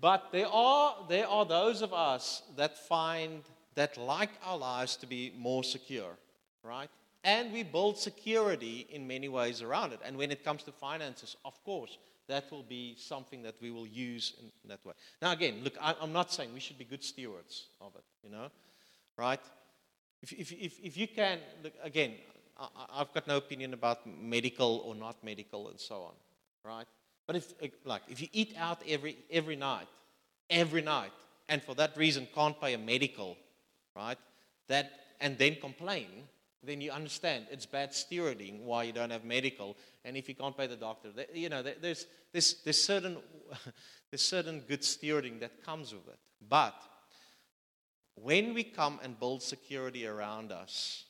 but 0.00 0.28
there 0.30 0.48
are, 0.48 0.96
there 1.08 1.26
are 1.26 1.44
those 1.44 1.82
of 1.82 1.92
us 1.92 2.42
that 2.56 2.78
find 2.78 3.42
that 3.74 3.96
like 3.96 4.30
our 4.44 4.58
lives 4.58 4.96
to 4.96 5.06
be 5.06 5.32
more 5.36 5.64
secure, 5.64 6.18
right? 6.62 6.90
And 7.28 7.52
we 7.52 7.62
build 7.62 7.98
security 7.98 8.86
in 8.88 9.06
many 9.06 9.28
ways 9.28 9.60
around 9.60 9.92
it. 9.92 10.00
And 10.02 10.16
when 10.16 10.30
it 10.30 10.42
comes 10.42 10.62
to 10.62 10.72
finances, 10.72 11.36
of 11.44 11.62
course, 11.62 11.98
that 12.26 12.50
will 12.50 12.62
be 12.62 12.94
something 12.96 13.42
that 13.42 13.56
we 13.60 13.70
will 13.70 13.86
use 13.86 14.32
in 14.40 14.50
that 14.70 14.82
way. 14.82 14.94
Now, 15.20 15.32
again, 15.32 15.56
look, 15.62 15.74
I'm 15.78 16.12
not 16.12 16.32
saying 16.32 16.54
we 16.54 16.60
should 16.60 16.78
be 16.78 16.86
good 16.86 17.04
stewards 17.04 17.66
of 17.82 17.94
it, 17.96 18.04
you 18.24 18.30
know, 18.30 18.48
right? 19.18 19.40
If, 20.22 20.32
if, 20.32 20.52
if, 20.52 20.80
if 20.82 20.96
you 20.96 21.06
can, 21.06 21.38
look, 21.62 21.74
again, 21.82 22.14
I, 22.58 22.98
have 23.00 23.12
got 23.12 23.26
no 23.28 23.36
opinion 23.36 23.74
about 23.74 24.06
medical 24.06 24.82
or 24.86 24.94
not 24.94 25.22
medical 25.22 25.68
and 25.68 25.78
so 25.78 25.96
on, 25.96 26.14
right? 26.64 26.86
But 27.26 27.36
if, 27.36 27.52
like, 27.84 28.02
if 28.08 28.22
you 28.22 28.28
eat 28.32 28.54
out 28.56 28.80
every, 28.88 29.18
every 29.30 29.56
night, 29.56 29.88
every 30.48 30.82
night, 30.82 31.12
and 31.46 31.62
for 31.62 31.74
that 31.74 31.94
reason 31.94 32.26
can't 32.34 32.58
pay 32.58 32.72
a 32.72 32.78
medical, 32.78 33.36
right? 33.94 34.18
That, 34.68 34.90
and 35.20 35.36
then 35.36 35.56
complain, 35.60 36.06
then 36.62 36.80
you 36.80 36.90
understand 36.90 37.46
it's 37.50 37.66
bad 37.66 37.92
stewarding 37.92 38.62
why 38.62 38.82
you 38.84 38.92
don't 38.92 39.10
have 39.10 39.24
medical. 39.24 39.76
And 40.04 40.16
if 40.16 40.28
you 40.28 40.34
can't 40.34 40.56
pay 40.56 40.66
the 40.66 40.76
doctor, 40.76 41.10
you 41.32 41.48
know, 41.48 41.62
there's, 41.62 42.06
there's, 42.32 42.56
there's, 42.64 42.80
certain, 42.82 43.18
there's 44.10 44.22
certain 44.22 44.60
good 44.66 44.82
stewarding 44.82 45.40
that 45.40 45.62
comes 45.64 45.92
with 45.94 46.08
it. 46.08 46.18
But 46.48 46.74
when 48.14 48.54
we 48.54 48.64
come 48.64 48.98
and 49.02 49.18
build 49.18 49.42
security 49.42 50.06
around 50.06 50.50
us, 50.50 51.04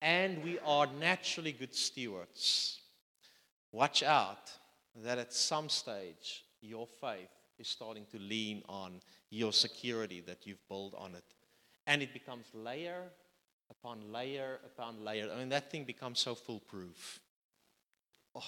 and 0.00 0.44
we 0.44 0.58
are 0.64 0.86
naturally 1.00 1.52
good 1.52 1.74
stewards, 1.74 2.80
watch 3.72 4.02
out 4.02 4.52
that 5.02 5.18
at 5.18 5.32
some 5.32 5.68
stage 5.68 6.44
your 6.60 6.86
faith 6.86 7.30
is 7.58 7.68
starting 7.68 8.06
to 8.12 8.18
lean 8.18 8.62
on 8.68 9.00
your 9.30 9.52
security 9.52 10.20
that 10.20 10.46
you've 10.46 10.66
built 10.68 10.94
on 10.96 11.14
it. 11.14 11.24
And 11.86 12.02
it 12.02 12.12
becomes 12.12 12.46
layer 12.54 13.10
upon 13.70 14.12
layer 14.12 14.60
upon 14.64 15.04
layer. 15.04 15.28
I 15.32 15.38
mean, 15.38 15.48
that 15.50 15.70
thing 15.70 15.84
becomes 15.84 16.20
so 16.20 16.34
foolproof, 16.34 17.20
Oh, 18.34 18.42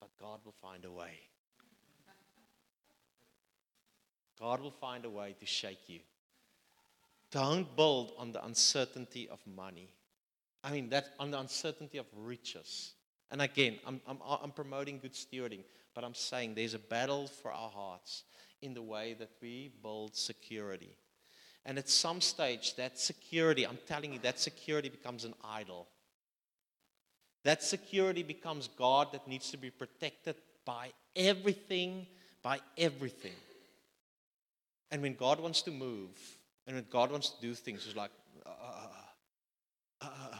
but 0.00 0.10
God 0.20 0.40
will 0.44 0.54
find 0.60 0.84
a 0.84 0.90
way. 0.90 1.12
God 4.38 4.60
will 4.60 4.70
find 4.70 5.04
a 5.04 5.10
way 5.10 5.34
to 5.40 5.46
shake 5.46 5.88
you. 5.88 6.00
Don't 7.30 7.74
build 7.76 8.12
on 8.18 8.32
the 8.32 8.44
uncertainty 8.44 9.28
of 9.28 9.40
money. 9.46 9.88
I 10.62 10.70
mean, 10.70 10.88
that's 10.88 11.10
on 11.18 11.30
the 11.30 11.40
uncertainty 11.40 11.98
of 11.98 12.06
riches. 12.16 12.92
And 13.30 13.42
again, 13.42 13.78
I'm, 13.86 14.00
I'm, 14.06 14.18
I'm 14.42 14.52
promoting 14.52 14.98
good 14.98 15.12
stewarding, 15.12 15.60
but 15.94 16.04
I'm 16.04 16.14
saying 16.14 16.54
there's 16.54 16.74
a 16.74 16.78
battle 16.78 17.26
for 17.26 17.52
our 17.52 17.70
hearts 17.70 18.24
in 18.62 18.74
the 18.74 18.82
way 18.82 19.14
that 19.18 19.30
we 19.42 19.72
build 19.82 20.16
security. 20.16 20.96
And 21.68 21.76
at 21.76 21.90
some 21.90 22.22
stage, 22.22 22.76
that 22.76 22.98
security, 22.98 23.66
I'm 23.66 23.78
telling 23.86 24.14
you, 24.14 24.18
that 24.20 24.40
security 24.40 24.88
becomes 24.88 25.26
an 25.26 25.34
idol. 25.44 25.86
That 27.44 27.62
security 27.62 28.22
becomes 28.22 28.68
God 28.68 29.12
that 29.12 29.28
needs 29.28 29.50
to 29.50 29.58
be 29.58 29.68
protected 29.68 30.36
by 30.64 30.92
everything, 31.14 32.06
by 32.42 32.60
everything. 32.78 33.34
And 34.90 35.02
when 35.02 35.12
God 35.12 35.40
wants 35.40 35.60
to 35.62 35.70
move, 35.70 36.08
and 36.66 36.74
when 36.74 36.86
God 36.90 37.12
wants 37.12 37.28
to 37.28 37.40
do 37.42 37.52
things, 37.52 37.84
it's 37.86 37.94
like, 37.94 38.12
uh, 38.46 38.48
uh, 40.00 40.06
uh, 40.06 40.36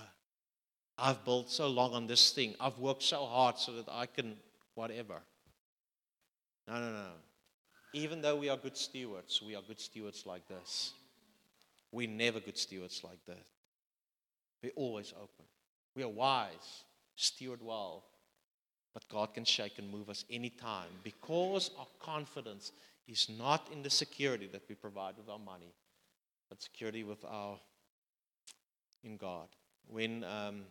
I've 0.97 1.22
built 1.26 1.51
so 1.51 1.68
long 1.68 1.93
on 1.93 2.07
this 2.07 2.33
thing. 2.33 2.55
I've 2.59 2.79
worked 2.79 3.03
so 3.03 3.26
hard 3.26 3.59
so 3.59 3.72
that 3.72 3.89
I 3.91 4.07
can 4.07 4.35
whatever. 4.74 5.20
No, 6.66 6.74
no, 6.81 6.91
no. 6.91 7.11
Even 7.93 8.22
though 8.22 8.37
we 8.37 8.49
are 8.49 8.57
good 8.57 8.79
stewards, 8.79 9.43
we 9.47 9.55
are 9.55 9.62
good 9.62 9.79
stewards 9.79 10.24
like 10.24 10.49
this. 10.49 10.95
We're 11.93 12.09
never 12.09 12.41
good 12.41 12.59
stewards 12.59 13.03
like 13.03 13.24
that. 13.26 13.47
We're 14.62 14.72
always 14.76 15.12
open. 15.16 15.47
We 15.95 16.03
are 16.03 16.09
wise, 16.09 16.84
steward 17.16 17.62
well. 17.62 18.05
But 18.95 19.09
God 19.09 19.34
can 19.34 19.45
shake 19.45 19.78
and 19.78 19.91
move 19.91 20.11
us 20.11 20.24
anytime 20.30 20.89
because 21.05 21.70
our 21.78 21.86
confidence 22.01 22.72
is 23.07 23.28
not 23.39 23.68
in 23.72 23.82
the 23.82 23.91
security 23.91 24.49
that 24.53 24.62
we 24.68 24.74
provide 24.74 25.16
with 25.16 25.28
our 25.28 25.39
money, 25.39 25.72
but 26.49 26.61
security 26.61 27.05
with 27.05 27.24
our 27.24 27.59
in 29.05 29.16
God. 29.16 29.49
When 29.86 30.24
um, 30.24 30.62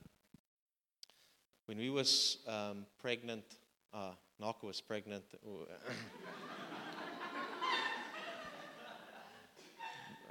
when 1.65 1.77
we 1.77 1.89
was 1.89 2.37
um, 2.47 2.85
pregnant, 2.99 3.43
uh, 3.93 4.11
was 4.61 4.81
pregnant. 4.81 5.23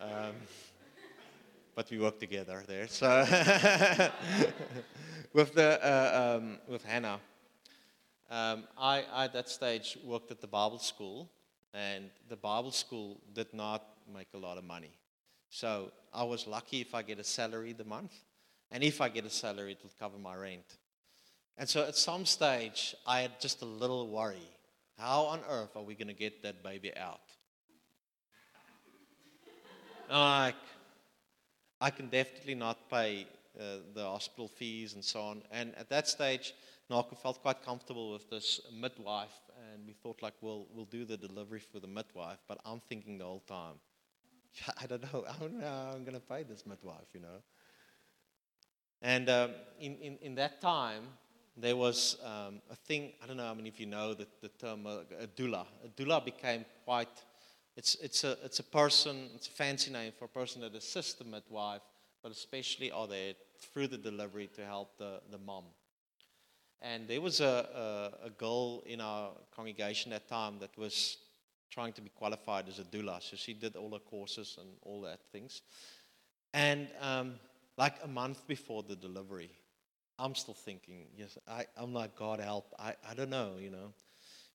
um, 0.00 0.34
but 1.76 1.90
we 1.90 1.98
worked 1.98 2.20
together 2.20 2.64
there. 2.66 2.88
So 2.88 3.06
with 5.34 5.54
the 5.54 5.78
uh, 5.86 6.38
um, 6.38 6.58
with 6.66 6.82
Hannah, 6.82 7.20
um, 8.30 8.64
I, 8.78 9.04
I 9.12 9.24
at 9.26 9.34
that 9.34 9.48
stage 9.50 9.98
worked 10.02 10.30
at 10.30 10.40
the 10.40 10.46
Bible 10.46 10.78
school, 10.78 11.30
and 11.74 12.06
the 12.28 12.36
Bible 12.36 12.72
school 12.72 13.20
did 13.34 13.52
not 13.52 13.84
make 14.12 14.28
a 14.34 14.38
lot 14.38 14.56
of 14.56 14.64
money. 14.64 14.98
So 15.50 15.92
I 16.14 16.24
was 16.24 16.46
lucky 16.46 16.80
if 16.80 16.94
I 16.94 17.02
get 17.02 17.20
a 17.20 17.24
salary 17.24 17.74
the 17.74 17.84
month, 17.84 18.14
and 18.72 18.82
if 18.82 19.02
I 19.02 19.10
get 19.10 19.26
a 19.26 19.30
salary, 19.30 19.72
it 19.72 19.78
will 19.82 19.92
cover 20.00 20.18
my 20.18 20.34
rent. 20.34 20.78
And 21.58 21.68
so 21.68 21.84
at 21.84 21.96
some 21.96 22.24
stage, 22.24 22.94
I 23.06 23.20
had 23.20 23.38
just 23.38 23.60
a 23.62 23.66
little 23.66 24.08
worry. 24.08 24.50
How 24.98 25.24
on 25.24 25.40
earth 25.48 25.76
are 25.76 25.82
we 25.82 25.94
going 25.94 26.08
to 26.08 26.14
get 26.14 26.42
that 26.42 26.62
baby 26.62 26.96
out? 26.96 27.20
like, 30.10 30.54
I 31.80 31.90
can 31.90 32.08
definitely 32.08 32.54
not 32.54 32.88
pay 32.90 33.26
uh, 33.58 33.78
the 33.94 34.04
hospital 34.04 34.48
fees 34.48 34.94
and 34.94 35.04
so 35.04 35.20
on. 35.20 35.42
And 35.50 35.74
at 35.76 35.88
that 35.90 36.08
stage, 36.08 36.54
Naka 36.88 37.14
felt 37.16 37.42
quite 37.42 37.62
comfortable 37.64 38.12
with 38.12 38.30
this 38.30 38.60
midwife, 38.72 39.40
and 39.72 39.86
we 39.86 39.92
thought 39.92 40.22
like, 40.22 40.34
well, 40.40 40.66
we'll 40.72 40.84
do 40.84 41.04
the 41.04 41.16
delivery 41.16 41.60
for 41.60 41.80
the 41.80 41.86
midwife. 41.86 42.38
But 42.46 42.58
I'm 42.64 42.80
thinking 42.80 43.18
the 43.18 43.24
whole 43.24 43.44
time, 43.46 43.74
I 44.82 44.86
don't 44.86 45.02
know, 45.12 45.24
I 45.28 45.38
don't 45.40 45.58
know 45.58 45.66
how 45.66 45.92
I'm 45.94 46.04
going 46.04 46.14
to 46.14 46.20
pay 46.20 46.42
this 46.42 46.64
midwife, 46.66 47.08
you 47.12 47.20
know. 47.20 47.42
And 49.02 49.28
um, 49.28 49.50
in, 49.80 49.96
in, 49.96 50.18
in 50.22 50.34
that 50.36 50.60
time, 50.60 51.04
there 51.56 51.76
was 51.76 52.16
um, 52.22 52.60
a 52.70 52.76
thing, 52.76 53.12
I 53.22 53.26
don't 53.26 53.36
know 53.36 53.46
how 53.46 53.54
many 53.54 53.68
of 53.68 53.80
you 53.80 53.86
know 53.86 54.14
the, 54.14 54.26
the 54.42 54.48
term 54.48 54.86
uh, 54.86 55.00
a 55.20 55.26
doula. 55.26 55.66
A 55.84 55.88
doula 55.88 56.24
became 56.24 56.64
quite, 56.84 57.22
it's, 57.76 57.94
it's, 57.96 58.24
a, 58.24 58.38
it's 58.42 58.58
a 58.58 58.64
person, 58.64 59.28
it's 59.34 59.48
a 59.48 59.50
fancy 59.50 59.92
name 59.92 60.12
for 60.18 60.24
a 60.24 60.28
person 60.28 60.62
that 60.62 60.74
assists 60.74 61.14
the 61.14 61.24
midwife, 61.24 61.82
but 62.22 62.32
especially 62.32 62.90
are 62.90 63.06
there 63.06 63.34
through 63.58 63.88
the 63.88 63.98
delivery 63.98 64.48
to 64.56 64.64
help 64.64 64.96
the, 64.98 65.20
the 65.30 65.38
mom. 65.38 65.64
And 66.80 67.06
there 67.08 67.20
was 67.20 67.40
a, 67.40 68.12
a, 68.22 68.26
a 68.26 68.30
girl 68.30 68.82
in 68.86 69.00
our 69.00 69.30
congregation 69.54 70.12
at 70.12 70.28
that 70.28 70.34
time 70.34 70.58
that 70.60 70.76
was 70.76 71.18
trying 71.70 71.92
to 71.94 72.00
be 72.00 72.10
qualified 72.10 72.68
as 72.68 72.78
a 72.78 72.84
doula. 72.84 73.22
So 73.22 73.36
she 73.36 73.52
did 73.52 73.76
all 73.76 73.90
the 73.90 73.98
courses 73.98 74.56
and 74.60 74.68
all 74.82 75.00
that 75.02 75.20
things. 75.32 75.62
And 76.54 76.88
um, 77.00 77.34
like 77.76 77.94
a 78.02 78.08
month 78.08 78.46
before 78.46 78.82
the 78.82 78.96
delivery, 78.96 79.50
I'm 80.18 80.34
still 80.34 80.54
thinking, 80.54 81.06
yes, 81.16 81.36
I, 81.46 81.66
I'm 81.76 81.92
like, 81.92 82.16
God 82.16 82.40
help. 82.40 82.72
I, 82.78 82.94
I 83.08 83.14
don't 83.14 83.30
know, 83.30 83.54
you 83.60 83.70
know. 83.70 83.92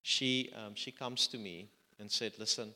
She, 0.01 0.51
um, 0.55 0.73
she 0.73 0.91
comes 0.91 1.27
to 1.27 1.37
me 1.37 1.69
and 1.99 2.09
said, 2.09 2.33
listen, 2.39 2.73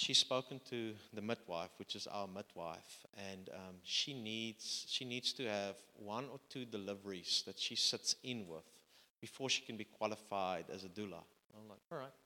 she's 0.00 0.18
spoken 0.18 0.60
to 0.70 0.94
the 1.12 1.20
midwife, 1.20 1.70
which 1.78 1.94
is 1.94 2.06
our 2.06 2.26
midwife, 2.26 3.04
and 3.30 3.50
um, 3.52 3.74
she, 3.82 4.14
needs, 4.14 4.86
she 4.88 5.04
needs 5.04 5.34
to 5.34 5.44
have 5.44 5.76
one 5.94 6.24
or 6.32 6.40
two 6.48 6.64
deliveries 6.64 7.42
that 7.46 7.58
she 7.58 7.76
sits 7.76 8.16
in 8.24 8.48
with 8.48 8.64
before 9.20 9.50
she 9.50 9.60
can 9.60 9.76
be 9.76 9.84
qualified 9.84 10.64
as 10.72 10.84
a 10.84 10.88
doula. 10.88 11.22
I'm 11.54 11.68
like, 11.68 11.80
all 11.92 11.98
right. 11.98 12.16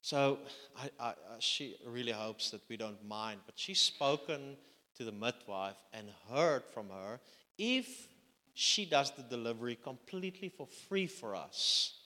So 0.00 0.38
I, 0.76 0.90
I, 0.98 1.14
she 1.38 1.76
really 1.86 2.10
hopes 2.10 2.50
that 2.50 2.62
we 2.68 2.76
don't 2.76 3.06
mind, 3.06 3.38
but 3.46 3.54
she's 3.56 3.80
spoken 3.80 4.56
to 4.96 5.04
the 5.04 5.12
midwife 5.12 5.76
and 5.92 6.08
heard 6.28 6.64
from 6.74 6.88
her 6.88 7.20
if 7.56 8.08
she 8.52 8.84
does 8.84 9.12
the 9.12 9.22
delivery 9.22 9.78
completely 9.80 10.48
for 10.48 10.66
free 10.66 11.06
for 11.06 11.36
us. 11.36 12.00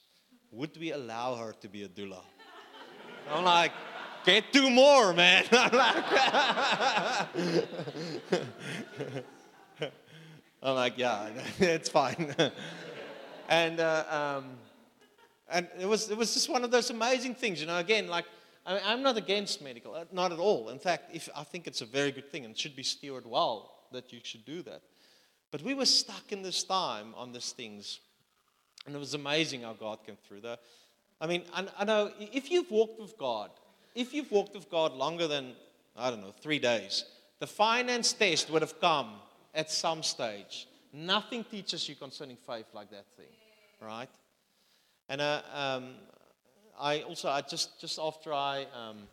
Would 0.53 0.77
we 0.77 0.93
allow 0.93 1.37
her 1.37 1.55
to 1.63 1.69
be 1.69 1.85
a 1.85 1.89
doula? 1.89 2.21
I'm 3.33 3.45
like, 3.45 3.73
get 4.27 4.53
two 4.53 4.69
more, 4.69 5.15
man. 5.15 5.45
I'm 10.63 10.75
like, 10.75 10.99
yeah, 10.99 11.29
it's 11.59 11.89
fine. 11.89 12.35
and 13.49 13.81
uh, 13.81 14.05
um, 14.11 14.51
and 15.49 15.69
it 15.79 15.87
was 15.87 16.11
it 16.11 16.19
was 16.19 16.35
just 16.35 16.51
one 16.51 16.65
of 16.65 16.71
those 16.71 16.91
amazing 16.91 17.37
things, 17.37 17.61
you 17.61 17.67
know. 17.67 17.79
Again, 17.79 18.09
like 18.09 18.25
I 18.67 18.93
am 18.93 19.03
not 19.03 19.17
against 19.17 19.63
medical, 19.63 19.95
uh, 19.95 20.05
not 20.13 20.33
at 20.33 20.39
all. 20.39 20.71
In 20.71 20.81
fact, 20.81 21.15
if 21.15 21.29
I 21.35 21.45
think 21.45 21.67
it's 21.69 21.81
a 21.81 21.87
very 21.87 22.11
good 22.11 22.31
thing 22.31 22.45
and 22.45 22.59
should 22.59 22.75
be 22.75 22.83
steered 22.83 23.27
well 23.27 23.73
that 23.93 24.13
you 24.13 24.19
should 24.23 24.45
do 24.45 24.63
that. 24.63 24.83
But 25.53 25.63
we 25.63 25.75
were 25.75 25.87
stuck 25.87 26.33
in 26.33 26.43
this 26.43 26.65
time 26.65 27.15
on 27.17 27.33
these 27.33 27.53
things. 27.53 28.01
And 28.87 28.95
it 28.95 28.99
was 28.99 29.15
amazing 29.15 29.63
how 29.63 29.73
God 29.73 30.05
came 30.07 30.17
through. 30.27 30.43
The, 30.43 30.59
I 31.21 31.27
mean, 31.27 31.43
I, 31.53 31.67
I 31.79 31.85
know 31.85 32.13
if 32.19 32.51
you've 32.51 32.71
walked 32.71 33.01
with 33.01 33.17
God, 33.19 33.51
if 33.97 34.15
you've 34.15 34.31
walked 34.31 34.55
with 34.55 34.71
God 34.71 34.93
longer 34.93 35.27
than, 35.27 35.53
I 35.97 36.11
don't 36.11 36.21
know, 36.21 36.35
three 36.41 36.61
days, 36.61 37.05
the 37.41 37.47
finance 37.47 38.13
test 38.13 38.51
would 38.51 38.63
have 38.63 38.81
come 38.81 39.15
at 39.55 39.71
some 39.71 40.03
stage. 40.03 40.69
Nothing 40.93 41.43
teaches 41.43 41.89
you 41.89 41.97
concerning 41.97 42.37
faith 42.37 42.67
like 42.73 42.91
that 42.91 43.07
thing, 43.17 43.35
right? 43.81 44.09
And 45.09 45.21
uh, 45.21 45.43
um, 45.53 45.95
I 46.79 47.01
also, 47.01 47.29
I 47.29 47.41
just 47.41 47.81
just 47.81 47.99
after 47.99 48.33
I 48.33 48.67
um, 48.75 49.09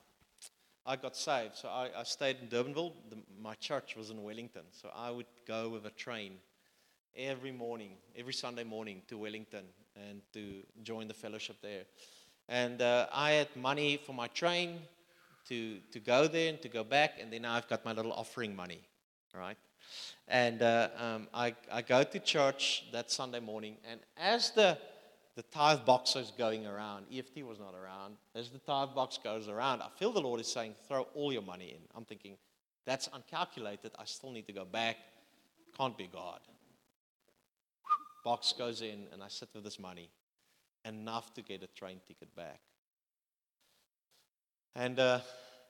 I 0.85 0.97
got 0.97 1.15
saved. 1.15 1.55
So 1.55 1.69
I, 1.69 1.89
I 1.97 2.03
stayed 2.03 2.37
in 2.41 2.47
Durbanville. 2.47 2.91
The, 3.09 3.17
my 3.41 3.55
church 3.55 3.95
was 3.95 4.09
in 4.09 4.21
Wellington. 4.21 4.63
So 4.71 4.89
I 4.93 5.11
would 5.11 5.27
go 5.47 5.69
with 5.69 5.85
a 5.85 5.91
train 5.91 6.33
every 7.15 7.51
morning, 7.51 7.91
every 8.17 8.33
Sunday 8.33 8.63
morning 8.63 9.01
to 9.07 9.17
Wellington 9.17 9.65
and 9.95 10.21
to 10.33 10.63
join 10.83 11.07
the 11.07 11.13
fellowship 11.13 11.57
there. 11.61 11.83
And 12.49 12.81
uh, 12.81 13.07
I 13.11 13.31
had 13.31 13.55
money 13.55 13.99
for 14.05 14.13
my 14.13 14.27
train 14.27 14.79
to, 15.49 15.79
to 15.91 15.99
go 15.99 16.27
there 16.27 16.49
and 16.49 16.61
to 16.61 16.69
go 16.69 16.83
back. 16.83 17.19
And 17.19 17.31
then 17.31 17.45
I've 17.45 17.67
got 17.67 17.85
my 17.85 17.93
little 17.93 18.13
offering 18.13 18.55
money, 18.55 18.81
right? 19.33 19.57
And 20.27 20.61
uh, 20.61 20.89
um, 20.97 21.27
I, 21.33 21.55
I 21.71 21.81
go 21.81 22.03
to 22.03 22.19
church 22.19 22.85
that 22.91 23.11
Sunday 23.11 23.39
morning. 23.39 23.77
And 23.89 23.99
as 24.17 24.51
the 24.51 24.77
the 25.35 25.43
tithe 25.43 25.83
box 25.85 26.15
is 26.15 26.31
going 26.37 26.67
around. 26.67 27.05
EFT 27.11 27.43
was 27.43 27.59
not 27.59 27.73
around. 27.73 28.17
As 28.35 28.49
the 28.49 28.59
tithe 28.59 28.89
box 28.93 29.17
goes 29.23 29.47
around, 29.47 29.81
I 29.81 29.87
feel 29.97 30.11
the 30.11 30.21
Lord 30.21 30.39
is 30.39 30.47
saying, 30.47 30.75
throw 30.87 31.07
all 31.15 31.33
your 31.33 31.41
money 31.41 31.71
in. 31.71 31.81
I'm 31.95 32.05
thinking, 32.05 32.37
that's 32.85 33.09
uncalculated. 33.13 33.91
I 33.97 34.05
still 34.05 34.31
need 34.31 34.45
to 34.47 34.53
go 34.53 34.65
back. 34.65 34.97
Can't 35.75 35.97
be 35.97 36.07
God. 36.11 36.39
Box 38.23 38.53
goes 38.57 38.81
in, 38.81 39.07
and 39.11 39.23
I 39.23 39.27
sit 39.27 39.49
with 39.55 39.63
this 39.63 39.79
money, 39.79 40.09
enough 40.85 41.33
to 41.35 41.41
get 41.41 41.63
a 41.63 41.67
train 41.67 41.99
ticket 42.07 42.35
back. 42.35 42.59
And 44.75 44.99
uh, 44.99 45.19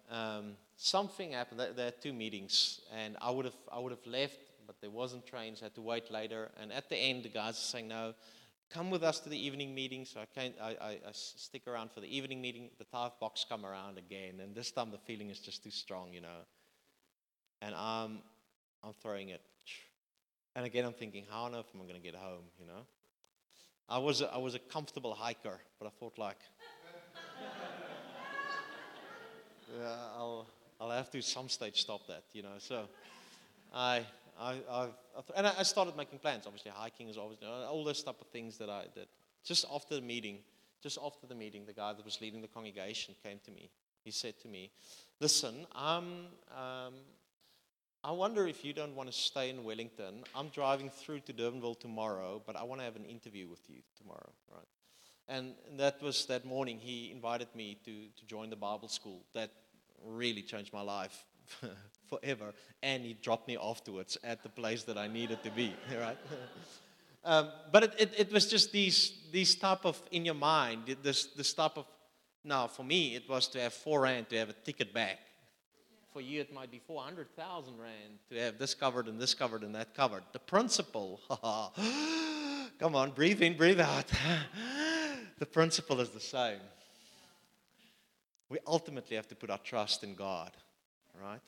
um, 0.09 0.53
something 0.75 1.31
happened. 1.31 1.59
There, 1.75 1.87
are 1.87 1.91
two 1.91 2.13
meetings, 2.13 2.81
and 2.95 3.17
I 3.21 3.31
would 3.31 3.45
have 3.45 3.57
I 3.71 3.79
would 3.79 3.91
have 3.91 4.05
left, 4.05 4.39
but 4.65 4.79
there 4.79 4.89
wasn't 4.89 5.25
trains. 5.25 5.61
I 5.61 5.65
had 5.65 5.75
to 5.75 5.81
wait 5.81 6.09
later. 6.11 6.49
And 6.59 6.71
at 6.71 6.89
the 6.89 6.95
end, 6.95 7.23
the 7.23 7.29
guys 7.29 7.55
are 7.55 7.67
saying, 7.71 7.89
"No, 7.89 8.13
come 8.73 8.89
with 8.89 9.03
us 9.03 9.19
to 9.19 9.29
the 9.29 9.37
evening 9.37 9.75
meeting. 9.75 10.05
So 10.05 10.19
I, 10.19 10.25
can't, 10.25 10.55
I, 10.61 10.75
I, 10.81 10.89
I 11.07 11.11
stick 11.11 11.67
around 11.67 11.91
for 11.91 12.01
the 12.01 12.15
evening 12.17 12.41
meeting. 12.41 12.69
The 12.79 12.85
tithe 12.85 13.11
box 13.19 13.45
come 13.47 13.65
around 13.65 13.97
again. 13.97 14.39
And 14.41 14.55
this 14.55 14.71
time 14.71 14.91
the 14.91 14.97
feeling 14.97 15.29
is 15.29 15.39
just 15.39 15.63
too 15.63 15.71
strong, 15.71 16.11
you 16.11 16.21
know. 16.21 16.41
And 17.61 17.75
I'm, 17.75 18.19
I'm 18.83 18.93
throwing 19.01 19.29
it. 19.29 19.41
And 20.55 20.65
again, 20.65 20.85
I'm 20.85 20.93
thinking, 20.93 21.25
how 21.29 21.43
on 21.43 21.55
earth 21.55 21.65
am 21.73 21.81
I 21.81 21.83
going 21.83 21.99
to 21.99 22.05
get 22.05 22.15
home, 22.15 22.43
you 22.59 22.65
know? 22.65 22.85
I 23.89 23.97
was, 23.97 24.21
a, 24.21 24.33
I 24.33 24.37
was 24.37 24.55
a 24.55 24.59
comfortable 24.59 25.13
hiker, 25.13 25.59
but 25.79 25.87
I 25.87 25.89
thought, 25.99 26.17
like, 26.17 26.37
yeah, 29.77 29.95
I'll, 30.15 30.47
I'll 30.79 30.91
have 30.91 31.11
to 31.11 31.21
some 31.21 31.49
stage 31.49 31.81
stop 31.81 32.07
that, 32.07 32.23
you 32.33 32.43
know. 32.43 32.55
So 32.59 32.85
I, 33.73 34.05
I, 34.39 34.55
I, 34.69 34.87
and 35.35 35.47
I 35.47 35.63
started 35.63 35.97
making 35.97 36.19
plans. 36.19 36.45
Obviously, 36.45 36.71
hiking 36.73 37.09
is 37.09 37.17
obviously 37.17 37.47
all 37.47 37.83
those 37.83 38.03
type 38.03 38.19
of 38.21 38.27
things 38.27 38.57
that 38.57 38.69
I 38.69 38.85
did. 38.93 39.07
Just 39.43 39.65
after 39.73 39.95
the 39.95 40.01
meeting, 40.01 40.39
just 40.81 40.97
after 41.03 41.27
the 41.27 41.35
meeting, 41.35 41.65
the 41.65 41.73
guy 41.73 41.93
that 41.93 42.05
was 42.05 42.21
leading 42.21 42.41
the 42.41 42.47
congregation 42.47 43.15
came 43.23 43.39
to 43.45 43.51
me. 43.51 43.69
He 44.03 44.11
said 44.11 44.39
to 44.41 44.47
me, 44.47 44.71
"Listen, 45.19 45.65
I'm, 45.73 46.27
um, 46.55 46.93
I 48.03 48.11
wonder 48.11 48.47
if 48.47 48.65
you 48.65 48.73
don't 48.73 48.95
want 48.95 49.09
to 49.09 49.17
stay 49.17 49.49
in 49.49 49.63
Wellington. 49.63 50.23
I'm 50.35 50.49
driving 50.49 50.89
through 50.89 51.21
to 51.21 51.33
Durbanville 51.33 51.79
tomorrow, 51.79 52.41
but 52.45 52.57
I 52.57 52.63
want 52.63 52.81
to 52.81 52.85
have 52.85 52.97
an 52.97 53.05
interview 53.05 53.47
with 53.47 53.61
you 53.69 53.77
tomorrow, 53.97 54.31
right?" 54.51 54.67
And 55.27 55.53
that 55.77 56.01
was 56.01 56.25
that 56.25 56.43
morning. 56.43 56.79
He 56.79 57.11
invited 57.11 57.47
me 57.55 57.77
to, 57.85 57.91
to 58.17 58.25
join 58.25 58.49
the 58.49 58.57
Bible 58.57 58.89
school. 58.89 59.21
That 59.33 59.51
really 60.05 60.41
changed 60.41 60.73
my 60.73 60.81
life 60.81 61.25
forever. 62.09 62.53
And 62.81 63.03
he 63.03 63.13
dropped 63.13 63.47
me 63.47 63.57
afterwards 63.61 64.17
at 64.23 64.43
the 64.43 64.49
place 64.49 64.83
that 64.83 64.97
I 64.97 65.07
needed 65.07 65.43
to 65.43 65.51
be, 65.51 65.73
right? 65.99 66.17
um, 67.23 67.49
but 67.71 67.83
it, 67.83 67.93
it, 67.97 68.13
it, 68.17 68.33
was 68.33 68.47
just 68.47 68.71
these, 68.71 69.13
these 69.31 69.55
type 69.55 69.85
of, 69.85 70.01
in 70.11 70.25
your 70.25 70.35
mind, 70.35 70.97
this, 71.01 71.27
this 71.27 71.53
type 71.53 71.77
of, 71.77 71.85
now 72.43 72.67
for 72.67 72.83
me, 72.83 73.15
it 73.15 73.29
was 73.29 73.47
to 73.49 73.61
have 73.61 73.73
four 73.73 74.01
rand 74.01 74.29
to 74.29 74.37
have 74.37 74.49
a 74.49 74.53
ticket 74.53 74.93
back. 74.93 75.19
For 76.13 76.21
you, 76.21 76.41
it 76.41 76.53
might 76.53 76.69
be 76.69 76.79
400,000 76.85 77.73
rand 77.79 78.19
to 78.29 78.39
have 78.39 78.59
this 78.59 78.75
covered 78.75 79.07
and 79.07 79.19
this 79.19 79.33
covered 79.33 79.63
and 79.63 79.73
that 79.73 79.95
covered. 79.95 80.21
The 80.31 80.37
principle, 80.37 81.19
come 82.79 82.95
on, 82.95 83.11
breathe 83.11 83.41
in, 83.41 83.57
breathe 83.57 83.79
out. 83.79 84.05
the 85.39 85.45
principle 85.47 85.99
is 85.99 86.09
the 86.09 86.19
same. 86.19 86.59
We 88.49 88.59
ultimately 88.67 89.15
have 89.15 89.27
to 89.29 89.35
put 89.35 89.49
our 89.49 89.57
trust 89.57 90.03
in 90.03 90.13
God, 90.13 90.51
right? 91.19 91.41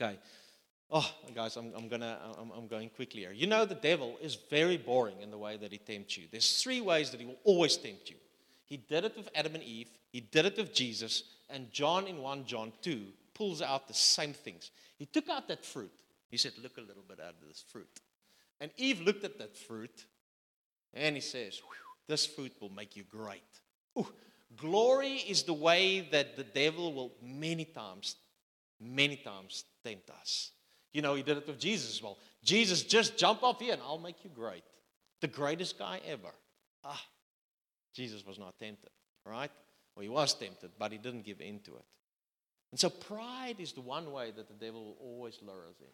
Okay. 0.00 0.16
Oh, 0.88 1.10
guys, 1.34 1.56
I'm, 1.56 1.72
I'm, 1.76 1.88
gonna, 1.88 2.16
I'm, 2.38 2.52
I'm 2.56 2.68
going 2.68 2.88
quickly 2.90 3.22
here. 3.22 3.32
You 3.32 3.48
know, 3.48 3.64
the 3.64 3.74
devil 3.74 4.16
is 4.22 4.38
very 4.48 4.76
boring 4.76 5.20
in 5.20 5.32
the 5.32 5.38
way 5.38 5.56
that 5.56 5.72
he 5.72 5.78
tempts 5.78 6.16
you. 6.16 6.26
There's 6.30 6.62
three 6.62 6.80
ways 6.80 7.10
that 7.10 7.18
he 7.18 7.26
will 7.26 7.40
always 7.42 7.76
tempt 7.76 8.10
you. 8.10 8.16
He 8.64 8.76
did 8.76 9.04
it 9.04 9.16
with 9.16 9.28
Adam 9.34 9.56
and 9.56 9.64
Eve, 9.64 9.88
he 10.12 10.20
did 10.20 10.46
it 10.46 10.56
with 10.56 10.72
Jesus, 10.72 11.24
and 11.50 11.72
John 11.72 12.06
in 12.06 12.18
1 12.18 12.44
John 12.46 12.72
2 12.82 13.02
pulls 13.34 13.62
out 13.62 13.88
the 13.88 13.94
same 13.94 14.32
things. 14.32 14.70
He 14.96 15.06
took 15.06 15.28
out 15.28 15.48
that 15.48 15.64
fruit. 15.64 15.92
He 16.30 16.36
said, 16.36 16.52
Look 16.62 16.78
a 16.78 16.80
little 16.80 17.04
bit 17.06 17.20
out 17.20 17.34
of 17.40 17.48
this 17.48 17.64
fruit. 17.68 18.00
And 18.60 18.70
Eve 18.76 19.00
looked 19.00 19.24
at 19.24 19.38
that 19.38 19.56
fruit 19.56 20.06
and 20.92 21.14
he 21.14 21.20
says, 21.20 21.60
This 22.08 22.26
fruit 22.26 22.52
will 22.60 22.70
make 22.70 22.96
you 22.96 23.04
great. 23.04 23.42
Ooh, 23.98 24.08
glory 24.56 25.14
is 25.14 25.42
the 25.42 25.52
way 25.52 26.00
that 26.12 26.36
the 26.36 26.44
devil 26.44 26.92
will 26.92 27.12
many 27.22 27.64
times, 27.64 28.16
many 28.80 29.16
times 29.16 29.64
tempt 29.84 30.10
us. 30.10 30.52
You 30.92 31.02
know, 31.02 31.14
he 31.14 31.22
did 31.22 31.38
it 31.38 31.46
with 31.46 31.58
Jesus 31.58 31.96
as 31.96 32.02
well. 32.02 32.18
Jesus, 32.44 32.82
just 32.82 33.16
jump 33.16 33.42
off 33.42 33.60
here 33.60 33.72
and 33.72 33.82
I'll 33.82 33.98
make 33.98 34.22
you 34.22 34.30
great. 34.34 34.62
The 35.20 35.28
greatest 35.28 35.78
guy 35.78 36.00
ever. 36.06 36.32
Ah, 36.84 37.02
Jesus 37.94 38.24
was 38.24 38.38
not 38.38 38.58
tempted, 38.58 38.90
right? 39.26 39.50
Well, 39.94 40.02
he 40.02 40.08
was 40.08 40.34
tempted, 40.34 40.72
but 40.78 40.92
he 40.92 40.98
didn't 40.98 41.22
give 41.24 41.40
in 41.40 41.60
to 41.60 41.76
it. 41.76 41.84
And 42.70 42.80
so 42.80 42.90
pride 42.90 43.56
is 43.58 43.72
the 43.72 43.80
one 43.80 44.10
way 44.10 44.32
that 44.32 44.48
the 44.48 44.54
devil 44.54 44.84
will 44.84 44.96
always 45.00 45.38
lure 45.42 45.66
us 45.68 45.80
in. 45.80 45.86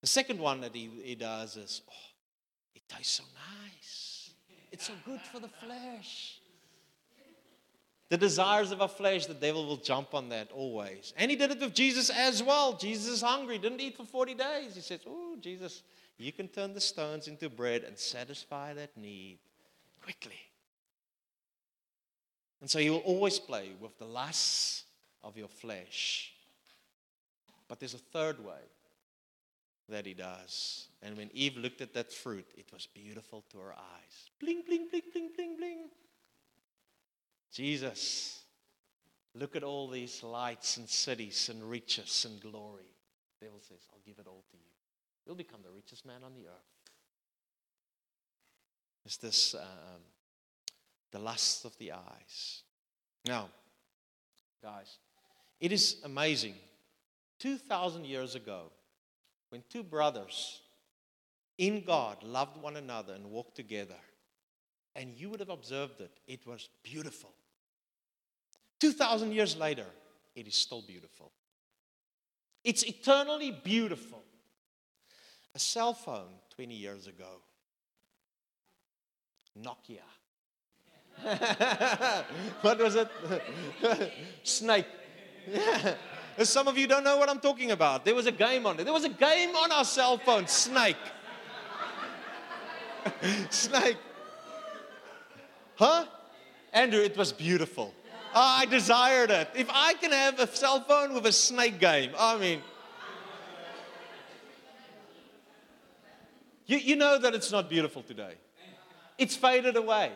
The 0.00 0.06
second 0.06 0.38
one 0.38 0.60
that 0.62 0.74
he, 0.74 0.90
he 1.02 1.14
does 1.14 1.56
is, 1.56 1.82
oh, 1.88 2.10
it 2.74 2.82
tastes 2.88 3.14
so 3.14 3.24
nice. 3.62 4.30
It's 4.72 4.86
so 4.86 4.94
good 5.04 5.20
for 5.32 5.40
the 5.40 5.48
flesh. 5.48 6.40
The 8.08 8.16
desires 8.16 8.72
of 8.72 8.82
our 8.82 8.88
flesh, 8.88 9.26
the 9.26 9.34
devil 9.34 9.66
will 9.66 9.76
jump 9.76 10.14
on 10.14 10.30
that 10.30 10.50
always. 10.52 11.12
And 11.16 11.30
he 11.30 11.36
did 11.36 11.52
it 11.52 11.60
with 11.60 11.74
Jesus 11.74 12.10
as 12.10 12.42
well. 12.42 12.76
Jesus 12.76 13.06
is 13.06 13.22
hungry, 13.22 13.58
didn't 13.58 13.80
eat 13.80 13.96
for 13.96 14.04
40 14.04 14.34
days. 14.34 14.74
He 14.74 14.80
says, 14.80 15.00
Oh, 15.06 15.36
Jesus, 15.40 15.82
you 16.18 16.32
can 16.32 16.48
turn 16.48 16.74
the 16.74 16.80
stones 16.80 17.28
into 17.28 17.48
bread 17.48 17.84
and 17.84 17.96
satisfy 17.96 18.74
that 18.74 18.96
need 18.96 19.38
quickly. 20.02 20.40
And 22.60 22.68
so 22.68 22.80
he 22.80 22.90
will 22.90 22.98
always 22.98 23.38
play 23.38 23.70
with 23.80 23.96
the 23.98 24.04
lusts 24.04 24.84
of 25.22 25.36
your 25.36 25.48
flesh. 25.48 26.32
But 27.68 27.78
there's 27.78 27.94
a 27.94 27.98
third 27.98 28.44
way 28.44 28.60
that 29.88 30.06
he 30.06 30.14
does. 30.14 30.88
And 31.02 31.16
when 31.16 31.30
Eve 31.32 31.56
looked 31.56 31.80
at 31.80 31.94
that 31.94 32.12
fruit, 32.12 32.46
it 32.56 32.72
was 32.72 32.86
beautiful 32.86 33.44
to 33.50 33.58
her 33.58 33.72
eyes. 33.72 34.30
Bling, 34.40 34.62
bling, 34.66 34.88
bling, 34.88 35.02
bling, 35.12 35.30
bling, 35.34 35.56
bling. 35.56 35.88
Jesus, 37.52 38.42
look 39.34 39.56
at 39.56 39.64
all 39.64 39.88
these 39.88 40.22
lights 40.22 40.76
and 40.76 40.88
cities 40.88 41.48
and 41.48 41.68
riches 41.68 42.26
and 42.28 42.40
glory. 42.40 42.94
The 43.40 43.46
devil 43.46 43.60
says, 43.60 43.78
I'll 43.92 44.00
give 44.06 44.18
it 44.18 44.26
all 44.26 44.44
to 44.50 44.56
you. 44.56 44.64
You'll 45.26 45.36
become 45.36 45.60
the 45.62 45.70
richest 45.74 46.06
man 46.06 46.22
on 46.24 46.34
the 46.34 46.46
earth. 46.46 46.80
It's 49.04 49.16
this 49.16 49.54
um, 49.54 50.02
the 51.10 51.18
lust 51.18 51.64
of 51.64 51.76
the 51.78 51.92
eyes. 51.92 52.62
Now, 53.26 53.48
guys, 54.62 54.98
it 55.60 55.72
is 55.72 55.96
amazing. 56.04 56.54
2,000 57.38 58.04
years 58.04 58.34
ago, 58.34 58.64
when 59.50 59.62
two 59.68 59.82
brothers 59.82 60.60
in 61.58 61.82
God 61.84 62.22
loved 62.22 62.56
one 62.60 62.76
another 62.76 63.14
and 63.14 63.30
walked 63.30 63.56
together, 63.56 63.96
and 64.96 65.14
you 65.16 65.28
would 65.30 65.40
have 65.40 65.50
observed 65.50 66.00
it, 66.00 66.10
it 66.26 66.46
was 66.46 66.68
beautiful. 66.82 67.30
2,000 68.80 69.32
years 69.32 69.56
later, 69.56 69.86
it 70.34 70.46
is 70.46 70.54
still 70.54 70.82
beautiful. 70.82 71.32
It's 72.64 72.82
eternally 72.82 73.50
beautiful. 73.50 74.22
A 75.54 75.58
cell 75.58 75.92
phone 75.92 76.32
20 76.54 76.74
years 76.74 77.06
ago, 77.06 77.42
Nokia. 79.58 80.00
what 82.62 82.78
was 82.78 82.94
it? 82.94 83.08
Snake. 84.42 84.86
Yeah. 85.48 85.94
Some 86.42 86.68
of 86.68 86.78
you 86.78 86.86
don't 86.86 87.04
know 87.04 87.18
what 87.18 87.28
I'm 87.28 87.40
talking 87.40 87.70
about. 87.70 88.04
There 88.04 88.14
was 88.14 88.26
a 88.26 88.32
game 88.32 88.66
on 88.66 88.80
it. 88.80 88.84
There 88.84 88.92
was 88.92 89.04
a 89.04 89.10
game 89.10 89.54
on 89.54 89.70
our 89.72 89.84
cell 89.84 90.16
phone, 90.18 90.46
Snake. 90.46 90.96
Snake. 93.50 93.98
Huh? 95.76 96.06
Andrew, 96.72 97.00
it 97.00 97.16
was 97.16 97.32
beautiful. 97.32 97.92
Oh, 98.32 98.40
I 98.40 98.64
desired 98.66 99.30
it. 99.30 99.48
If 99.56 99.68
I 99.72 99.94
can 99.94 100.12
have 100.12 100.38
a 100.38 100.46
cell 100.46 100.84
phone 100.84 101.14
with 101.14 101.26
a 101.26 101.32
snake 101.32 101.80
game, 101.80 102.12
I 102.18 102.38
mean. 102.38 102.62
You, 106.66 106.78
you 106.78 106.96
know 106.96 107.18
that 107.18 107.34
it's 107.34 107.50
not 107.50 107.68
beautiful 107.68 108.02
today. 108.02 108.34
It's 109.18 109.34
faded 109.34 109.76
away. 109.76 110.12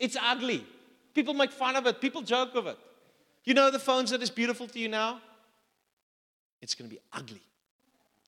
It's 0.00 0.16
ugly. 0.20 0.66
People 1.14 1.34
make 1.34 1.52
fun 1.52 1.76
of 1.76 1.86
it, 1.86 2.00
people 2.00 2.22
joke 2.22 2.56
of 2.56 2.66
it. 2.66 2.78
You 3.44 3.54
know 3.54 3.70
the 3.70 3.78
phones 3.78 4.10
that 4.10 4.22
is 4.22 4.30
beautiful 4.30 4.66
to 4.68 4.78
you 4.78 4.88
now? 4.88 5.20
It's 6.60 6.74
going 6.74 6.88
to 6.88 6.94
be 6.94 7.00
ugly. 7.12 7.42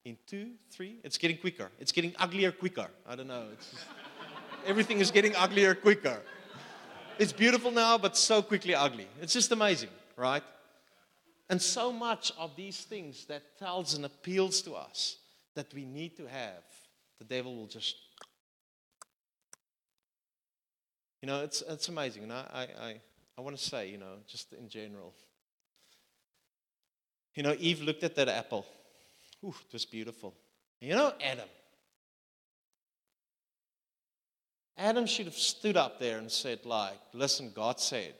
In 0.04 0.18
two, 0.26 0.50
three, 0.70 0.98
it's 1.02 1.16
getting 1.16 1.38
quicker. 1.38 1.70
It's 1.80 1.92
getting 1.92 2.14
uglier 2.18 2.52
quicker. 2.52 2.88
I 3.08 3.16
don't 3.16 3.28
know. 3.28 3.46
Just, 3.56 3.84
everything 4.66 4.98
is 4.98 5.10
getting 5.10 5.34
uglier 5.34 5.74
quicker. 5.74 6.20
It's 7.18 7.32
beautiful 7.32 7.70
now, 7.70 7.96
but 7.96 8.16
so 8.16 8.42
quickly 8.42 8.74
ugly. 8.74 9.06
It's 9.22 9.32
just 9.32 9.52
amazing, 9.52 9.88
right? 10.16 10.42
And 11.48 11.62
so 11.62 11.92
much 11.92 12.32
of 12.38 12.56
these 12.56 12.80
things 12.80 13.24
that 13.26 13.56
tells 13.58 13.94
and 13.94 14.04
appeals 14.04 14.60
to 14.62 14.74
us 14.74 15.16
that 15.54 15.72
we 15.72 15.84
need 15.84 16.16
to 16.16 16.26
have, 16.26 16.64
the 17.18 17.24
devil 17.24 17.54
will 17.54 17.66
just. 17.66 17.96
You 21.22 21.28
know, 21.28 21.42
it's, 21.42 21.62
it's 21.62 21.88
amazing. 21.88 22.24
And 22.24 22.32
I, 22.32 22.44
I, 22.52 22.84
I, 22.84 23.00
I 23.36 23.40
want 23.40 23.56
to 23.56 23.62
say, 23.62 23.88
you 23.90 23.98
know, 23.98 24.16
just 24.26 24.52
in 24.52 24.68
general. 24.68 25.12
You 27.34 27.42
know, 27.42 27.56
Eve 27.58 27.82
looked 27.82 28.04
at 28.04 28.14
that 28.16 28.28
apple. 28.28 28.64
Ooh, 29.44 29.54
it 29.68 29.72
was 29.72 29.84
beautiful. 29.84 30.34
You 30.80 30.94
know, 30.94 31.12
Adam. 31.20 31.48
Adam 34.76 35.06
should 35.06 35.26
have 35.26 35.34
stood 35.34 35.76
up 35.76 35.98
there 35.98 36.18
and 36.18 36.30
said, 36.30 36.64
like, 36.64 36.98
listen, 37.12 37.52
God 37.54 37.80
said. 37.80 38.14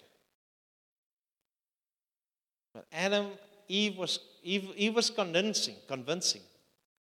But 2.72 2.86
Adam, 2.92 3.28
Eve 3.68 3.96
was, 3.96 4.18
Eve, 4.42 4.70
Eve 4.76 4.94
was 4.94 5.10
convincing, 5.10 5.76
convincing, 5.88 6.42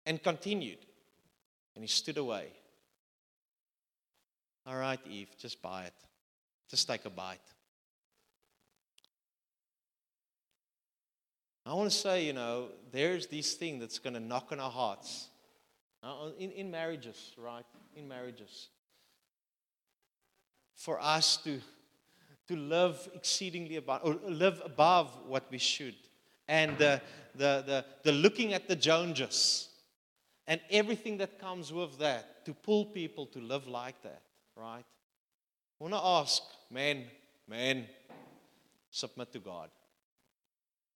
and 0.05 0.21
continued. 0.21 0.79
And 1.75 1.83
he 1.83 1.87
stood 1.87 2.17
away. 2.17 2.47
All 4.65 4.77
right, 4.77 4.99
Eve, 5.09 5.29
just 5.39 5.61
buy 5.61 5.85
it. 5.85 5.93
Just 6.69 6.87
take 6.87 7.05
a 7.05 7.09
bite. 7.09 7.39
I 11.65 11.73
want 11.73 11.89
to 11.89 11.97
say, 11.97 12.25
you 12.25 12.33
know, 12.33 12.69
there's 12.91 13.27
this 13.27 13.53
thing 13.53 13.79
that's 13.79 13.97
going 13.97 14.15
to 14.15 14.19
knock 14.19 14.51
on 14.51 14.59
our 14.59 14.69
hearts. 14.69 15.29
Uh, 16.03 16.31
in, 16.37 16.51
in 16.51 16.69
marriages, 16.69 17.31
right? 17.37 17.65
In 17.95 18.07
marriages. 18.07 18.67
For 20.75 20.99
us 20.99 21.37
to, 21.37 21.61
to 22.49 22.55
live 22.57 23.07
exceedingly 23.15 23.77
above, 23.77 24.01
or 24.03 24.19
live 24.27 24.61
above 24.65 25.17
what 25.25 25.45
we 25.49 25.57
should. 25.57 25.95
And 26.49 26.77
the, 26.77 27.01
the, 27.35 27.63
the, 27.65 27.85
the 28.03 28.11
looking 28.11 28.53
at 28.53 28.67
the 28.67 28.75
Joneses 28.75 29.69
and 30.45 30.59
everything 30.69 31.17
that 31.19 31.39
comes 31.39 31.71
with 31.71 31.97
that 31.99 32.45
to 32.45 32.53
pull 32.53 32.85
people 32.85 33.25
to 33.27 33.39
live 33.39 33.67
like 33.67 34.01
that, 34.03 34.21
right? 34.57 34.83
I 35.79 35.83
want 35.83 35.93
to 35.93 36.01
ask, 36.03 36.41
men, 36.69 37.05
men, 37.47 37.85
submit 38.91 39.31
to 39.31 39.39
God. 39.39 39.69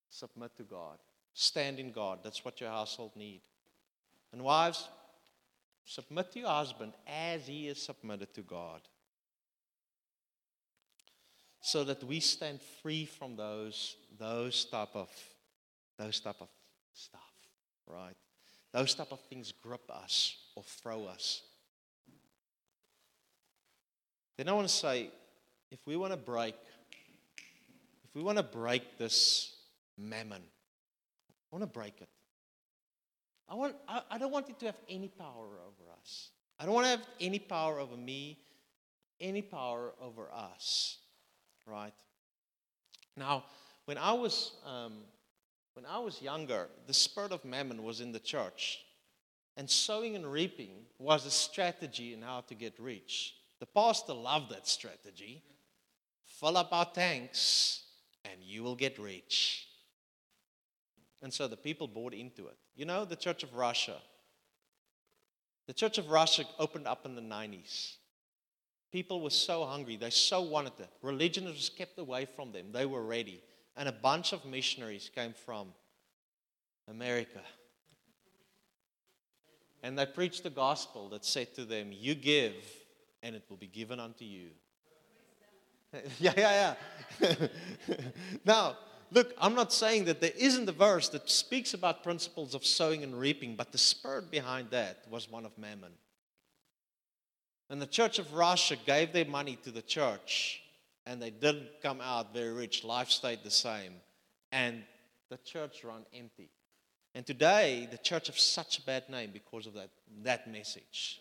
Submit 0.10 0.56
to 0.58 0.64
God. 0.64 0.98
Stand 1.34 1.80
in 1.80 1.92
God. 1.92 2.20
That's 2.24 2.44
what 2.44 2.60
your 2.60 2.70
household 2.70 3.12
need. 3.16 3.42
And 4.32 4.42
wives, 4.44 4.90
submit 5.86 6.32
to 6.34 6.40
your 6.40 6.50
husband 6.50 6.94
as 7.08 7.48
he 7.48 7.68
is 7.68 7.82
submitted 7.82 8.34
to 8.34 8.42
God. 8.42 8.82
So 11.62 11.84
that 11.84 12.04
we 12.04 12.20
stand 12.20 12.60
free 12.82 13.06
from 13.06 13.36
those, 13.36 13.98
those 14.18 14.66
type 14.66 14.96
of 14.96 15.10
those 15.98 16.20
type 16.20 16.38
of 16.40 16.48
stuff, 16.94 17.22
right? 17.88 18.16
Those 18.72 18.94
type 18.94 19.12
of 19.12 19.20
things 19.22 19.52
grip 19.52 19.90
us 19.90 20.38
or 20.56 20.64
throw 20.64 21.06
us. 21.06 21.42
Then 24.38 24.50
I 24.50 24.54
want 24.54 24.68
to 24.68 24.74
say, 24.74 25.10
if 25.72 25.80
we 25.88 25.96
want 25.96 26.14
to 26.14 26.18
break, 26.18 26.56
if 28.04 28.14
we 28.14 28.22
want 28.22 28.38
to 28.38 28.44
break 28.44 29.00
this 29.00 29.57
mammon, 29.98 30.42
I 30.42 31.56
want 31.56 31.64
to 31.64 31.80
break 31.80 32.02
it. 32.02 32.10
I, 33.50 33.56
want, 33.56 33.76
I, 33.88 34.02
I 34.12 34.18
don't 34.18 34.32
want 34.32 34.50
it 34.50 34.60
to 34.60 34.66
have 34.66 34.78
any 34.90 35.08
power 35.08 35.60
over 35.66 35.92
us. 36.02 36.30
I 36.60 36.66
don't 36.66 36.74
want 36.74 36.86
to 36.86 36.92
have 36.92 37.06
any 37.22 37.40
power 37.40 37.80
over 37.80 37.96
me, 37.96 38.40
any 39.22 39.42
power 39.42 39.94
over 40.02 40.30
us, 40.34 40.98
right? 41.66 41.94
Now, 43.16 43.46
when 43.86 43.98
I 43.98 44.12
was 44.12 44.54
um, 44.66 44.94
when 45.78 45.86
I 45.86 46.00
was 46.00 46.22
younger, 46.24 46.70
the 46.88 46.94
spirit 46.94 47.32
of 47.32 47.46
mammon 47.46 47.84
was 47.84 48.02
in 48.02 48.12
the 48.12 48.20
church, 48.20 48.80
and 49.56 49.70
sowing 49.70 50.16
and 50.16 50.32
reaping 50.32 50.72
was 50.98 51.28
a 51.28 51.32
strategy 51.32 52.14
in 52.14 52.24
how 52.24 52.42
to 52.48 52.56
get 52.56 52.80
rich. 52.80 53.36
The 53.60 53.68
pastor 53.68 54.14
loved 54.14 54.52
that 54.52 54.68
strategy. 54.68 55.44
Fill 56.26 56.58
up 56.58 56.70
our 56.72 56.86
tanks, 56.86 57.84
and 58.26 58.42
you 58.42 58.64
will 58.64 58.76
get 58.76 58.98
rich. 58.98 59.67
And 61.22 61.34
so 61.34 61.48
the 61.48 61.58
people 61.58 61.88
bought 61.88 62.14
into 62.14 62.48
it. 62.48 62.58
You 62.76 62.86
know, 62.86 63.06
the 63.06 63.16
Church 63.16 63.44
of 63.44 63.54
Russia. 63.56 63.96
The 65.66 65.74
Church 65.74 65.98
of 65.98 66.10
Russia 66.10 66.46
opened 66.60 66.88
up 66.88 67.06
in 67.06 67.16
the 67.16 67.22
90s. 67.22 67.96
People 68.92 69.22
were 69.22 69.30
so 69.30 69.66
hungry, 69.66 69.98
they 69.98 70.10
so 70.10 70.42
wanted 70.42 70.74
it. 70.80 70.90
Religion 71.02 71.46
was 71.46 71.70
kept 71.70 72.00
away 72.00 72.26
from 72.26 72.52
them. 72.52 72.68
They 72.72 72.86
were 72.86 73.04
ready. 73.04 73.42
And 73.76 73.90
a 73.90 73.92
bunch 73.92 74.32
of 74.32 74.46
missionaries 74.46 75.10
came 75.14 75.34
from 75.46 75.68
America. 76.88 77.42
And 79.84 79.98
they 79.98 80.06
preached 80.06 80.44
the 80.44 80.50
gospel 80.50 81.10
that 81.10 81.26
said 81.26 81.54
to 81.56 81.66
them, 81.66 81.90
You 81.92 82.16
give, 82.16 82.56
and 83.22 83.36
it 83.36 83.44
will 83.50 83.58
be 83.58 83.68
given 83.68 84.00
unto 84.00 84.26
you. 84.26 84.50
yeah, 86.20 86.34
yeah, 86.38 86.76
yeah. 87.20 87.48
now, 88.46 88.78
look, 89.12 89.34
I'm 89.40 89.56
not 89.56 89.74
saying 89.74 90.06
that 90.06 90.22
there 90.22 90.32
isn't 90.38 90.68
a 90.68 90.74
verse 90.74 91.10
that 91.10 91.30
speaks 91.30 91.74
about 91.74 92.04
principles 92.04 92.54
of 92.54 92.66
sowing 92.66 93.04
and 93.04 93.18
reaping, 93.18 93.56
but 93.56 93.72
the 93.72 93.78
spirit 93.78 94.32
behind 94.32 94.70
that 94.72 95.04
was 95.10 95.30
one 95.30 95.46
of 95.46 95.58
mammon. 95.58 95.94
And 97.70 97.82
the 97.82 97.88
church 97.88 98.20
of 98.20 98.34
Russia 98.34 98.78
gave 98.86 99.12
their 99.12 99.26
money 99.26 99.58
to 99.64 99.72
the 99.72 99.82
church, 99.82 100.62
and 101.06 101.22
they 101.22 101.30
didn't 101.30 101.68
come 101.82 102.00
out 102.02 102.34
very 102.34 102.54
rich. 102.54 102.84
Life 102.84 103.10
stayed 103.10 103.40
the 103.44 103.52
same. 103.52 103.94
And 104.52 104.84
the 105.30 105.38
church 105.38 105.84
ran 105.84 106.06
empty. 106.14 106.50
And 107.14 107.26
today, 107.26 107.88
the 107.90 107.98
church 107.98 108.28
has 108.28 108.40
such 108.40 108.80
a 108.80 108.82
bad 108.84 109.10
name 109.10 109.32
because 109.34 109.68
of 109.68 109.74
that, 109.74 109.90
that 110.24 110.50
message, 110.50 111.20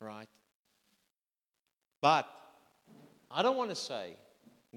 right? 0.00 0.28
But 2.00 2.28
I 3.30 3.42
don't 3.42 3.56
want 3.56 3.70
to 3.70 3.76
say 3.76 4.16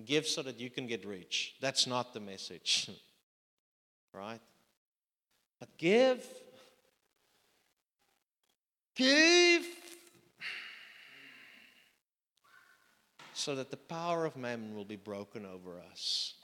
give 0.05 0.25
so 0.25 0.41
that 0.41 0.59
you 0.59 0.69
can 0.69 0.87
get 0.87 1.05
rich. 1.05 1.55
That's 1.61 1.85
not 1.85 2.13
the 2.13 2.19
message, 2.19 2.89
right? 4.13 4.41
But 5.59 5.77
give, 5.77 6.25
give 8.95 9.65
so 13.33 13.55
that 13.55 13.71
the 13.71 13.77
power 13.77 14.25
of 14.25 14.35
mammon 14.37 14.75
will 14.75 14.85
be 14.85 14.95
broken 14.95 15.45
over 15.45 15.79
us. 15.91 16.35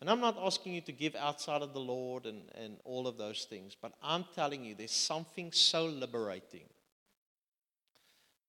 And 0.00 0.08
I'm 0.08 0.20
not 0.20 0.38
asking 0.40 0.74
you 0.74 0.80
to 0.82 0.92
give 0.92 1.14
outside 1.14 1.60
of 1.60 1.74
the 1.74 1.80
Lord 1.80 2.24
and, 2.24 2.42
and 2.54 2.78
all 2.84 3.06
of 3.06 3.18
those 3.18 3.44
things, 3.44 3.76
but 3.80 3.92
I'm 4.02 4.24
telling 4.34 4.64
you 4.64 4.74
there's 4.74 4.90
something 4.92 5.52
so 5.52 5.84
liberating. 5.84 6.68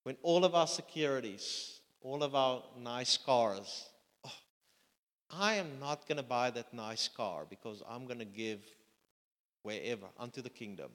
When 0.04 0.16
all 0.22 0.44
of 0.44 0.54
our 0.54 0.66
securities, 0.66 1.80
all 2.02 2.22
of 2.22 2.34
our 2.34 2.62
nice 2.80 3.16
cars, 3.16 3.86
oh, 4.24 4.32
I 5.30 5.54
am 5.54 5.78
not 5.80 6.08
going 6.08 6.16
to 6.16 6.22
buy 6.22 6.50
that 6.50 6.74
nice 6.74 7.08
car 7.08 7.46
because 7.48 7.82
I'm 7.88 8.06
going 8.06 8.18
to 8.18 8.24
give 8.24 8.60
wherever 9.62 10.06
unto 10.18 10.42
the 10.42 10.50
kingdom. 10.50 10.90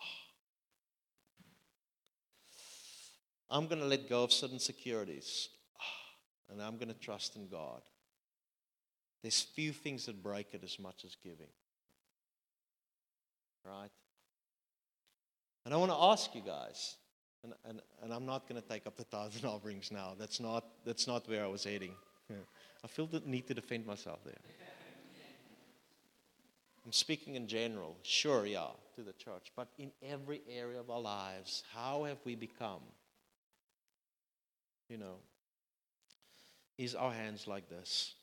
Oh. 0.00 0.04
I'm 3.50 3.66
going 3.66 3.80
to 3.80 3.86
let 3.86 4.08
go 4.08 4.24
of 4.24 4.32
certain 4.32 4.58
securities 4.58 5.50
oh, 5.78 6.52
and 6.52 6.62
I'm 6.62 6.76
going 6.76 6.88
to 6.88 6.98
trust 6.98 7.36
in 7.36 7.48
God. 7.48 7.82
There's 9.22 9.40
few 9.40 9.72
things 9.72 10.06
that 10.06 10.22
break 10.22 10.48
it 10.52 10.64
as 10.64 10.78
much 10.78 11.04
as 11.04 11.16
giving. 11.22 11.52
Right? 13.64 13.90
And 15.64 15.72
I 15.72 15.76
want 15.76 15.92
to 15.92 15.96
ask 15.96 16.34
you 16.34 16.40
guys, 16.40 16.96
and, 17.44 17.54
and, 17.68 17.80
and 18.02 18.12
I'm 18.12 18.26
not 18.26 18.48
going 18.48 18.60
to 18.60 18.68
take 18.68 18.86
up 18.86 18.96
the 18.96 19.04
tithes 19.04 19.36
and 19.36 19.44
offerings 19.44 19.90
now. 19.90 20.14
That's 20.18 20.40
not, 20.40 20.64
that's 20.84 21.06
not 21.06 21.28
where 21.28 21.44
I 21.44 21.48
was 21.48 21.64
heading. 21.64 21.94
I 22.84 22.88
feel 22.88 23.06
the 23.06 23.22
need 23.26 23.46
to 23.48 23.54
defend 23.54 23.86
myself 23.86 24.20
there. 24.24 24.34
I'm 26.84 26.92
speaking 26.92 27.36
in 27.36 27.46
general, 27.46 27.96
sure, 28.02 28.44
yeah, 28.44 28.66
to 28.96 29.02
the 29.02 29.12
church, 29.12 29.52
but 29.54 29.68
in 29.78 29.92
every 30.02 30.42
area 30.50 30.80
of 30.80 30.90
our 30.90 31.00
lives, 31.00 31.62
how 31.72 32.04
have 32.04 32.18
we 32.24 32.34
become? 32.34 32.80
You 34.88 34.98
know, 34.98 35.14
is 36.78 36.94
our 36.94 37.12
hands 37.12 37.46
like 37.46 37.68
this? 37.68 38.14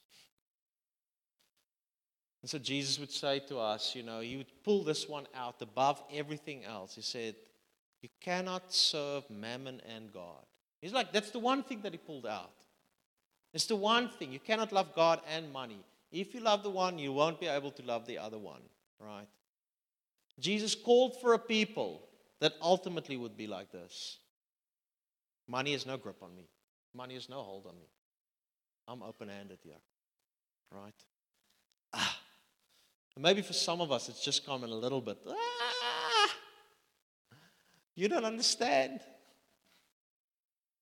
And 2.41 2.49
so 2.49 2.57
Jesus 2.57 2.99
would 2.99 3.11
say 3.11 3.39
to 3.47 3.59
us, 3.59 3.95
you 3.95 4.03
know, 4.03 4.19
he 4.19 4.37
would 4.37 4.63
pull 4.63 4.83
this 4.83 5.07
one 5.07 5.27
out 5.35 5.61
above 5.61 6.03
everything 6.13 6.65
else. 6.65 6.95
He 6.95 7.01
said, 7.01 7.35
You 8.01 8.09
cannot 8.21 8.73
serve 8.73 9.29
mammon 9.29 9.81
and 9.95 10.11
God. 10.13 10.45
He's 10.81 10.93
like, 10.93 11.11
That's 11.11 11.31
the 11.31 11.39
one 11.39 11.63
thing 11.63 11.81
that 11.81 11.91
he 11.93 11.97
pulled 11.97 12.25
out. 12.25 12.53
It's 13.53 13.65
the 13.65 13.75
one 13.75 14.09
thing. 14.09 14.31
You 14.31 14.39
cannot 14.39 14.71
love 14.71 14.93
God 14.95 15.21
and 15.27 15.51
money. 15.51 15.83
If 16.11 16.33
you 16.33 16.39
love 16.39 16.63
the 16.63 16.69
one, 16.69 16.97
you 16.97 17.13
won't 17.13 17.39
be 17.39 17.47
able 17.47 17.71
to 17.71 17.83
love 17.83 18.05
the 18.05 18.17
other 18.17 18.37
one, 18.37 18.61
right? 18.99 19.27
Jesus 20.39 20.75
called 20.75 21.19
for 21.19 21.33
a 21.33 21.39
people 21.39 22.07
that 22.39 22.53
ultimately 22.61 23.17
would 23.17 23.35
be 23.35 23.47
like 23.47 23.71
this 23.71 24.17
Money 25.47 25.71
has 25.73 25.85
no 25.85 25.97
grip 25.97 26.21
on 26.21 26.35
me, 26.35 26.47
money 26.93 27.15
has 27.15 27.27
no 27.27 27.41
hold 27.41 27.65
on 27.65 27.75
me. 27.75 27.87
I'm 28.87 29.03
open 29.03 29.29
handed 29.29 29.59
here, 29.63 29.81
right? 30.71 30.93
Ah. 31.93 32.19
Maybe 33.17 33.41
for 33.41 33.53
some 33.53 33.81
of 33.81 33.91
us, 33.91 34.07
it's 34.07 34.23
just 34.23 34.45
coming 34.45 34.71
a 34.71 34.75
little 34.75 35.01
bit. 35.01 35.17
Ah, 35.27 35.33
you 37.99 38.07
don't 38.07 38.25
understand. 38.25 39.01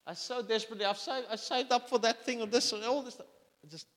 I 0.05 0.13
so 0.13 0.41
desperately, 0.41 0.86
I've 0.86 0.97
saved, 0.97 1.28
I 1.30 1.36
saved 1.36 1.72
up 1.72 1.89
for 1.89 1.99
that 1.99 2.24
thing 2.24 2.41
or 2.41 2.45
this 2.45 2.72
or 2.72 2.84
all 2.86 3.01
this. 3.01 3.15
Stuff. 3.15 3.28
I 3.63 3.68
just 3.68 3.88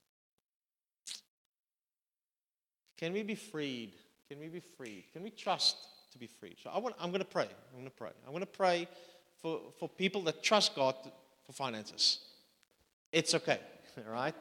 can 2.96 3.12
we 3.12 3.22
be 3.22 3.34
freed? 3.34 3.92
Can 4.28 4.38
we 4.38 4.48
be 4.48 4.60
freed? 4.60 5.04
Can 5.12 5.22
we 5.22 5.30
trust 5.30 5.76
to 6.12 6.18
be 6.18 6.26
freed? 6.26 6.56
So 6.62 6.70
I 6.70 6.78
want, 6.78 6.94
I'm 7.00 7.10
going 7.10 7.22
to 7.22 7.26
pray. 7.26 7.44
I'm 7.44 7.78
going 7.78 7.84
to 7.84 7.90
pray. 7.90 8.10
I'm 8.26 8.32
going 8.32 8.40
to 8.40 8.46
pray 8.46 8.88
for, 9.40 9.60
for 9.78 9.88
people 9.88 10.22
that 10.24 10.42
trust 10.42 10.74
God 10.74 10.94
to, 11.04 11.12
for 11.44 11.52
finances. 11.52 12.20
It's 13.12 13.34
okay, 13.34 13.60
all 14.06 14.12
right? 14.12 14.34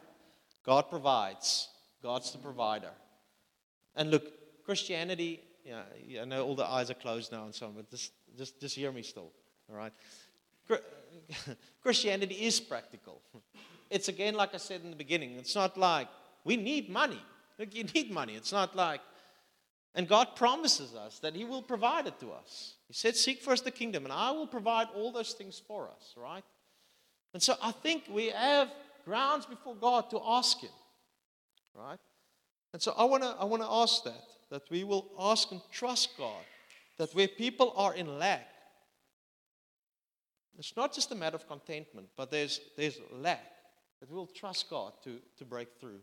God 0.65 0.89
provides. 0.89 1.69
God's 2.03 2.31
the 2.31 2.37
provider. 2.37 2.91
And 3.95 4.11
look, 4.11 4.63
Christianity, 4.65 5.41
yeah, 5.65 5.83
I 6.21 6.25
know 6.25 6.45
all 6.45 6.55
the 6.55 6.65
eyes 6.65 6.89
are 6.89 6.95
closed 6.95 7.31
now 7.31 7.45
and 7.45 7.55
so 7.55 7.67
on, 7.67 7.73
but 7.73 7.89
just, 7.89 8.11
just, 8.39 8.59
just 8.61 8.75
hear 8.75 8.91
me 8.91 9.03
still, 9.03 9.31
all 9.69 9.75
right? 9.75 9.91
Christianity 11.83 12.35
is 12.35 12.57
practical. 12.61 13.21
It's 13.89 14.07
again, 14.07 14.33
like 14.33 14.53
I 14.53 14.57
said 14.57 14.81
in 14.81 14.91
the 14.91 14.95
beginning, 14.95 15.33
it's 15.33 15.55
not 15.55 15.77
like 15.77 16.07
we 16.45 16.55
need 16.55 16.89
money. 16.89 17.21
Look, 17.57 17.75
you 17.75 17.83
need 17.83 18.11
money. 18.11 18.35
It's 18.35 18.53
not 18.53 18.77
like, 18.77 19.01
and 19.93 20.07
God 20.07 20.37
promises 20.37 20.95
us 20.95 21.19
that 21.19 21.35
He 21.35 21.43
will 21.43 21.61
provide 21.61 22.07
it 22.07 22.17
to 22.21 22.31
us. 22.31 22.75
He 22.87 22.93
said, 22.93 23.17
Seek 23.17 23.41
first 23.41 23.65
the 23.65 23.71
kingdom, 23.71 24.05
and 24.05 24.13
I 24.13 24.31
will 24.31 24.47
provide 24.47 24.87
all 24.95 25.11
those 25.11 25.33
things 25.33 25.61
for 25.67 25.89
us, 25.89 26.13
right? 26.15 26.43
And 27.33 27.43
so 27.43 27.55
I 27.61 27.71
think 27.71 28.03
we 28.09 28.29
have 28.29 28.71
grounds 29.03 29.45
before 29.45 29.75
God 29.75 30.09
to 30.11 30.21
ask 30.23 30.61
Him, 30.61 30.71
right? 31.75 31.99
And 32.71 32.81
so 32.81 32.93
I 32.97 33.03
want 33.03 33.23
to 33.23 33.35
I 33.37 33.43
want 33.43 33.63
to 33.63 33.69
ask 33.69 34.03
that, 34.05 34.23
that 34.49 34.69
we 34.69 34.85
will 34.85 35.07
ask 35.19 35.51
and 35.51 35.61
trust 35.71 36.17
God, 36.17 36.45
that 36.99 37.15
where 37.15 37.29
people 37.29 37.73
are 37.77 37.95
in 37.95 38.19
lack, 38.19 38.45
it's 40.57 40.75
not 40.75 40.93
just 40.93 41.11
a 41.13 41.15
matter 41.15 41.37
of 41.37 41.47
contentment, 41.47 42.09
but 42.17 42.29
there's, 42.29 42.59
there's 42.75 42.99
lack, 43.13 43.45
that 44.01 44.11
we'll 44.11 44.27
trust 44.27 44.69
God 44.69 44.91
to, 45.05 45.17
to 45.37 45.45
break 45.45 45.69
through. 45.79 46.01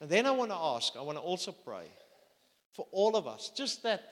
And 0.00 0.08
then 0.08 0.24
I 0.24 0.30
want 0.30 0.50
to 0.50 0.56
ask, 0.56 0.96
I 0.96 1.02
want 1.02 1.18
to 1.18 1.22
also 1.22 1.52
pray 1.52 1.84
for 2.72 2.86
all 2.90 3.16
of 3.16 3.26
us, 3.26 3.52
just 3.54 3.82
that 3.82 4.02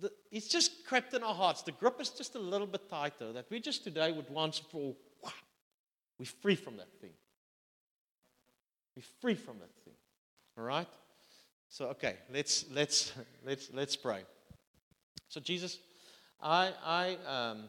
the, 0.00 0.10
it's 0.32 0.48
just 0.48 0.84
crept 0.86 1.14
in 1.14 1.22
our 1.22 1.34
hearts. 1.34 1.62
The 1.62 1.72
grip 1.72 2.00
is 2.00 2.10
just 2.10 2.34
a 2.34 2.40
little 2.40 2.66
bit 2.66 2.90
tighter, 2.90 3.32
that 3.32 3.46
we 3.48 3.60
just 3.60 3.84
today 3.84 4.10
would 4.10 4.28
once 4.28 4.58
for 4.58 4.76
all, 4.78 4.96
we're 6.18 6.26
free 6.26 6.56
from 6.56 6.78
that 6.78 6.92
thing. 7.00 7.12
We're 8.96 9.04
free 9.20 9.34
from 9.34 9.58
that 9.60 9.72
thing. 9.84 9.94
All 10.58 10.64
right? 10.64 10.88
So, 11.68 11.86
okay, 11.90 12.16
let's, 12.32 12.64
let's, 12.72 13.12
let's, 13.46 13.70
let's 13.72 13.94
pray. 13.94 14.24
So, 15.28 15.40
Jesus, 15.40 15.78
I, 16.40 16.72
I, 16.84 17.16
um, 17.26 17.64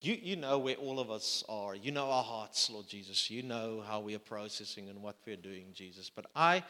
you, 0.00 0.14
you 0.14 0.36
know 0.36 0.58
where 0.58 0.76
all 0.76 1.00
of 1.00 1.10
us 1.10 1.44
are. 1.48 1.74
You 1.74 1.92
know 1.92 2.10
our 2.10 2.22
hearts, 2.22 2.70
Lord 2.70 2.88
Jesus. 2.88 3.30
You 3.30 3.42
know 3.42 3.82
how 3.86 4.00
we 4.00 4.14
are 4.14 4.20
processing 4.20 4.88
and 4.88 5.02
what 5.02 5.16
we're 5.26 5.36
doing, 5.36 5.66
Jesus. 5.72 6.10
But 6.14 6.26
I, 6.34 6.62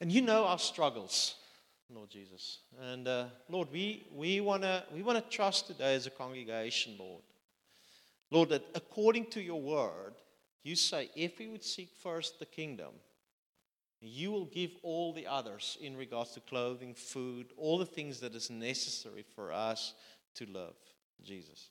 and 0.00 0.10
you 0.10 0.22
know 0.22 0.44
our 0.44 0.58
struggles, 0.58 1.36
Lord 1.90 2.10
Jesus. 2.10 2.58
And 2.80 3.06
uh, 3.06 3.26
Lord, 3.48 3.68
we, 3.72 4.06
we 4.12 4.40
want 4.40 4.62
to 4.62 4.84
we 4.94 5.02
wanna 5.02 5.22
trust 5.28 5.66
today 5.66 5.94
as 5.94 6.06
a 6.06 6.10
congregation, 6.10 6.94
Lord. 6.98 7.22
Lord, 8.30 8.48
that 8.48 8.64
according 8.74 9.26
to 9.30 9.42
your 9.42 9.60
word, 9.60 10.14
you 10.64 10.76
say, 10.76 11.10
if 11.14 11.38
we 11.38 11.48
would 11.48 11.64
seek 11.64 11.90
first 12.02 12.38
the 12.38 12.46
kingdom, 12.46 12.94
you 14.02 14.32
will 14.32 14.46
give 14.46 14.72
all 14.82 15.12
the 15.12 15.26
others 15.26 15.78
in 15.80 15.96
regards 15.96 16.32
to 16.32 16.40
clothing, 16.40 16.94
food, 16.94 17.52
all 17.56 17.78
the 17.78 17.86
things 17.86 18.20
that 18.20 18.34
is 18.34 18.50
necessary 18.50 19.24
for 19.34 19.52
us 19.52 19.94
to 20.34 20.46
love 20.46 20.74
Jesus. 21.22 21.70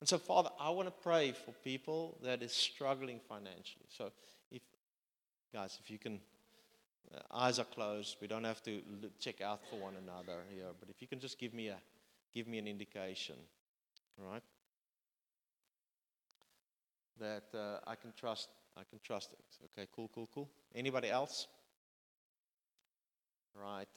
And 0.00 0.08
so, 0.08 0.18
Father, 0.18 0.50
I 0.60 0.70
want 0.70 0.88
to 0.88 1.02
pray 1.02 1.32
for 1.32 1.52
people 1.64 2.18
that 2.22 2.42
is 2.42 2.52
struggling 2.52 3.20
financially. 3.28 3.86
So, 3.88 4.12
if 4.50 4.60
guys, 5.52 5.78
if 5.82 5.90
you 5.90 5.98
can, 5.98 6.20
uh, 7.14 7.20
eyes 7.32 7.58
are 7.58 7.64
closed. 7.64 8.16
We 8.20 8.26
don't 8.26 8.44
have 8.44 8.62
to 8.64 8.82
look, 9.00 9.18
check 9.18 9.40
out 9.40 9.60
for 9.70 9.76
one 9.76 9.94
another 10.02 10.40
here. 10.52 10.66
But 10.78 10.90
if 10.90 11.00
you 11.00 11.08
can 11.08 11.18
just 11.18 11.38
give 11.38 11.54
me 11.54 11.68
a, 11.68 11.76
give 12.34 12.46
me 12.46 12.58
an 12.58 12.66
indication, 12.66 13.36
right? 14.18 14.42
That 17.18 17.44
uh, 17.54 17.78
I 17.86 17.94
can 17.94 18.12
trust. 18.18 18.48
I 18.76 18.82
can 18.88 18.98
trust 19.02 19.32
it. 19.32 19.44
Okay, 19.64 19.88
cool, 19.94 20.10
cool, 20.14 20.28
cool. 20.32 20.50
Anybody 20.74 21.08
else? 21.08 21.46
Right, 23.54 23.88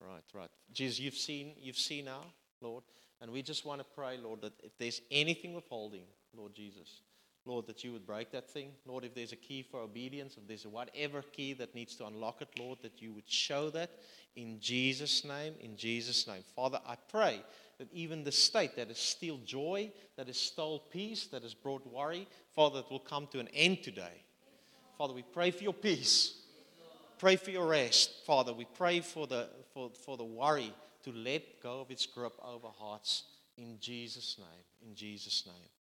right, 0.00 0.22
right. 0.32 0.50
Jesus, 0.72 1.00
you've 1.00 1.14
seen, 1.14 1.54
you've 1.60 1.76
seen 1.76 2.04
now, 2.04 2.22
Lord. 2.60 2.84
And 3.20 3.30
we 3.30 3.42
just 3.42 3.64
want 3.64 3.80
to 3.80 3.86
pray, 3.94 4.16
Lord, 4.18 4.42
that 4.42 4.52
if 4.62 4.76
there's 4.78 5.00
anything 5.10 5.54
withholding, 5.54 6.04
Lord 6.36 6.54
Jesus, 6.54 7.02
Lord, 7.44 7.66
that 7.66 7.82
you 7.82 7.92
would 7.92 8.06
break 8.06 8.30
that 8.32 8.48
thing. 8.48 8.70
Lord, 8.86 9.04
if 9.04 9.14
there's 9.14 9.32
a 9.32 9.36
key 9.36 9.62
for 9.62 9.80
obedience, 9.80 10.36
if 10.36 10.46
there's 10.46 10.66
whatever 10.66 11.22
key 11.22 11.52
that 11.54 11.74
needs 11.74 11.96
to 11.96 12.06
unlock 12.06 12.40
it, 12.40 12.48
Lord, 12.58 12.78
that 12.82 13.02
you 13.02 13.12
would 13.12 13.28
show 13.28 13.68
that 13.70 13.90
in 14.36 14.60
Jesus' 14.60 15.24
name, 15.24 15.54
in 15.60 15.76
Jesus' 15.76 16.26
name. 16.26 16.42
Father, 16.54 16.80
I 16.86 16.96
pray 17.10 17.42
that 17.78 17.88
even 17.92 18.22
the 18.22 18.32
state 18.32 18.76
that 18.76 18.88
has 18.88 18.98
stole 18.98 19.40
joy, 19.44 19.90
that 20.16 20.28
has 20.28 20.36
stole 20.36 20.78
peace, 20.78 21.26
that 21.26 21.42
has 21.42 21.54
brought 21.54 21.84
worry, 21.86 22.28
Father, 22.54 22.80
it 22.80 22.90
will 22.90 23.00
come 23.00 23.26
to 23.32 23.40
an 23.40 23.48
end 23.48 23.82
today. 23.82 24.22
Father, 24.96 25.14
we 25.14 25.22
pray 25.22 25.50
for 25.50 25.64
your 25.64 25.74
peace. 25.74 26.38
Pray 27.18 27.36
for 27.36 27.50
your 27.50 27.66
rest, 27.66 28.24
Father. 28.24 28.52
We 28.52 28.66
pray 28.76 29.00
for 29.00 29.26
the, 29.26 29.48
for, 29.74 29.90
for 30.04 30.16
the 30.16 30.24
worry 30.24 30.72
to 31.04 31.12
let 31.12 31.60
go 31.60 31.80
of 31.80 31.90
its 31.90 32.06
grip 32.06 32.34
over 32.42 32.68
hearts 32.68 33.24
in 33.56 33.78
Jesus' 33.80 34.36
name. 34.38 34.88
In 34.88 34.94
Jesus' 34.94 35.44
name. 35.46 35.81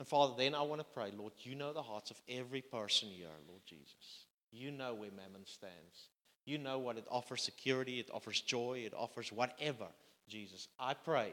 And 0.00 0.08
Father, 0.08 0.32
then 0.34 0.54
I 0.54 0.62
want 0.62 0.80
to 0.80 0.86
pray, 0.94 1.12
Lord, 1.14 1.34
you 1.40 1.54
know 1.54 1.74
the 1.74 1.82
hearts 1.82 2.10
of 2.10 2.18
every 2.26 2.62
person 2.62 3.10
here, 3.10 3.26
Lord 3.46 3.60
Jesus. 3.66 4.24
You 4.50 4.70
know 4.70 4.94
where 4.94 5.10
Mammon 5.10 5.44
stands. 5.44 6.08
You 6.46 6.56
know 6.56 6.78
what 6.78 6.96
it 6.96 7.04
offers 7.10 7.42
security, 7.42 8.00
it 8.00 8.08
offers 8.10 8.40
joy, 8.40 8.84
it 8.86 8.94
offers 8.96 9.30
whatever, 9.30 9.88
Jesus. 10.26 10.68
I 10.78 10.94
pray, 10.94 11.32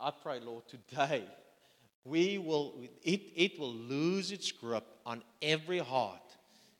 I 0.00 0.10
pray, 0.10 0.40
Lord, 0.40 0.64
today 0.66 1.22
we 2.04 2.38
will, 2.38 2.74
it, 3.04 3.20
it 3.36 3.56
will 3.56 3.72
lose 3.72 4.32
its 4.32 4.50
grip 4.50 4.84
on 5.06 5.22
every 5.40 5.78
heart 5.78 6.34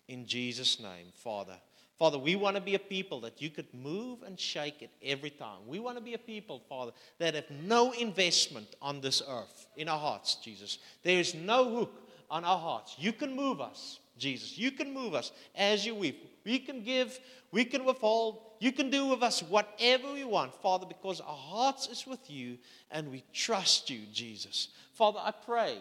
in 0.08 0.26
Jesus' 0.26 0.80
name, 0.80 1.12
Father. 1.14 1.56
Father, 1.98 2.18
we 2.18 2.36
want 2.36 2.56
to 2.56 2.62
be 2.62 2.74
a 2.74 2.78
people 2.78 3.20
that 3.22 3.40
you 3.40 3.48
could 3.48 3.72
move 3.72 4.22
and 4.22 4.38
shake 4.38 4.82
it 4.82 4.90
every 5.02 5.30
time. 5.30 5.60
We 5.66 5.78
want 5.78 5.96
to 5.96 6.04
be 6.04 6.12
a 6.12 6.18
people, 6.18 6.62
Father, 6.68 6.92
that 7.18 7.34
have 7.34 7.50
no 7.64 7.92
investment 7.92 8.76
on 8.82 9.00
this 9.00 9.22
earth 9.26 9.66
in 9.76 9.88
our 9.88 9.98
hearts, 9.98 10.34
Jesus. 10.36 10.78
There 11.02 11.18
is 11.18 11.34
no 11.34 11.70
hook 11.70 12.10
on 12.30 12.44
our 12.44 12.58
hearts. 12.58 12.96
You 12.98 13.12
can 13.12 13.34
move 13.34 13.62
us, 13.62 13.98
Jesus. 14.18 14.58
You 14.58 14.72
can 14.72 14.92
move 14.92 15.14
us 15.14 15.32
as 15.54 15.86
you 15.86 15.94
wish. 15.94 16.16
We 16.44 16.58
can 16.58 16.82
give, 16.82 17.18
we 17.50 17.64
can 17.64 17.84
withhold. 17.86 18.42
You 18.60 18.72
can 18.72 18.90
do 18.90 19.06
with 19.06 19.22
us 19.22 19.42
whatever 19.42 20.12
we 20.12 20.24
want, 20.24 20.54
Father, 20.62 20.86
because 20.86 21.20
our 21.20 21.36
hearts 21.36 21.88
is 21.88 22.06
with 22.06 22.30
you 22.30 22.58
and 22.90 23.10
we 23.10 23.24
trust 23.32 23.88
you, 23.88 24.00
Jesus. 24.12 24.68
Father, 24.92 25.18
I 25.22 25.30
pray 25.30 25.78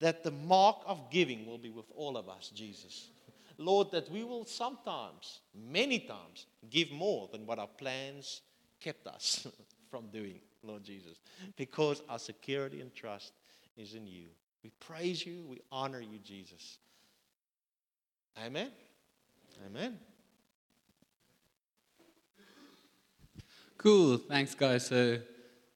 that 0.00 0.22
the 0.22 0.30
mark 0.30 0.76
of 0.86 1.10
giving 1.10 1.46
will 1.46 1.58
be 1.58 1.70
with 1.70 1.86
all 1.94 2.16
of 2.16 2.28
us, 2.28 2.50
Jesus. 2.54 3.09
Lord, 3.60 3.90
that 3.92 4.10
we 4.10 4.24
will 4.24 4.46
sometimes, 4.46 5.40
many 5.54 5.98
times, 5.98 6.46
give 6.70 6.90
more 6.90 7.28
than 7.30 7.44
what 7.46 7.58
our 7.58 7.68
plans 7.68 8.40
kept 8.80 9.06
us 9.06 9.46
from 9.90 10.06
doing, 10.08 10.40
Lord 10.62 10.82
Jesus, 10.82 11.20
because 11.56 12.02
our 12.08 12.18
security 12.18 12.80
and 12.80 12.94
trust 12.94 13.34
is 13.76 13.94
in 13.94 14.06
you. 14.06 14.28
We 14.64 14.70
praise 14.80 15.26
you, 15.26 15.44
we 15.46 15.60
honor 15.70 16.00
you, 16.00 16.18
Jesus. 16.24 16.78
Amen. 18.42 18.70
Amen. 19.66 19.98
Cool. 23.76 24.16
Thanks, 24.16 24.54
guys. 24.54 24.86
So 24.86 25.18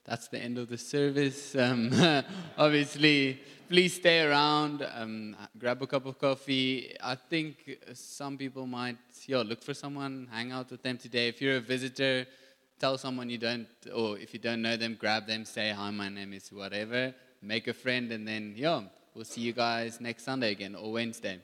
that's 0.05 0.29
the 0.29 0.39
end 0.39 0.57
of 0.57 0.69
the 0.71 0.79
service. 0.79 1.55
Um, 1.55 1.91
obviously, 2.59 3.41
please 3.75 3.95
stay 3.95 4.23
around, 4.23 4.87
um, 4.95 5.35
grab 5.59 5.83
a 5.83 5.87
cup 5.89 6.07
of 6.07 6.17
coffee. 6.17 6.95
I 7.03 7.17
think 7.17 7.77
some 7.93 8.39
people 8.39 8.69
might, 8.69 8.99
yo, 9.27 9.43
look 9.43 9.65
for 9.65 9.75
someone, 9.75 10.29
hang 10.31 10.53
out 10.53 10.71
with 10.71 10.81
them 10.81 10.97
today. 10.97 11.27
If 11.27 11.43
you're 11.43 11.57
a 11.57 11.61
visitor, 11.61 12.25
tell 12.79 12.97
someone 12.99 13.29
you 13.29 13.39
don't, 13.39 13.67
or 13.93 14.17
if 14.17 14.33
you 14.33 14.39
don't 14.39 14.63
know 14.63 14.77
them, 14.77 14.97
grab 14.97 15.27
them, 15.27 15.45
say, 15.45 15.71
hi, 15.71 15.91
my 15.91 16.09
name 16.09 16.35
is 16.35 16.53
whatever, 16.53 17.13
make 17.43 17.67
a 17.67 17.75
friend, 17.75 18.13
and 18.13 18.29
then, 18.29 18.55
yo, 18.55 18.85
we'll 19.13 19.25
see 19.25 19.41
you 19.41 19.53
guys 19.53 20.01
next 20.01 20.23
Sunday 20.23 20.53
again 20.53 20.77
or 20.77 20.93
Wednesday. 20.93 21.41